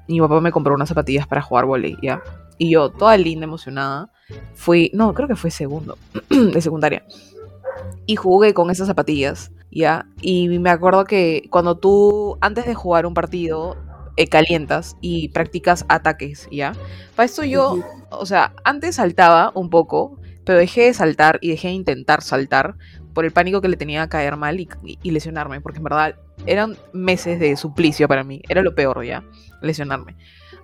Mi 0.10 0.20
papá 0.20 0.42
me 0.42 0.52
compró 0.52 0.76
unas 0.76 0.90
zapatillas 0.90 1.26
para 1.26 1.42
jugar 1.42 1.66
volei, 1.66 1.96
¿ya? 2.02 2.22
Y 2.58 2.72
yo, 2.72 2.90
toda 2.90 3.16
linda, 3.16 3.46
emocionada, 3.46 4.12
fui, 4.56 4.92
no, 4.94 5.14
creo 5.14 5.30
que 5.30 5.38
fue 5.38 5.52
segundo, 5.52 5.98
de 6.30 6.60
secundaria. 6.60 7.06
Y 8.06 8.18
jugué 8.18 8.54
con 8.54 8.72
esas 8.72 8.88
zapatillas, 8.88 9.52
¿ya? 9.72 10.06
Y 10.22 10.50
me 10.60 10.70
acuerdo 10.70 11.06
que 11.06 11.48
cuando 11.50 11.78
tú, 11.78 12.38
antes 12.42 12.66
de 12.66 12.76
jugar 12.76 13.06
un 13.06 13.14
partido, 13.14 13.78
eh, 14.18 14.28
calientas 14.28 14.98
y 15.02 15.30
practicas 15.30 15.86
ataques, 15.88 16.48
¿ya? 16.52 16.74
Para 17.16 17.26
esto 17.26 17.44
yo, 17.44 17.80
o 18.10 18.26
sea, 18.26 18.54
antes 18.64 18.96
saltaba 18.96 19.52
un 19.56 19.70
poco, 19.70 20.20
pero 20.44 20.60
dejé 20.60 20.82
de 20.86 20.94
saltar 20.94 21.40
y 21.42 21.50
dejé 21.50 21.70
de 21.70 21.74
intentar 21.76 22.22
saltar 22.22 22.76
por 23.14 23.26
el 23.26 23.32
pánico 23.32 23.62
que 23.62 23.68
le 23.68 23.78
tenía 23.78 24.04
a 24.04 24.10
caer 24.10 24.38
mal 24.38 24.60
y, 24.60 24.70
lesionarme, 25.12 25.60
porque 25.62 25.80
en 25.80 25.84
verdad 25.84 26.16
eran 26.46 26.78
meses 26.94 27.40
de 27.40 27.56
suplicio 27.58 28.08
para 28.08 28.24
mí, 28.24 28.42
era 28.48 28.62
lo 28.62 28.76
peor 28.76 29.04
ya, 29.04 29.24
lesionarme. 29.62 30.16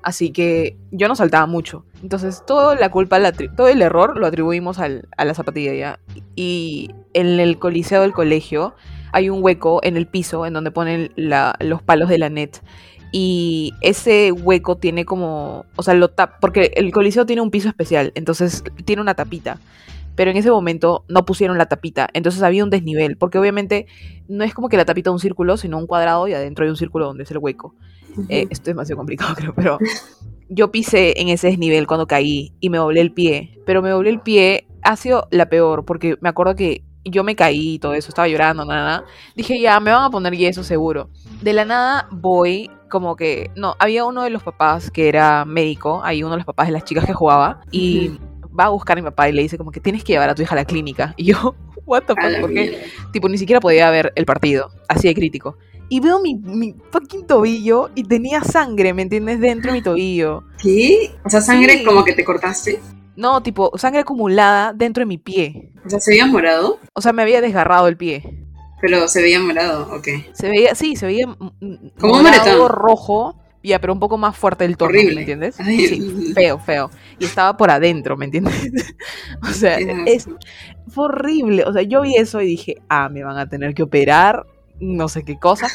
Así 0.03 0.31
que 0.31 0.77
yo 0.91 1.07
no 1.07 1.15
saltaba 1.15 1.45
mucho. 1.47 1.85
Entonces, 2.03 2.43
toda 2.45 2.75
la 2.75 2.91
culpa, 2.91 3.17
la 3.19 3.31
todo 3.31 3.69
el 3.69 3.81
error 3.81 4.17
lo 4.17 4.27
atribuimos 4.27 4.77
al- 4.79 5.07
a 5.17 5.25
la 5.25 5.33
zapatilla 5.33 5.73
ya. 5.73 5.99
Y 6.35 6.91
en 7.13 7.39
el 7.39 7.57
coliseo 7.57 8.01
del 8.01 8.11
colegio 8.13 8.75
hay 9.13 9.29
un 9.29 9.41
hueco 9.43 9.79
en 9.81 9.95
el 9.97 10.07
piso 10.07 10.45
en 10.45 10.53
donde 10.53 10.71
ponen 10.71 11.11
la- 11.15 11.55
los 11.59 11.81
palos 11.81 12.09
de 12.09 12.17
la 12.17 12.29
net. 12.29 12.57
Y 13.15 13.73
ese 13.81 14.31
hueco 14.31 14.77
tiene 14.77 15.05
como, 15.05 15.65
o 15.75 15.83
sea, 15.83 15.93
lo 15.93 16.09
tap, 16.09 16.39
porque 16.41 16.71
el 16.75 16.91
coliseo 16.91 17.27
tiene 17.27 17.43
un 17.43 17.51
piso 17.51 17.69
especial, 17.69 18.11
entonces 18.15 18.63
tiene 18.85 19.03
una 19.03 19.13
tapita. 19.13 19.59
Pero 20.15 20.31
en 20.31 20.37
ese 20.37 20.49
momento 20.49 21.05
no 21.07 21.23
pusieron 21.23 21.59
la 21.59 21.67
tapita, 21.67 22.09
entonces 22.13 22.41
había 22.41 22.63
un 22.63 22.71
desnivel, 22.71 23.15
porque 23.17 23.37
obviamente 23.37 23.85
no 24.27 24.43
es 24.43 24.55
como 24.55 24.67
que 24.67 24.77
la 24.77 24.85
tapita 24.85 25.11
de 25.11 25.13
un 25.13 25.19
círculo, 25.19 25.57
sino 25.57 25.77
un 25.77 25.85
cuadrado 25.85 26.27
y 26.27 26.33
adentro 26.33 26.65
hay 26.65 26.71
un 26.71 26.75
círculo 26.75 27.05
donde 27.05 27.21
es 27.21 27.29
el 27.29 27.37
hueco. 27.37 27.75
Eh, 28.29 28.47
esto 28.49 28.63
es 28.63 28.75
demasiado 28.75 28.97
complicado, 28.97 29.35
creo, 29.37 29.53
pero 29.53 29.77
yo 30.49 30.71
pisé 30.71 31.19
en 31.21 31.29
ese 31.29 31.47
desnivel 31.47 31.85
cuando 31.85 32.07
caí 32.07 32.53
y 32.59 32.69
me 32.69 32.79
doblé 32.79 33.01
el 33.01 33.13
pie. 33.13 33.59
Pero 33.65 33.83
me 33.83 33.91
doblé 33.91 34.09
el 34.09 34.21
pie, 34.21 34.67
ha 34.81 34.95
sido 34.95 35.27
la 35.29 35.49
peor, 35.49 35.85
porque 35.85 36.17
me 36.19 36.29
acuerdo 36.29 36.55
que 36.55 36.83
yo 37.05 37.23
me 37.23 37.35
caí 37.35 37.75
y 37.75 37.79
todo 37.79 37.93
eso, 37.93 38.09
estaba 38.09 38.27
llorando, 38.27 38.65
nada, 38.65 38.83
nada. 38.83 39.05
Dije, 39.35 39.59
ya, 39.59 39.79
me 39.79 39.91
van 39.91 40.03
a 40.03 40.09
poner 40.09 40.35
yeso 40.35 40.63
seguro. 40.63 41.09
De 41.41 41.53
la 41.53 41.65
nada 41.65 42.07
voy, 42.11 42.69
como 42.93 43.15
que, 43.15 43.49
no, 43.55 43.75
había 43.79 44.05
uno 44.05 44.21
de 44.21 44.29
los 44.29 44.43
papás 44.43 44.91
que 44.91 45.09
era 45.09 45.45
médico, 45.45 46.01
ahí 46.03 46.21
uno 46.21 46.33
de 46.33 46.37
los 46.37 46.45
papás 46.45 46.67
de 46.67 46.73
las 46.73 46.83
chicas 46.85 47.05
que 47.07 47.13
jugaba, 47.13 47.61
y 47.71 48.19
va 48.57 48.65
a 48.65 48.69
buscar 48.69 48.99
a 48.99 49.01
mi 49.01 49.05
papá 49.09 49.27
y 49.27 49.31
le 49.33 49.41
dice 49.41 49.57
como 49.57 49.71
que 49.71 49.79
tienes 49.79 50.03
que 50.03 50.13
llevar 50.13 50.29
a 50.29 50.35
tu 50.35 50.43
hija 50.43 50.53
a 50.53 50.57
la 50.57 50.65
clínica. 50.65 51.15
Y 51.17 51.23
yo, 51.25 51.55
what 51.87 52.03
the 52.03 52.13
fuck, 52.13 52.23
la 52.31 52.39
¿por 52.39 52.53
qué? 52.53 52.61
mierda. 52.69 52.77
Tipo, 53.11 53.27
ni 53.29 53.39
siquiera 53.39 53.59
podía 53.59 53.89
ver 53.89 54.13
el 54.15 54.25
partido, 54.25 54.69
así 54.87 55.07
de 55.07 55.15
crítico. 55.15 55.57
Y 55.89 55.99
veo 56.01 56.21
mi, 56.21 56.35
mi 56.35 56.75
fucking 56.91 57.25
tobillo 57.25 57.89
y 57.95 58.03
tenía 58.03 58.43
sangre, 58.43 58.93
¿me 58.93 59.01
entiendes? 59.01 59.39
Dentro 59.39 59.71
de 59.71 59.77
mi 59.79 59.83
tobillo. 59.89 60.43
¿Qué? 60.61 61.15
O 61.25 61.29
sea, 61.31 61.41
sangre 61.41 61.79
Sí. 61.79 61.83
como 61.83 62.03
que 62.05 62.13
te 62.13 62.23
cortaste. 62.23 62.79
No, 63.15 63.41
tipo, 63.41 63.71
sangre 63.77 64.01
acumulada 64.01 64.71
dentro 64.73 65.01
de 65.01 65.05
mi 65.07 65.17
pie. 65.17 65.71
O 65.85 65.89
sea, 65.89 65.99
se 65.99 66.11
veía 66.11 66.25
morado, 66.27 66.79
O 66.93 67.01
sea, 67.01 67.11
me 67.11 67.21
había 67.23 67.41
desgarrado 67.41 67.87
el 67.87 67.97
pie. 67.97 68.42
Pero 68.83 69.07
se 69.07 69.21
veía 69.21 69.39
morado, 69.39 69.95
ok. 69.95 70.07
Se 70.33 70.49
veía, 70.49 70.75
sí, 70.75 70.97
se 70.97 71.05
veía 71.05 71.25
Como 71.97 72.15
un 72.15 72.21
morado, 72.21 72.67
rojo, 72.67 73.33
ya, 73.63 73.79
pero 73.79 73.93
un 73.93 73.99
poco 74.01 74.17
más 74.17 74.35
fuerte 74.35 74.65
el 74.65 74.75
tono, 74.75 74.89
Horrible. 74.89 75.15
¿me 75.15 75.21
entiendes? 75.21 75.57
Ay, 75.57 75.87
Sí, 75.87 76.33
feo, 76.35 76.59
feo. 76.59 76.91
Y 77.17 77.23
estaba 77.23 77.55
por 77.55 77.71
adentro, 77.71 78.17
¿me 78.17 78.25
entiendes? 78.25 78.53
o 79.41 79.53
sea, 79.53 79.77
es 80.05 80.27
fue 80.89 81.05
horrible. 81.05 81.63
O 81.63 81.71
sea, 81.71 81.83
yo 81.83 82.01
vi 82.01 82.17
eso 82.17 82.41
y 82.41 82.45
dije, 82.45 82.75
ah, 82.89 83.07
me 83.07 83.23
van 83.23 83.37
a 83.37 83.47
tener 83.47 83.73
que 83.73 83.83
operar, 83.83 84.45
no 84.81 85.07
sé 85.07 85.23
qué 85.23 85.39
cosa. 85.39 85.69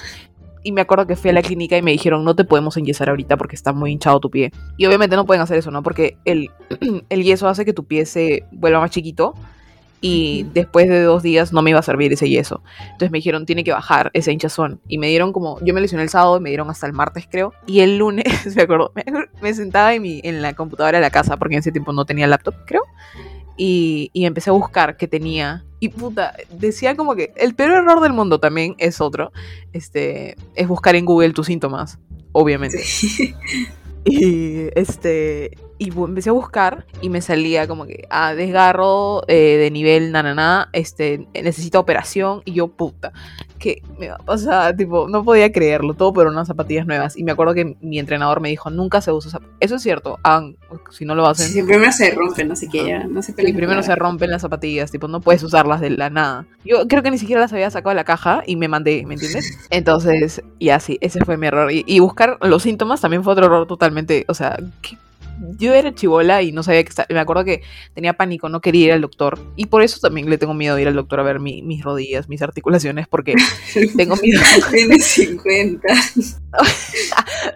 y 0.63 0.73
me 0.73 0.83
acuerdo 0.83 1.07
que 1.07 1.17
fui 1.17 1.31
a 1.31 1.33
la 1.33 1.41
clínica 1.41 1.79
y 1.79 1.83
me 1.83 1.93
dijeron, 1.93 2.27
no 2.27 2.37
te 2.37 2.45
podemos 2.45 2.77
enyesar 2.77 3.09
ahorita 3.09 3.39
porque 3.39 3.57
está 3.57 3.73
muy 3.73 3.91
hinchado 3.91 4.21
tu 4.21 4.29
pie. 4.29 4.53
Y 4.77 4.85
obviamente 4.85 5.17
no 5.17 5.25
pueden 5.25 5.41
hacer 5.41 5.57
eso, 5.57 5.71
¿no? 5.71 5.83
Porque 5.83 6.19
el, 6.27 6.51
el 7.09 7.23
yeso 7.23 7.49
hace 7.49 7.65
que 7.65 7.73
tu 7.73 7.87
pie 7.87 8.05
se 8.05 8.45
vuelva 8.53 8.81
más 8.81 8.91
chiquito 8.91 9.33
y 10.01 10.45
después 10.55 10.89
de 10.89 11.03
dos 11.03 11.23
días 11.23 11.53
no 11.53 11.63
me 11.63 11.71
iba 11.71 11.81
a 11.81 11.83
servir 11.83 12.13
ese 12.13 12.29
yeso. 12.29 12.63
Entonces 12.81 13.11
me 13.11 13.19
dijeron, 13.19 13.47
tiene 13.47 13.65
que 13.65 13.73
bajar 13.73 14.11
ese 14.15 14.33
hinchazón. 14.33 14.81
Y 14.87 14.99
me 14.99 15.09
dieron 15.09 15.33
como, 15.33 15.59
yo 15.61 15.75
me 15.75 15.81
lesioné 15.81 16.05
el 16.05 16.09
sábado 16.09 16.37
y 16.37 16.41
me 16.41 16.51
dieron 16.51 16.71
hasta 16.71 16.87
el 16.87 16.93
martes 16.93 17.27
creo. 17.31 17.53
Y 17.67 17.81
el 17.81 17.99
lunes, 17.99 18.25
me 18.57 18.63
acuerdo, 18.63 18.93
me, 19.43 19.55
sentaba 19.55 19.95
en, 19.95 20.03
mi, 20.03 20.21
en 20.23 20.43
la 20.43 20.55
computadora 20.55 20.99
de 20.99 21.03
la 21.03 21.11
casa 21.11 21.37
porque 21.37 21.55
en 21.55 21.61
ese 21.61 21.73
tiempo 21.73 21.93
no 21.93 22.05
tenía 22.05 22.27
laptop, 22.27 22.55
creo. 22.67 22.83
Y, 23.57 24.11
y, 24.13 24.25
empecé 24.25 24.51
a 24.51 24.53
buscar 24.53 24.97
qué 24.97 25.09
tenía. 25.09 25.65
Y 25.81 25.89
puta, 25.89 26.35
decía 26.51 26.95
como 26.95 27.17
que 27.17 27.33
el 27.37 27.57
peor 27.57 27.73
error 27.73 28.01
del 28.01 28.13
mundo 28.13 28.39
también 28.39 28.77
es 28.79 29.01
otro. 29.01 29.33
Este, 29.73 30.37
es 30.55 30.69
buscar 30.69 30.95
en 30.95 31.05
Google 31.05 31.33
tus 31.33 31.47
síntomas, 31.47 31.99
obviamente. 32.33 32.81
Y 34.05 34.69
este, 34.75 35.59
y 35.79 35.91
empecé 35.91 36.31
a 36.31 36.33
buscar 36.33 36.87
y 37.01 37.09
me 37.09 37.21
salía 37.21 37.69
como 37.69 37.87
que, 37.87 38.07
ah, 38.11 38.35
desgarro 38.35 39.23
eh, 39.29 39.57
de 39.59 39.71
nivel 39.71 40.11
nanana, 40.11 40.69
este, 40.73 41.29
necesita 41.35 41.79
operación 41.79 42.43
y 42.45 42.53
yo, 42.53 42.69
puta, 42.69 43.13
¿qué 43.59 43.83
me 43.99 44.09
va 44.09 44.17
a 44.17 44.25
pasar? 44.25 44.77
Tipo, 44.77 45.09
no 45.09 45.25
podía 45.25 45.53
creerlo, 45.53 45.95
todo 45.95 46.13
por 46.13 46.27
unas 46.27 46.49
zapatillas 46.49 46.87
nuevas. 46.87 47.17
Y 47.17 47.23
me 47.23 47.33
acuerdo 47.33 47.55
que 47.55 47.77
mi 47.81 47.99
entrenador 47.99 48.41
me 48.41 48.49
dijo, 48.49 48.71
nunca 48.71 49.01
se 49.01 49.13
usa 49.13 49.31
zapatillas. 49.31 49.57
Eso 49.61 49.77
es 49.77 49.83
cierto, 49.83 50.19
si 50.91 51.05
no 51.05 51.15
lo 51.15 51.27
hacen. 51.27 51.49
Sí, 51.49 51.63
primero 51.63 51.93
se 51.93 52.11
rompen, 52.11 52.49
no 52.49 52.57
sé 52.57 52.69
qué, 52.69 53.05
no 53.09 53.23
sé 53.23 53.35
Y 53.39 53.53
primero 53.53 53.83
se 53.83 53.95
rompen 53.95 54.31
las 54.31 54.43
zapatillas, 54.43 54.91
tipo, 54.91 55.07
no 55.07 55.21
puedes 55.21 55.43
usarlas 55.45 55.81
de 55.81 55.91
la 55.91 56.11
nada. 56.11 56.47
Yo 56.65 56.89
creo 56.89 57.03
que 57.03 57.11
ni 57.11 57.19
siquiera 57.19 57.41
las 57.41 57.53
había 57.53 57.71
sacado 57.71 57.91
de 57.91 57.97
la 57.97 58.05
caja 58.05 58.43
y 58.47 58.57
me 58.57 58.67
mandé, 58.67 59.05
¿me 59.07 59.15
entiendes? 59.15 59.57
Entonces, 59.71 60.43
y 60.59 60.71
así, 60.71 60.99
ese 61.01 61.25
fue 61.25 61.37
mi 61.37 61.47
error. 61.47 61.71
Y, 61.71 61.85
y 61.87 62.01
buscar 62.01 62.39
los 62.41 62.63
síntomas 62.65 63.01
también 63.01 63.23
fue 63.23 63.33
otro 63.33 63.47
error 63.47 63.67
totalmente, 63.67 64.25
o 64.29 64.35
sea, 64.35 64.59
¿qué 64.83 64.97
yo 65.59 65.75
era 65.75 65.95
chivola 65.95 66.43
y 66.43 66.53
no 66.53 66.63
sabía 66.63 66.83
que 66.83 66.91
estaba. 66.91 67.07
Me 67.11 67.21
acuerdo 67.21 67.45
que 67.45 67.63
tenía 67.95 68.15
pánico, 68.15 68.49
no 68.49 68.61
quería 68.61 68.87
ir 68.87 68.93
al 68.93 69.01
doctor. 69.01 69.39
Y 69.57 69.67
por 69.67 69.83
eso 69.83 69.99
también 70.01 70.29
le 70.31 70.39
tengo 70.39 70.55
miedo 70.55 70.77
de 70.77 70.83
ir 70.83 70.89
al 70.89 70.95
doctor 70.95 71.21
a 71.21 71.23
ver 71.23 71.41
mis 71.41 71.83
rodillas, 71.83 72.29
mis 72.29 72.43
articulaciones, 72.43 73.09
porque 73.09 73.35
tengo 73.97 74.17
miedo. 74.17 74.41
Tienes 74.71 75.05
50. 75.05 75.89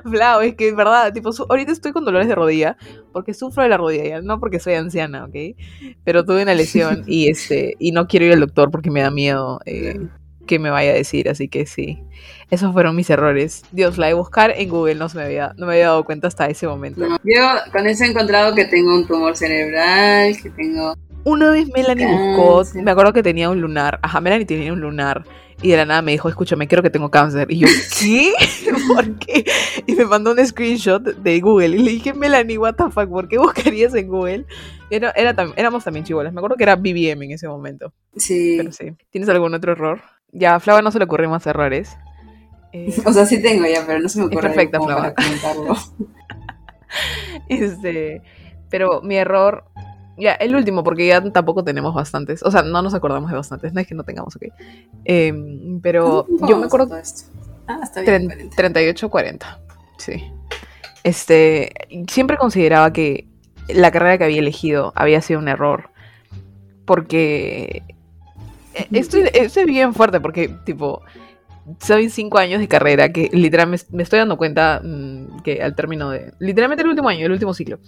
Flau, 0.05 0.41
es 0.43 0.55
que 0.55 0.69
en 0.69 0.77
verdad, 0.77 1.13
tipo, 1.13 1.31
ahorita 1.49 1.73
estoy 1.73 1.93
con 1.93 2.05
dolores 2.05 2.29
de 2.29 2.35
rodilla 2.35 2.77
porque 3.13 3.35
sufro 3.35 3.63
de 3.63 3.69
la 3.69 3.77
rodilla, 3.77 4.21
no 4.21 4.41
porque 4.41 4.59
soy 4.59 4.75
anciana, 4.75 5.25
¿ok? 5.25 5.57
Pero 6.05 6.25
tuve 6.25 6.43
una 6.43 6.55
lesión 6.55 7.05
y 7.07 7.29
este 7.29 7.77
y 7.79 7.93
no 7.93 8.07
quiero 8.07 8.27
ir 8.27 8.33
al 8.33 8.41
doctor 8.41 8.71
porque 8.71 8.91
me 8.91 9.01
da 9.01 9.11
miedo. 9.11 9.61
Eh, 9.67 10.09
que 10.47 10.59
me 10.59 10.71
vaya 10.71 10.91
a 10.91 10.95
decir, 10.95 11.29
así 11.29 11.49
que 11.49 11.67
sí. 11.67 12.03
Esos 12.51 12.73
fueron 12.73 12.95
mis 12.95 13.09
errores. 13.11 13.65
Dios, 13.73 13.99
la 13.99 14.09
de 14.09 14.15
buscar 14.15 14.53
en 14.57 14.69
Google 14.69 14.97
no, 14.97 15.09
se 15.09 15.17
me, 15.17 15.25
había, 15.25 15.55
no 15.57 15.67
me 15.67 15.73
había 15.73 15.87
dado 15.87 16.05
cuenta 16.05 16.29
hasta 16.29 16.47
ese 16.47 16.67
momento. 16.67 17.07
yo 17.25 17.43
con 17.73 17.87
eso 17.87 18.05
he 18.05 18.09
encontrado 18.09 18.55
que 18.55 18.67
tengo 18.67 18.95
un 18.95 19.07
tumor 19.07 19.37
cerebral, 19.37 20.37
que 20.41 20.51
tengo... 20.51 20.95
Una 21.25 21.51
vez 21.53 21.69
Melanie 21.73 22.07
buscó, 22.07 22.65
me 22.75 22.91
acuerdo 22.91 23.13
que 23.13 23.23
tenía 23.23 23.49
un 23.49 23.61
lunar, 23.61 24.01
ajá, 24.03 24.21
Melanie 24.21 24.45
tenía 24.45 24.73
un 24.73 24.81
lunar, 24.81 25.25
y 25.63 25.71
de 25.71 25.77
la 25.77 25.87
nada 25.87 26.03
me 26.03 26.11
dijo, 26.11 26.29
escúchame, 26.29 26.67
creo 26.67 26.83
que 26.83 26.91
tengo 26.91 27.11
cáncer. 27.11 27.47
Y 27.49 27.59
yo, 27.59 27.69
¿qué? 27.99 28.33
¿Por 28.89 29.19
qué? 29.19 29.45
Y 29.87 29.95
me 29.95 30.05
mandó 30.05 30.33
un 30.33 30.45
screenshot 30.45 31.03
de 31.03 31.41
Google, 31.41 31.77
y 31.77 31.79
le 31.79 31.91
dije, 31.93 32.13
Melanie, 32.13 32.59
what 32.59 32.75
the 32.75 32.91
fuck, 32.91 33.09
¿por 33.09 33.29
qué 33.29 33.39
buscarías 33.39 33.95
en 33.95 34.09
Google? 34.09 34.47
Era, 34.91 35.13
era 35.13 35.35
éramos 35.57 35.85
también 35.85 36.05
chivolas, 36.05 36.33
me 36.33 36.41
acuerdo 36.41 36.57
que 36.57 36.65
era 36.65 36.75
BBM 36.75 37.23
en 37.23 37.31
ese 37.31 37.47
momento. 37.47 37.95
Sí. 38.17 38.57
Pero 38.59 38.73
sí. 38.73 38.93
¿Tienes 39.11 39.29
algún 39.29 39.55
otro 39.55 39.73
error? 39.73 40.03
Ya, 40.33 40.55
a 40.55 40.61
Flava 40.61 40.83
no 40.83 40.91
se 40.91 40.99
le 40.99 41.05
ocurren 41.05 41.31
más 41.31 41.47
errores. 41.47 41.97
Eh, 42.75 42.91
o 43.05 43.13
sea, 43.13 43.27
sí 43.27 43.43
tengo 43.43 43.67
ya, 43.67 43.85
pero 43.87 44.01
no 44.01 44.09
se 44.09 44.19
me 44.19 44.25
ocurre. 44.25 44.49
Perfecta, 44.49 44.81
Flava. 44.81 45.13
este, 47.51 48.23
pero 48.71 49.03
mi 49.03 49.17
error. 49.17 49.65
Ya, 50.17 50.33
el 50.33 50.57
último, 50.57 50.83
porque 50.83 51.07
ya 51.07 51.23
tampoco 51.33 51.65
tenemos 51.65 51.93
bastantes. 51.93 52.43
O 52.43 52.51
sea, 52.51 52.63
no 52.63 52.81
nos 52.81 52.95
acordamos 52.95 53.31
de 53.31 53.37
bastantes. 53.37 53.75
No 53.75 53.81
es 53.83 53.87
que 53.87 53.95
no 53.95 54.05
tengamos, 54.05 54.35
ok. 54.37 54.45
Em, 55.05 55.83
pero 55.83 56.27
yo 56.49 56.57
me 56.57 56.65
acuerdo. 56.65 56.97
Ah, 57.67 57.81
está 57.83 58.01
bien. 58.01 58.31
38-40. 58.57 59.59
Sí. 59.99 60.33
Este. 61.05 61.75
Siempre 62.09 62.39
consideraba 62.39 62.91
que 62.95 63.29
la 63.69 63.91
carrera 63.91 64.17
que 64.17 64.25
había 64.25 64.39
elegido 64.39 64.95
había 64.97 65.21
sido 65.21 65.41
un 65.41 65.49
error. 65.49 65.91
Porque 66.87 67.83
eh, 68.75 68.89
estoy, 68.93 69.29
estoy 69.33 69.65
bien 69.65 69.95
fuerte 69.95 70.21
porque, 70.21 70.49
tipo, 70.65 71.03
soy 71.79 72.11
cinco 72.11 72.39
años 72.39 72.61
de 72.61 72.69
carrera 72.69 73.13
que 73.13 73.31
literalmente 73.33 73.87
me, 73.91 74.03
estoy 74.03 74.19
dando 74.19 74.37
cuenta 74.37 74.81
mm, 74.83 75.43
que 75.43 75.63
al 75.63 75.75
término 75.75 76.11
de. 76.11 76.33
Literalmente 76.39 76.83
el 76.83 76.89
último 76.89 77.09
año, 77.09 77.27
el 77.27 77.33
último 77.33 77.55
ciclo. 77.55 77.79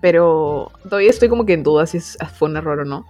Pero 0.00 0.72
todavía 0.84 1.10
estoy 1.10 1.28
como 1.28 1.44
que 1.44 1.52
en 1.52 1.62
duda 1.62 1.86
si 1.86 2.00
fue 2.34 2.48
un 2.48 2.56
error 2.56 2.80
o 2.80 2.84
no. 2.84 3.06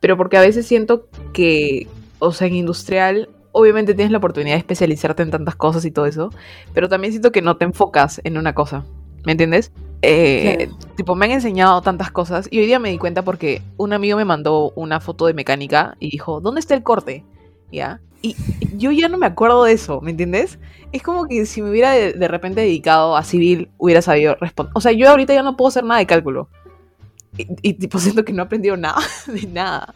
Pero 0.00 0.16
porque 0.16 0.38
a 0.38 0.40
veces 0.40 0.66
siento 0.66 1.08
que, 1.32 1.86
o 2.18 2.32
sea, 2.32 2.46
en 2.46 2.54
industrial, 2.54 3.28
obviamente 3.52 3.94
tienes 3.94 4.10
la 4.10 4.18
oportunidad 4.18 4.54
de 4.54 4.60
especializarte 4.60 5.22
en 5.22 5.30
tantas 5.30 5.56
cosas 5.56 5.84
y 5.84 5.90
todo 5.90 6.06
eso. 6.06 6.30
Pero 6.72 6.88
también 6.88 7.12
siento 7.12 7.32
que 7.32 7.42
no 7.42 7.56
te 7.56 7.66
enfocas 7.66 8.20
en 8.24 8.38
una 8.38 8.54
cosa. 8.54 8.84
¿Me 9.26 9.32
entiendes? 9.32 9.70
Eh, 10.02 10.70
tipo, 10.96 11.14
me 11.14 11.26
han 11.26 11.32
enseñado 11.32 11.82
tantas 11.82 12.10
cosas 12.10 12.48
y 12.50 12.58
hoy 12.58 12.66
día 12.66 12.78
me 12.78 12.90
di 12.90 12.98
cuenta 12.98 13.22
porque 13.22 13.62
un 13.76 13.92
amigo 13.92 14.16
me 14.16 14.24
mandó 14.24 14.72
una 14.74 15.00
foto 15.00 15.26
de 15.26 15.34
mecánica 15.34 15.96
y 16.00 16.10
dijo, 16.10 16.40
¿dónde 16.40 16.60
está 16.60 16.74
el 16.74 16.82
corte? 16.82 17.24
¿Ya? 17.70 18.00
Y 18.22 18.36
yo 18.76 18.92
ya 18.92 19.08
no 19.08 19.18
me 19.18 19.26
acuerdo 19.26 19.64
de 19.64 19.72
eso, 19.72 20.00
¿me 20.00 20.10
entiendes? 20.10 20.58
Es 20.92 21.02
como 21.02 21.26
que 21.26 21.46
si 21.46 21.62
me 21.62 21.70
hubiera 21.70 21.92
de, 21.92 22.28
repente 22.28 22.60
dedicado 22.60 23.16
a 23.16 23.24
civil, 23.24 23.70
hubiera 23.78 24.02
sabido 24.02 24.34
responder. 24.34 24.72
O 24.74 24.80
sea, 24.80 24.92
yo 24.92 25.08
ahorita 25.08 25.32
ya 25.32 25.42
no 25.42 25.56
puedo 25.56 25.68
hacer 25.68 25.84
nada 25.84 26.00
de 26.00 26.06
cálculo. 26.06 26.48
Y, 27.36 27.74
tipo, 27.74 27.98
siento 28.00 28.24
que 28.24 28.32
no 28.32 28.42
he 28.42 28.46
aprendido 28.46 28.76
nada, 28.76 29.00
de 29.26 29.46
nada. 29.46 29.94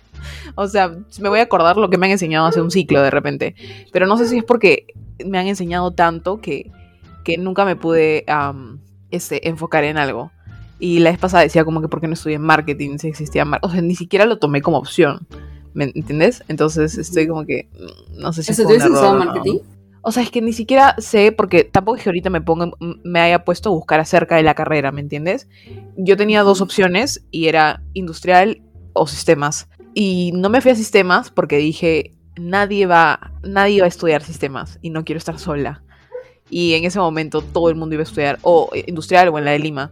O 0.55 0.67
sea, 0.69 0.97
me 1.21 1.29
voy 1.29 1.41
a 1.41 1.43
acordar 1.43 1.77
lo 1.77 1.91
que 1.91 1.99
me 1.99 2.07
han 2.07 2.13
enseñado 2.13 2.47
hace 2.47 2.63
un 2.63 2.71
ciclo 2.71 3.03
de 3.03 3.11
repente. 3.11 3.55
Pero 3.93 4.07
no 4.07 4.17
sé 4.17 4.27
si 4.27 4.39
es 4.39 4.45
porque 4.45 4.87
me 5.25 5.39
han 5.39 5.47
enseñado 5.47 5.91
tanto 5.91 6.41
que, 6.41 6.71
que 7.25 7.37
nunca 7.37 7.67
me 7.67 7.77
pude 7.77 8.25
este, 9.15 9.49
enfocar 9.49 9.85
en 9.85 9.99
algo. 9.99 10.31
Y 10.79 10.99
la 10.99 11.11
vez 11.11 11.19
pasada 11.19 11.43
decía 11.43 11.65
como 11.65 11.81
que 11.81 11.89
porque 11.89 12.09
no 12.09 12.15
estudié 12.15 12.39
marketing, 12.39 12.99
si 12.99 13.09
existía 13.09 13.45
marketing. 13.45 13.69
O 13.69 13.73
sea, 13.73 13.83
ni 13.83 13.95
siquiera 13.95 14.27
lo 14.27 14.39
tomé 14.39 14.61
como 14.61 14.79
opción. 14.79 15.27
¿Me 15.73 15.85
entiendes? 15.85 16.45
Entonces 16.49 16.99
estoy 16.99 17.27
como 17.27 17.45
que. 17.45 17.69
Mm, 17.73 18.21
no 18.21 18.33
sé 18.33 18.43
si. 18.43 18.53
¿Eso 18.53 18.67
usado 18.67 19.15
marketing? 19.15 19.59
O 20.03 20.13
sea, 20.13 20.23
es 20.23 20.31
que 20.31 20.43
ni 20.43 20.53
siquiera 20.53 20.95
sé, 20.99 21.33
porque 21.33 21.65
tampoco 21.65 21.97
es 21.97 22.03
que 22.03 22.11
ahorita 22.11 22.29
me 22.29 22.43
ponga, 22.43 22.71
me 23.05 23.21
haya 23.21 23.45
puesto 23.45 23.71
a 23.71 23.73
buscar 23.73 24.01
acerca 24.01 24.37
de 24.37 24.43
la 24.43 24.55
carrera, 24.55 24.93
¿me 24.93 25.01
entiendes? 25.01 25.49
Yo 25.97 26.19
tenía 26.19 26.43
dos 26.43 26.61
opciones 26.61 27.25
y 27.31 27.47
era 27.47 27.83
industrial 27.95 28.61
o 28.93 29.07
sistemas. 29.07 29.67
Y 29.95 30.33
no 30.35 30.51
me 30.51 30.61
fui 30.61 30.73
a 30.73 30.75
sistemas 30.75 31.31
porque 31.31 31.57
dije, 31.57 32.13
nadie 32.37 32.85
va, 32.85 33.33
nadie 33.43 33.81
va 33.81 33.87
a 33.87 33.89
estudiar 33.89 34.23
sistemas 34.23 34.79
y 34.83 34.91
no 34.91 35.05
quiero 35.05 35.19
estar 35.19 35.39
sola 35.39 35.84
y 36.55 36.75
en 36.75 36.85
ese 36.85 37.01
momento 37.01 37.43
todo 37.43 37.69
el 37.69 37.75
mundo 37.75 37.97
iba 37.97 38.03
a 38.03 38.05
estudiar 38.05 38.39
o 38.43 38.71
industrial 38.87 39.29
o 39.31 39.39
en 39.39 39.45
la 39.45 39.51
de 39.51 39.59
Lima. 39.59 39.91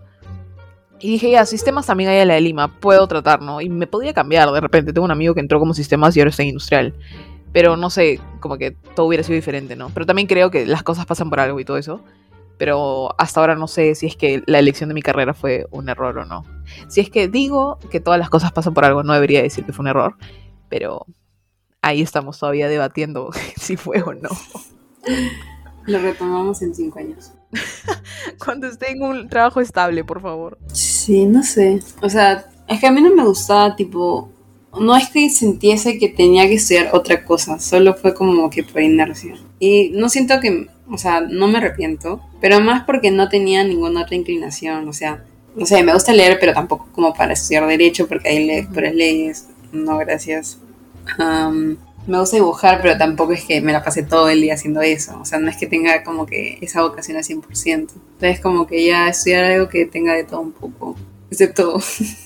Y 1.01 1.11
dije, 1.11 1.33
ya, 1.33 1.45
sistemas 1.45 1.87
también 1.87 2.09
hay 2.09 2.21
en 2.21 2.29
la 2.29 2.35
de 2.35 2.41
Lima, 2.41 2.79
puedo 2.79 3.05
tratar, 3.09 3.43
¿no? 3.43 3.61
Y 3.61 3.69
me 3.69 3.89
podía 3.89 4.13
cambiar 4.13 4.49
de 4.49 4.61
repente. 4.61 4.93
Tengo 4.93 5.05
un 5.05 5.11
amigo 5.11 5.35
que 5.35 5.41
entró 5.41 5.59
como 5.59 5.75
sistemas 5.75 6.17
y 6.17 6.21
ahora 6.21 6.31
está 6.31 6.45
en 6.45 6.51
industrial. 6.51 6.95
Pero 7.53 7.77
no 7.77 7.91
sé, 7.91 8.21
como 8.39 8.59
que 8.59 8.77
todo 8.95 9.07
hubiera 9.07 9.25
sido 9.25 9.35
diferente, 9.35 9.75
¿no? 9.75 9.91
Pero 9.93 10.07
también 10.07 10.29
creo 10.29 10.53
que 10.53 10.65
las 10.65 10.85
cosas 10.85 11.05
pasan 11.05 11.31
por 11.31 11.41
algo 11.41 11.59
y 11.59 11.65
todo 11.65 11.79
eso. 11.79 12.01
Pero 12.59 13.13
hasta 13.19 13.41
ahora 13.41 13.57
no 13.57 13.67
sé 13.67 13.97
si 13.97 14.07
es 14.07 14.15
que 14.15 14.45
la 14.47 14.61
elección 14.61 14.89
de 14.89 14.95
mi 14.95 15.03
carrera 15.03 15.35
fue 15.35 15.67
un 15.73 15.89
error 15.89 16.17
o 16.17 16.25
no. 16.25 16.45
Si 16.87 17.01
es 17.01 17.11
que 17.11 17.27
digo 17.27 17.81
que 17.91 17.99
todas 17.99 18.21
las 18.21 18.31
cosas 18.31 18.53
pasan 18.53 18.73
por 18.73 18.85
algo, 18.85 19.03
no 19.03 19.15
debería 19.15 19.43
decir 19.43 19.65
que 19.65 19.73
fue 19.73 19.83
un 19.83 19.89
error. 19.89 20.15
Pero 20.69 21.07
ahí 21.81 22.03
estamos 22.03 22.39
todavía 22.39 22.69
debatiendo 22.69 23.31
si 23.57 23.77
fue 23.77 24.01
o 24.01 24.15
no. 24.15 24.29
Lo 25.87 25.99
retomamos 25.99 26.63
en 26.63 26.75
cinco 26.75 26.99
años. 26.99 27.33
Cuando 28.45 28.67
esté 28.67 28.93
en 28.93 29.03
un 29.03 29.29
trabajo 29.29 29.61
estable, 29.61 30.05
por 30.05 30.21
favor. 30.21 30.59
Sí, 30.73 31.27
no 31.27 31.43
sé. 31.43 31.81
O 32.01 32.09
sea, 32.09 32.47
es 32.69 32.81
que 32.81 32.87
a 32.87 32.93
mí 32.93 33.01
no 33.01 33.15
me 33.15 33.25
gustaba, 33.25 33.75
tipo, 33.77 34.31
no 34.81 34.97
es 34.97 35.09
que 35.11 35.29
sintiese 35.29 35.99
que 35.99 36.09
tenía 36.09 36.47
que 36.47 36.55
estudiar 36.55 36.91
otra 36.93 37.25
cosa, 37.25 37.59
solo 37.59 37.95
fue 37.95 38.15
como 38.15 38.49
que 38.51 38.63
por 38.63 38.81
inercia. 38.81 39.35
Y 39.59 39.91
no 39.91 40.09
siento 40.09 40.41
que, 40.41 40.69
o 40.91 40.99
sea, 40.99 41.21
no 41.21 41.49
me 41.49 41.59
arrepiento, 41.59 42.23
pero 42.41 42.61
más 42.61 42.85
porque 42.85 43.11
no 43.11 43.29
tenía 43.29 43.65
ninguna 43.65 44.03
otra 44.03 44.17
inclinación, 44.17 44.89
o 44.89 44.93
sea, 44.93 45.25
no 45.55 45.67
sé, 45.67 45.83
me 45.83 45.93
gusta 45.93 46.13
leer, 46.13 46.39
pero 46.41 46.55
tampoco 46.55 46.89
como 46.93 47.13
para 47.13 47.35
estudiar 47.35 47.67
derecho, 47.67 48.09
porque 48.09 48.31
hay 48.31 48.47
lees, 48.47 48.69
pero 48.73 48.91
leyes, 48.93 49.49
no, 49.73 49.99
gracias 49.99 50.59
me 52.07 52.19
gusta 52.19 52.37
dibujar, 52.37 52.81
pero 52.83 52.99
tampoco 52.99 53.33
es 53.33 53.45
que 53.45 53.61
me 53.61 53.73
la 53.73 53.85
pasé 53.85 54.03
todo 54.03 54.29
el 54.29 54.41
día 54.41 54.55
haciendo 54.55 54.81
eso. 54.83 55.19
O 55.21 55.25
sea, 55.25 55.39
no 55.39 55.49
es 55.49 55.57
que 55.57 55.67
tenga 55.67 56.03
como 56.03 56.27
que 56.27 56.59
esa 56.61 56.83
vocación 56.83 57.17
al 57.17 57.25
100%. 57.25 57.45
Entonces, 57.67 58.41
como 58.41 58.67
que 58.67 58.85
ya 58.85 59.09
estudiar 59.09 59.45
algo 59.45 59.69
que 59.69 59.87
tenga 59.87 60.15
de 60.15 60.25
todo 60.25 60.41
un 60.41 60.53
poco. 60.53 60.97
Excepto, 61.31 61.81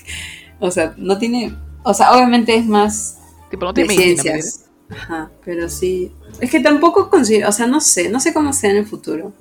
o 0.59 0.71
sea, 0.71 0.93
no 0.97 1.17
tiene. 1.17 1.55
O 1.83 1.93
sea, 1.93 2.13
obviamente 2.13 2.55
es 2.55 2.65
más. 2.65 3.19
Tipo, 3.49 3.65
no 3.65 3.73
tiene 3.73 3.93
ciencias. 3.93 4.65
Ajá, 4.89 5.31
pero 5.45 5.69
sí. 5.69 6.11
Es 6.39 6.49
que 6.49 6.59
tampoco 6.59 7.09
considero, 7.09 7.49
o 7.49 7.51
sea, 7.51 7.67
no 7.67 7.81
sé, 7.81 8.09
no 8.09 8.19
sé 8.19 8.33
cómo 8.33 8.53
sea 8.53 8.71
en 8.71 8.77
el 8.77 8.85
futuro. 8.85 9.33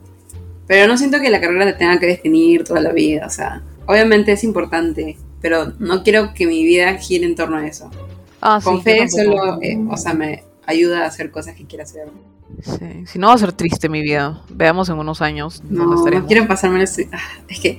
Pero 0.67 0.89
no 0.89 0.99
siento 0.99 1.21
que 1.21 1.31
la 1.31 1.41
carrera 1.41 1.67
te 1.67 1.75
tenga 1.75 1.99
que 1.99 2.07
definir 2.07 2.65
toda 2.65 2.81
la 2.81 2.93
vida, 2.93 3.27
o 3.27 3.31
sea, 3.31 3.63
obviamente 3.87 4.33
es 4.33 4.43
importante, 4.43 5.17
pero 5.41 5.73
no 5.79 6.03
quiero 6.03 6.35
que 6.35 6.47
mi 6.47 6.65
vida 6.65 6.95
gire 6.95 7.25
en 7.25 7.37
torno 7.37 7.59
a 7.59 7.67
eso. 7.67 7.89
Ah, 8.41 8.61
Con 8.63 8.83
fe 8.83 9.09
solo, 9.09 9.61
eh, 9.63 9.79
o 9.89 9.97
sea, 9.97 10.15
me 10.15 10.45
ayuda 10.67 11.05
a 11.05 11.07
hacer 11.07 11.31
cosas 11.31 11.55
que 11.55 11.65
quiero 11.65 11.85
hacer. 11.85 12.09
Sí, 12.63 13.07
Si 13.07 13.19
no 13.19 13.29
va 13.29 13.35
a 13.35 13.39
ser 13.39 13.53
triste 13.53 13.89
mi 13.89 14.03
vida. 14.03 14.43
Veamos 14.49 14.89
en 14.89 14.99
unos 14.99 15.21
años 15.21 15.63
No, 15.69 15.85
no 15.85 16.27
quiero 16.27 16.47
pasarme 16.47 16.81
ah, 16.81 17.19
Es 17.49 17.61
que, 17.61 17.79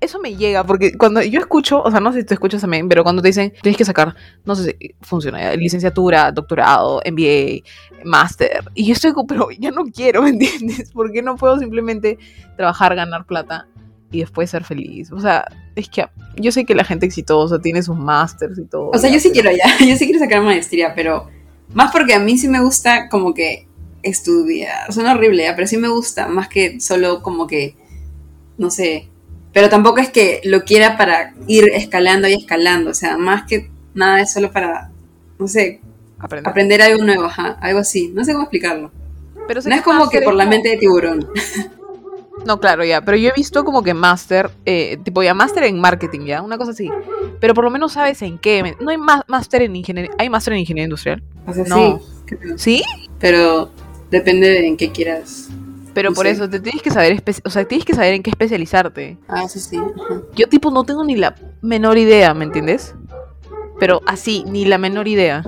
Eso 0.00 0.18
me 0.18 0.36
llega, 0.36 0.64
porque 0.64 0.96
cuando 0.98 1.22
yo 1.22 1.40
escucho, 1.40 1.80
o 1.82 1.90
sea, 1.90 2.00
no 2.00 2.12
sé 2.12 2.20
si 2.20 2.26
tú 2.26 2.34
escuchas 2.34 2.60
también, 2.60 2.88
pero 2.88 3.02
cuando 3.02 3.22
te 3.22 3.28
dicen, 3.28 3.52
tienes 3.62 3.78
que 3.78 3.84
sacar, 3.84 4.14
no 4.44 4.54
sé 4.54 4.76
si 4.78 4.94
funciona, 5.00 5.40
ya, 5.40 5.56
licenciatura, 5.56 6.30
doctorado, 6.32 7.00
MBA, 7.06 7.62
máster, 8.04 8.64
y 8.74 8.86
yo 8.86 8.92
estoy 8.92 9.12
como, 9.12 9.26
pero 9.26 9.48
ya 9.58 9.70
no 9.70 9.84
quiero, 9.84 10.22
¿me 10.24 10.30
entiendes? 10.30 10.90
¿Por 10.90 11.10
qué 11.10 11.22
no 11.22 11.36
puedo 11.36 11.58
simplemente 11.58 12.18
trabajar, 12.56 12.94
ganar 12.94 13.24
plata 13.24 13.66
y 14.14 14.20
después 14.20 14.50
ser 14.50 14.64
feliz? 14.64 15.10
O 15.12 15.20
sea, 15.20 15.44
es 15.74 15.88
que 15.88 16.06
yo 16.36 16.52
sé 16.52 16.64
que 16.64 16.74
la 16.74 16.84
gente 16.84 17.06
exitosa 17.06 17.60
tiene 17.60 17.82
sus 17.82 17.96
másters 17.96 18.58
y 18.58 18.64
todo. 18.64 18.90
o 18.90 18.98
sea, 18.98 19.10
yo 19.10 19.18
sí 19.20 19.30
pero- 19.32 19.50
quiero 19.50 19.56
ya, 19.56 19.78
yo 19.86 19.96
sí 19.96 20.04
quiero 20.06 20.20
sacar 20.20 20.42
maestría, 20.42 20.94
pero 20.94 21.28
más 21.72 21.90
porque 21.92 22.14
a 22.14 22.18
mí 22.20 22.38
sí 22.38 22.48
me 22.48 22.60
gusta 22.60 23.08
como 23.08 23.34
que 23.34 23.66
estudiar. 24.02 24.92
Suena 24.92 25.12
horrible, 25.14 25.42
ya, 25.44 25.54
pero 25.56 25.66
sí 25.66 25.76
me 25.76 25.88
gusta, 25.88 26.28
más 26.28 26.48
que 26.48 26.80
solo 26.80 27.22
como 27.22 27.46
que, 27.46 27.74
no 28.58 28.70
sé. 28.70 29.08
Pero 29.52 29.68
tampoco 29.68 29.98
es 29.98 30.10
que 30.10 30.40
lo 30.44 30.64
quiera 30.64 30.96
para 30.96 31.34
ir 31.46 31.68
escalando 31.74 32.28
y 32.28 32.34
escalando, 32.34 32.90
o 32.90 32.94
sea, 32.94 33.16
más 33.18 33.44
que 33.46 33.70
nada 33.94 34.20
es 34.20 34.32
solo 34.32 34.50
para, 34.52 34.90
no 35.38 35.48
sé, 35.48 35.80
aprender. 36.18 36.48
aprender 36.50 36.82
algo 36.82 37.04
nuevo, 37.04 37.24
ajá, 37.24 37.56
algo 37.60 37.78
así. 37.80 38.10
No 38.14 38.24
sé 38.24 38.32
cómo 38.32 38.44
explicarlo. 38.44 38.90
Pero 39.46 39.60
No 39.64 39.74
es 39.74 39.82
como 39.82 40.08
que 40.08 40.22
por 40.22 40.34
la 40.34 40.46
mente 40.46 40.70
de 40.70 40.76
tiburón. 40.78 41.26
No, 42.46 42.58
claro, 42.60 42.84
ya, 42.84 43.00
pero 43.04 43.16
yo 43.16 43.30
he 43.30 43.32
visto 43.34 43.64
como 43.64 43.82
que 43.82 43.94
máster, 43.94 44.50
eh, 44.66 44.98
tipo 45.04 45.22
ya 45.22 45.34
máster 45.34 45.64
en 45.64 45.78
marketing, 45.80 46.26
ya, 46.26 46.42
una 46.42 46.58
cosa 46.58 46.72
así. 46.72 46.90
Pero 47.40 47.54
por 47.54 47.64
lo 47.64 47.70
menos 47.70 47.92
sabes 47.92 48.20
en 48.22 48.38
qué. 48.38 48.74
No 48.80 48.90
hay 48.90 48.96
máster 48.98 49.62
en 49.62 49.76
ingeniería, 49.76 50.10
hay 50.18 50.28
máster 50.28 50.52
en 50.54 50.60
ingeniería 50.60 50.84
industrial. 50.84 51.22
O 51.46 51.52
sea, 51.54 51.64
No. 51.64 52.00
sí. 52.00 52.36
¿Sí? 52.56 52.82
pero 53.20 53.70
depende 54.10 54.48
de 54.48 54.66
en 54.66 54.76
qué 54.76 54.90
quieras. 54.90 55.48
Pero 55.94 56.10
No 56.10 56.16
por 56.16 56.26
sé. 56.26 56.32
eso 56.32 56.50
te 56.50 56.58
tienes 56.60 56.82
que 56.82 56.90
saber, 56.90 57.22
o 57.44 57.50
sea, 57.50 57.64
tienes 57.66 57.84
que 57.86 57.94
saber 57.94 58.14
en 58.14 58.22
qué 58.22 58.30
especializarte. 58.30 59.16
Ah, 59.28 59.48
sí. 59.48 59.76
ajá. 59.76 60.22
Yo 60.34 60.48
tipo 60.48 60.70
no 60.70 60.84
tengo 60.84 61.04
ni 61.04 61.14
la 61.16 61.34
menor 61.62 61.96
idea, 61.98 62.34
¿me 62.34 62.44
entiendes? 62.44 62.94
Pero 63.78 64.00
así, 64.06 64.44
ni 64.48 64.64
la 64.64 64.76
menor 64.78 65.06
idea. 65.08 65.44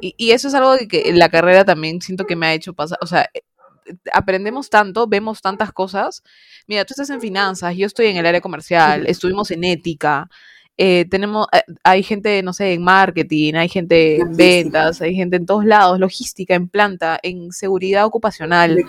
Y, 0.00 0.14
y 0.16 0.30
eso 0.32 0.48
es 0.48 0.54
algo 0.54 0.76
que, 0.78 0.88
que 0.88 1.08
en 1.10 1.18
la 1.18 1.28
carrera 1.28 1.64
también 1.64 2.00
siento 2.00 2.26
que 2.26 2.36
me 2.36 2.46
ha 2.46 2.54
hecho 2.54 2.72
pasar, 2.72 2.98
o 3.02 3.06
sea, 3.06 3.28
aprendemos 4.12 4.70
tanto, 4.70 5.06
vemos 5.06 5.40
tantas 5.42 5.72
cosas. 5.72 6.22
Mira, 6.66 6.84
tú 6.84 6.92
estás 6.92 7.10
en 7.10 7.20
finanzas, 7.20 7.76
yo 7.76 7.86
estoy 7.86 8.06
en 8.06 8.16
el 8.16 8.26
área 8.26 8.40
comercial, 8.40 9.06
estuvimos 9.06 9.50
en 9.50 9.64
ética, 9.64 10.28
eh, 10.76 11.06
tenemos, 11.08 11.46
eh, 11.52 11.62
hay 11.84 12.02
gente, 12.02 12.42
no 12.42 12.52
sé, 12.52 12.72
en 12.72 12.82
marketing, 12.82 13.54
hay 13.54 13.68
gente 13.68 14.16
en 14.16 14.36
ventas, 14.36 15.00
hay 15.00 15.14
gente 15.14 15.36
en 15.36 15.46
todos 15.46 15.64
lados, 15.64 16.00
logística, 16.00 16.54
en 16.54 16.68
planta, 16.68 17.18
en 17.22 17.52
seguridad 17.52 18.06
ocupacional 18.06 18.84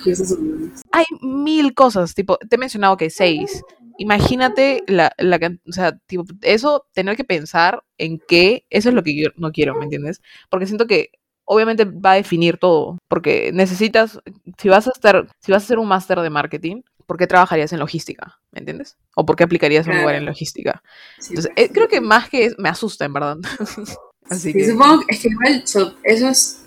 hay 0.92 1.06
mil 1.22 1.74
cosas, 1.76 2.16
tipo, 2.16 2.38
te 2.38 2.56
he 2.56 2.60
mencionado 2.60 2.98
que 2.98 3.10
seis. 3.10 3.64
Imagínate 3.98 4.84
la, 4.88 5.12
la 5.18 5.40
o 5.68 5.72
sea, 5.72 5.98
tipo, 6.08 6.26
eso, 6.42 6.86
tener 6.94 7.16
que 7.16 7.24
pensar 7.24 7.84
en 7.98 8.20
qué, 8.28 8.66
eso 8.70 8.90
es 8.90 8.96
lo 8.96 9.04
que 9.04 9.16
yo 9.16 9.30
no 9.38 9.52
quiero, 9.52 9.76
¿me 9.76 9.86
entiendes? 9.86 10.22
Porque 10.50 10.66
siento 10.66 10.88
que 10.88 11.12
obviamente 11.46 11.86
va 11.86 12.14
a 12.14 12.16
definir 12.16 12.58
todo, 12.58 12.98
porque 13.08 13.52
necesitas, 13.54 14.20
si 14.58 14.70
vas 14.70 14.88
a 14.88 14.92
estar, 14.92 15.28
si 15.42 15.52
vas 15.52 15.64
a 15.64 15.66
hacer 15.66 15.80
un 15.80 15.88
máster 15.88 16.20
de 16.20 16.30
marketing, 16.30 16.82
¿por 17.06 17.18
qué 17.18 17.28
trabajarías 17.28 17.72
en 17.74 17.80
logística? 17.80 18.40
¿Me 18.52 18.60
entiendes? 18.60 18.98
¿O 19.16 19.26
por 19.26 19.36
qué 19.36 19.44
aplicarías 19.44 19.88
un 19.88 19.96
lugar 19.98 20.16
en 20.16 20.26
logística? 20.26 20.82
Sí, 21.20 21.36
Entonces, 21.36 21.52
eh, 21.56 21.72
creo 21.74 21.88
que 21.88 22.02
más 22.02 22.30
que 22.30 22.52
me 22.58 22.70
asusta, 22.70 23.06
en 23.06 23.14
verdad. 23.14 23.38
Así 24.30 24.54
Sí, 24.54 24.58
que, 24.58 24.66
supongo 24.66 25.00
que 25.06 25.16
es 25.16 25.22
que 25.22 25.28
igual 25.30 25.68
so- 25.68 25.96
eso 26.04 26.30
es 26.30 26.62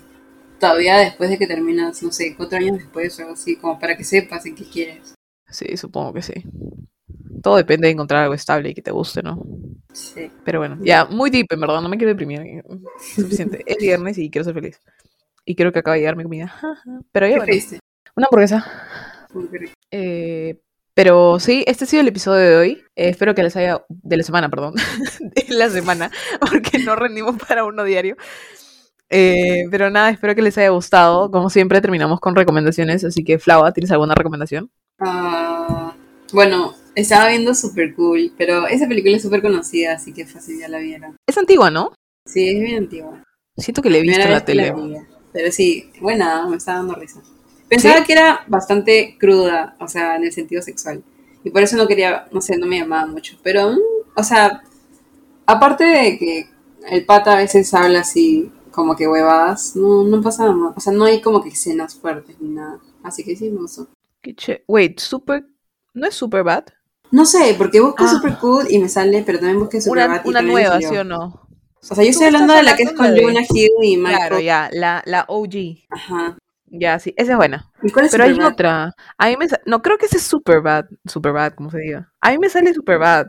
todavía 0.59 0.97
después 0.97 1.29
de 1.29 1.37
que 1.37 1.47
terminas, 1.47 2.01
no 2.03 2.11
sé, 2.11 2.35
cuatro 2.35 2.57
años 2.57 2.77
después 2.77 3.17
o 3.19 3.21
algo 3.23 3.33
así, 3.33 3.55
como 3.57 3.79
para 3.79 3.97
que 3.97 4.03
sepas 4.03 4.45
en 4.45 4.55
qué 4.55 4.65
quieres. 4.65 5.15
sí, 5.49 5.77
supongo 5.77 6.13
que 6.13 6.21
sí. 6.21 6.33
Todo 7.41 7.57
depende 7.57 7.87
de 7.87 7.93
encontrar 7.93 8.23
algo 8.23 8.33
estable 8.33 8.69
y 8.69 8.73
que 8.73 8.81
te 8.81 8.91
guste, 8.91 9.23
¿no? 9.23 9.43
Sí. 9.93 10.29
Pero 10.43 10.59
bueno, 10.59 10.77
ya, 10.81 11.05
muy 11.05 11.29
deep, 11.29 11.47
en 11.51 11.59
verdad, 11.61 11.81
no 11.81 11.89
me 11.89 11.97
quiero 11.97 12.09
deprimir. 12.09 12.41
eh, 12.41 12.63
Suficiente. 13.15 13.63
Es 13.65 13.77
viernes 13.77 14.17
y 14.17 14.29
quiero 14.29 14.45
ser 14.45 14.53
feliz. 14.53 14.79
Y 15.45 15.55
quiero 15.55 15.71
que 15.71 15.79
acabe 15.79 15.97
de 15.97 16.01
llegar 16.01 16.15
mi 16.15 16.23
comida. 16.23 16.53
Pero 17.11 17.27
ya, 17.27 17.37
una 18.15 18.27
hamburguesa. 18.27 18.65
Eh, 19.91 20.59
pero 20.93 21.39
sí, 21.39 21.63
este 21.65 21.85
ha 21.85 21.87
sido 21.87 22.01
el 22.01 22.09
episodio 22.09 22.41
de 22.41 22.55
hoy. 22.57 22.71
Eh, 22.95 23.09
espero 23.09 23.33
que 23.33 23.41
les 23.43 23.55
haya. 23.55 23.85
de 23.87 24.17
la 24.17 24.23
semana, 24.23 24.49
perdón. 24.49 24.73
de 25.21 25.45
la 25.55 25.69
semana, 25.69 26.11
porque 26.41 26.79
no 26.79 26.95
rendimos 26.97 27.37
para 27.47 27.63
uno 27.63 27.85
diario. 27.85 28.17
Eh, 29.09 29.63
pero 29.71 29.89
nada, 29.89 30.09
espero 30.09 30.35
que 30.35 30.41
les 30.41 30.57
haya 30.57 30.69
gustado. 30.69 31.31
Como 31.31 31.49
siempre, 31.49 31.79
terminamos 31.79 32.19
con 32.19 32.35
recomendaciones. 32.35 33.05
Así 33.05 33.23
que, 33.23 33.39
Flava, 33.39 33.71
¿tienes 33.71 33.91
alguna 33.91 34.13
recomendación? 34.13 34.69
Ah, 34.99 35.95
bueno, 36.33 36.73
estaba 36.95 37.29
viendo 37.29 37.53
Super 37.53 37.93
Cool, 37.95 38.33
pero 38.37 38.67
esa 38.67 38.87
película 38.87 39.15
es 39.15 39.21
súper 39.23 39.41
conocida, 39.41 39.93
así 39.93 40.13
que 40.13 40.25
fácil 40.25 40.59
ya 40.59 40.67
la 40.67 40.79
vieron. 40.79 41.15
Es 41.27 41.37
antigua, 41.37 41.69
¿no? 41.71 41.93
Sí, 42.25 42.47
es 42.49 42.59
bien 42.61 42.77
antigua. 42.83 43.23
Siento 43.57 43.81
que 43.81 43.89
la 43.89 43.97
he 43.97 44.01
visto 44.01 44.21
en 44.23 44.31
la 44.31 44.45
tele. 44.45 44.73
Pero 45.33 45.51
sí, 45.51 45.91
buena, 46.01 46.47
me 46.47 46.57
estaba 46.57 46.79
dando 46.79 46.95
risa. 46.95 47.21
Pensaba 47.67 48.03
que 48.03 48.13
era 48.13 48.41
bastante 48.47 49.15
cruda, 49.19 49.75
o 49.79 49.87
sea, 49.87 50.15
en 50.15 50.23
el 50.23 50.31
sentido 50.31 50.61
sexual. 50.61 51.03
Y 51.43 51.51
por 51.51 51.61
eso 51.61 51.77
no 51.77 51.87
quería, 51.87 52.27
no 52.31 52.41
sé, 52.41 52.57
no 52.57 52.65
me 52.65 52.79
llamaba 52.79 53.05
mucho. 53.05 53.37
Pero, 53.43 53.71
mm, 53.71 53.77
o 54.15 54.23
sea, 54.23 54.63
aparte 55.45 55.83
de 55.83 56.17
que 56.17 56.49
el 56.89 57.05
pata 57.05 57.33
a 57.33 57.37
veces 57.37 57.73
habla 57.73 57.99
así, 58.01 58.51
como 58.71 58.95
que 58.95 59.07
huevadas, 59.07 59.75
no, 59.75 60.03
no 60.03 60.21
pasa 60.21 60.45
nada. 60.45 60.73
O 60.75 60.79
sea, 60.79 60.93
no 60.93 61.05
hay 61.05 61.21
como 61.21 61.41
que 61.43 61.49
escenas 61.49 61.95
fuertes 61.95 62.35
ni 62.39 62.49
nada. 62.49 62.79
Así 63.03 63.23
que 63.23 63.35
sí, 63.35 63.49
me 63.49 63.61
gustó. 63.61 63.87
Qué 64.21 64.33
che- 64.35 64.63
Wait, 64.67 64.99
super. 64.99 65.45
¿No 65.93 66.07
es 66.07 66.15
super 66.15 66.43
bad? 66.43 66.65
No 67.11 67.25
sé, 67.25 67.55
porque 67.57 67.79
busco 67.79 68.03
Ah. 68.05 68.07
Super 68.09 68.37
Cool 68.37 68.65
y 68.69 68.79
me 68.79 68.87
sale, 68.89 69.23
pero 69.25 69.39
también 69.39 69.59
busqué 69.59 69.81
Super 69.81 70.05
Una, 70.07 70.21
y 70.23 70.29
una 70.29 70.41
me 70.41 70.51
nueva. 70.51 70.79
¿sí 70.79 70.95
o 70.95 71.03
no? 71.03 71.47
O 71.81 71.95
sea, 71.95 72.03
yo 72.03 72.09
estoy 72.09 72.27
hablando 72.27 72.53
de 72.53 72.63
la 72.63 72.75
que 72.75 72.83
es 72.83 72.93
con 72.93 73.13
de- 73.13 73.23
Jonah 73.23 73.41
Hill 73.49 73.71
y 73.81 73.97
Michael. 73.97 74.17
Claro, 74.17 74.39
ya, 74.41 74.69
la, 74.73 75.01
la 75.05 75.25
OG. 75.27 75.85
Ajá. 75.89 76.37
Ya, 76.71 76.99
sí, 76.99 77.13
esa 77.17 77.31
es 77.31 77.37
buena. 77.37 77.71
¿Y 77.81 77.89
cuál 77.91 78.05
es 78.05 78.11
Pero 78.11 78.25
hay 78.25 78.31
Superbad? 78.31 78.51
otra. 78.53 78.95
A 79.17 79.27
mí 79.27 79.35
me 79.39 79.47
No, 79.65 79.81
creo 79.81 79.97
que 79.97 80.05
ese 80.05 80.17
es 80.17 80.23
Superbad. 80.23 80.85
Superbad, 81.05 81.53
como 81.53 81.71
se 81.71 81.79
diga. 81.79 82.11
A 82.21 82.29
mí 82.31 82.37
me 82.37 82.49
sale 82.49 82.73
Superbad. 82.73 83.27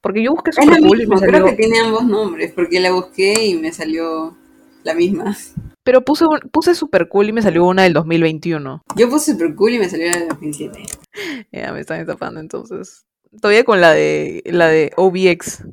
Porque 0.00 0.20
yo 0.22 0.32
busqué 0.32 0.50
Es 0.50 0.56
lo 0.56 0.64
Super 0.64 0.80
Cool 0.80 0.96
y 0.96 1.00
mismo, 1.02 1.14
me 1.14 1.20
creo 1.20 1.32
salió. 1.42 1.46
que 1.46 1.62
tiene 1.62 1.78
ambos 1.78 2.04
nombres, 2.04 2.52
porque 2.52 2.80
la 2.80 2.90
busqué 2.90 3.44
y 3.46 3.54
me 3.54 3.70
salió 3.72 4.36
la 4.82 4.94
misma. 4.94 5.36
Pero 5.84 6.00
puse, 6.04 6.24
puse 6.50 6.74
Super 6.74 7.08
Cool 7.08 7.28
y 7.28 7.32
me 7.32 7.42
salió 7.42 7.64
una 7.66 7.82
del 7.84 7.92
2021. 7.92 8.82
Yo 8.96 9.08
puse 9.08 9.32
super 9.32 9.54
cool 9.54 9.74
y 9.74 9.78
me 9.78 9.88
salió 9.88 10.10
la 10.10 10.16
de 10.18 10.26
2007. 10.26 10.82
Ya 11.52 11.72
me 11.72 11.80
están 11.80 12.00
estafando 12.00 12.40
entonces. 12.40 13.04
Todavía 13.40 13.64
con 13.64 13.80
la 13.80 13.92
de 13.92 14.42
la 14.46 14.68
de 14.68 14.92
OBX. 14.96 15.64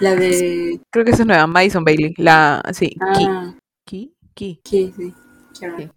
La 0.00 0.14
de. 0.14 0.80
Creo 0.90 1.04
que 1.04 1.12
esa 1.12 1.22
es 1.22 1.26
nueva. 1.26 1.46
Madison 1.46 1.84
Bailey. 1.84 2.14
La. 2.16 2.62
Sí. 2.72 2.96
Ah, 3.00 3.54
Ki. 3.84 4.14
Ki. 4.34 4.60
¿qué? 4.62 4.92
Sí. 4.96 5.14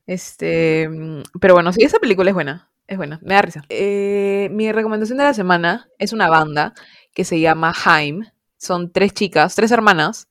Este, 0.06 0.90
mm, 0.90 1.24
pero 1.40 1.54
bueno, 1.54 1.72
sí, 1.74 1.84
esa 1.84 2.00
película 2.00 2.30
es 2.30 2.34
buena. 2.34 2.72
Es 2.88 2.98
buena, 2.98 3.20
me 3.24 3.36
da 3.36 3.42
risa. 3.42 3.64
Eh, 3.70 4.50
mi 4.52 4.70
recomendación 4.72 5.18
de 5.18 5.24
la 5.24 5.34
semana 5.34 5.88
es 5.98 6.12
una 6.12 6.30
banda 6.30 6.74
que 7.14 7.24
se 7.24 7.40
llama 7.40 7.74
Haim. 7.86 8.26
Son 8.58 8.92
tres 8.92 9.14
chicas, 9.14 9.56
tres 9.56 9.72
hermanas, 9.72 10.28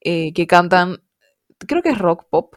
eh, 0.00 0.32
que 0.32 0.46
cantan, 0.46 1.02
creo 1.66 1.82
que 1.82 1.90
es 1.90 1.98
rock 1.98 2.26
pop, 2.30 2.54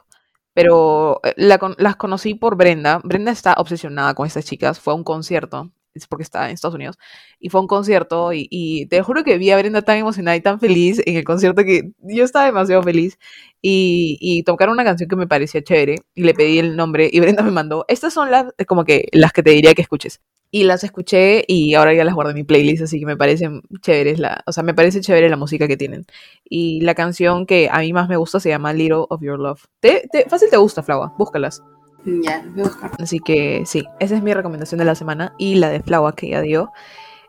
pero 0.53 1.19
eh, 1.23 1.33
la 1.35 1.59
las 1.79 1.95
conocí 1.95 2.35
por 2.35 2.55
Brenda. 2.55 3.01
Brenda 3.03 3.31
está 3.31 3.53
obsesionada 3.57 4.13
con 4.13 4.27
estas 4.27 4.45
chicas. 4.45 4.79
Fue 4.79 4.93
a 4.93 4.97
un 4.97 5.03
concierto, 5.03 5.71
es 5.95 6.07
porque 6.07 6.23
está 6.23 6.47
en 6.47 6.53
Estados 6.55 6.75
Unidos, 6.75 6.97
y 7.39 7.49
fue 7.49 7.59
a 7.59 7.61
un 7.63 7.67
concierto 7.67 8.33
y, 8.33 8.47
y 8.49 8.85
te 8.87 9.01
juro 9.01 9.23
que 9.23 9.37
vi 9.37 9.51
a 9.51 9.57
Brenda 9.57 9.81
tan 9.81 9.97
emocionada 9.97 10.35
y 10.37 10.41
tan 10.41 10.59
feliz 10.59 11.01
en 11.05 11.15
el 11.17 11.23
concierto 11.23 11.63
que 11.63 11.91
yo 12.01 12.23
estaba 12.23 12.45
demasiado 12.45 12.81
feliz 12.83 13.17
y, 13.61 14.17
y 14.21 14.43
tocaron 14.43 14.73
una 14.73 14.83
canción 14.83 15.09
que 15.09 15.15
me 15.15 15.27
parecía 15.27 15.63
chévere 15.63 15.95
y 16.15 16.23
le 16.23 16.33
pedí 16.33 16.59
el 16.59 16.75
nombre 16.75 17.09
y 17.11 17.19
Brenda 17.19 17.43
me 17.43 17.51
mandó, 17.51 17.85
estas 17.87 18.13
son 18.13 18.31
las 18.31 18.47
como 18.67 18.83
que 18.85 19.07
las 19.11 19.31
que 19.33 19.43
te 19.43 19.51
diría 19.51 19.73
que 19.73 19.81
escuches. 19.81 20.21
Y 20.55 20.65
las 20.65 20.83
escuché 20.83 21.43
y 21.47 21.73
ahora 21.73 21.95
ya 21.95 22.03
las 22.03 22.13
guardo 22.13 22.29
en 22.29 22.35
mi 22.35 22.43
playlist, 22.43 22.83
así 22.83 22.99
que 22.99 23.07
me 23.07 23.17
parecen 23.17 23.61
chéveres 23.81 24.19
la, 24.19 24.43
o 24.45 24.51
sea, 24.51 24.61
me 24.61 24.75
parece 24.75 25.01
chévere 25.01 25.27
la 25.27 25.35
música 25.35 25.67
que 25.67 25.77
tienen. 25.77 26.05
Y 26.47 26.81
la 26.81 26.93
canción 26.93 27.47
que 27.47 27.69
a 27.71 27.79
mí 27.79 27.91
más 27.91 28.07
me 28.07 28.17
gusta 28.17 28.39
se 28.39 28.49
llama 28.49 28.71
Little 28.71 29.05
of 29.09 29.19
Your 29.23 29.39
Love. 29.39 29.63
Te, 29.79 30.07
te- 30.11 30.29
fácil 30.29 30.49
te 30.51 30.57
gusta, 30.57 30.83
Flava, 30.83 31.11
búscalas. 31.17 31.63
Ya, 32.05 32.43
voy 32.53 32.61
a 32.61 32.63
buscar. 32.65 32.91
Así 32.99 33.19
que 33.19 33.63
sí, 33.65 33.85
esa 33.99 34.15
es 34.15 34.23
mi 34.23 34.33
recomendación 34.33 34.79
de 34.79 34.85
la 34.85 34.95
semana 34.95 35.33
y 35.37 35.55
la 35.55 35.69
de 35.69 35.81
Flava 35.81 36.13
que 36.15 36.29
ya 36.29 36.41
dio. 36.41 36.71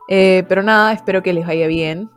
Eh, 0.09 0.43
pero 0.47 0.63
nada, 0.63 0.93
espero 0.93 1.23
que 1.23 1.33
les 1.33 1.47
vaya 1.47 1.67
bien. 1.67 2.09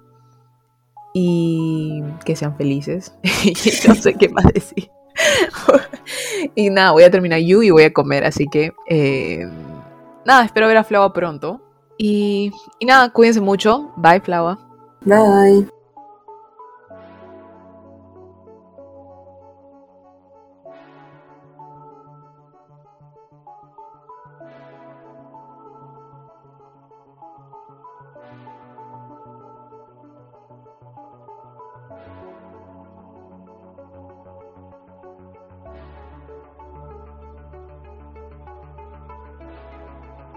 y 1.14 2.02
que 2.24 2.36
sean 2.36 2.56
felices. 2.56 3.14
no 3.88 3.94
sé 3.94 4.14
qué 4.14 4.28
más 4.28 4.46
decir. 4.52 4.90
y 6.54 6.70
nada, 6.70 6.92
voy 6.92 7.02
a 7.02 7.10
terminar 7.10 7.40
You 7.40 7.62
y 7.62 7.70
voy 7.70 7.84
a 7.84 7.92
comer, 7.92 8.24
así 8.24 8.46
que 8.46 8.72
eh, 8.88 9.44
nada, 10.24 10.44
espero 10.44 10.68
ver 10.68 10.76
a 10.76 10.84
Flava 10.84 11.12
pronto. 11.12 11.60
Y, 11.96 12.52
y 12.78 12.86
nada, 12.86 13.10
cuídense 13.12 13.40
mucho. 13.40 13.92
Bye, 13.96 14.20
Flava. 14.20 14.58
Bye. 15.04 15.68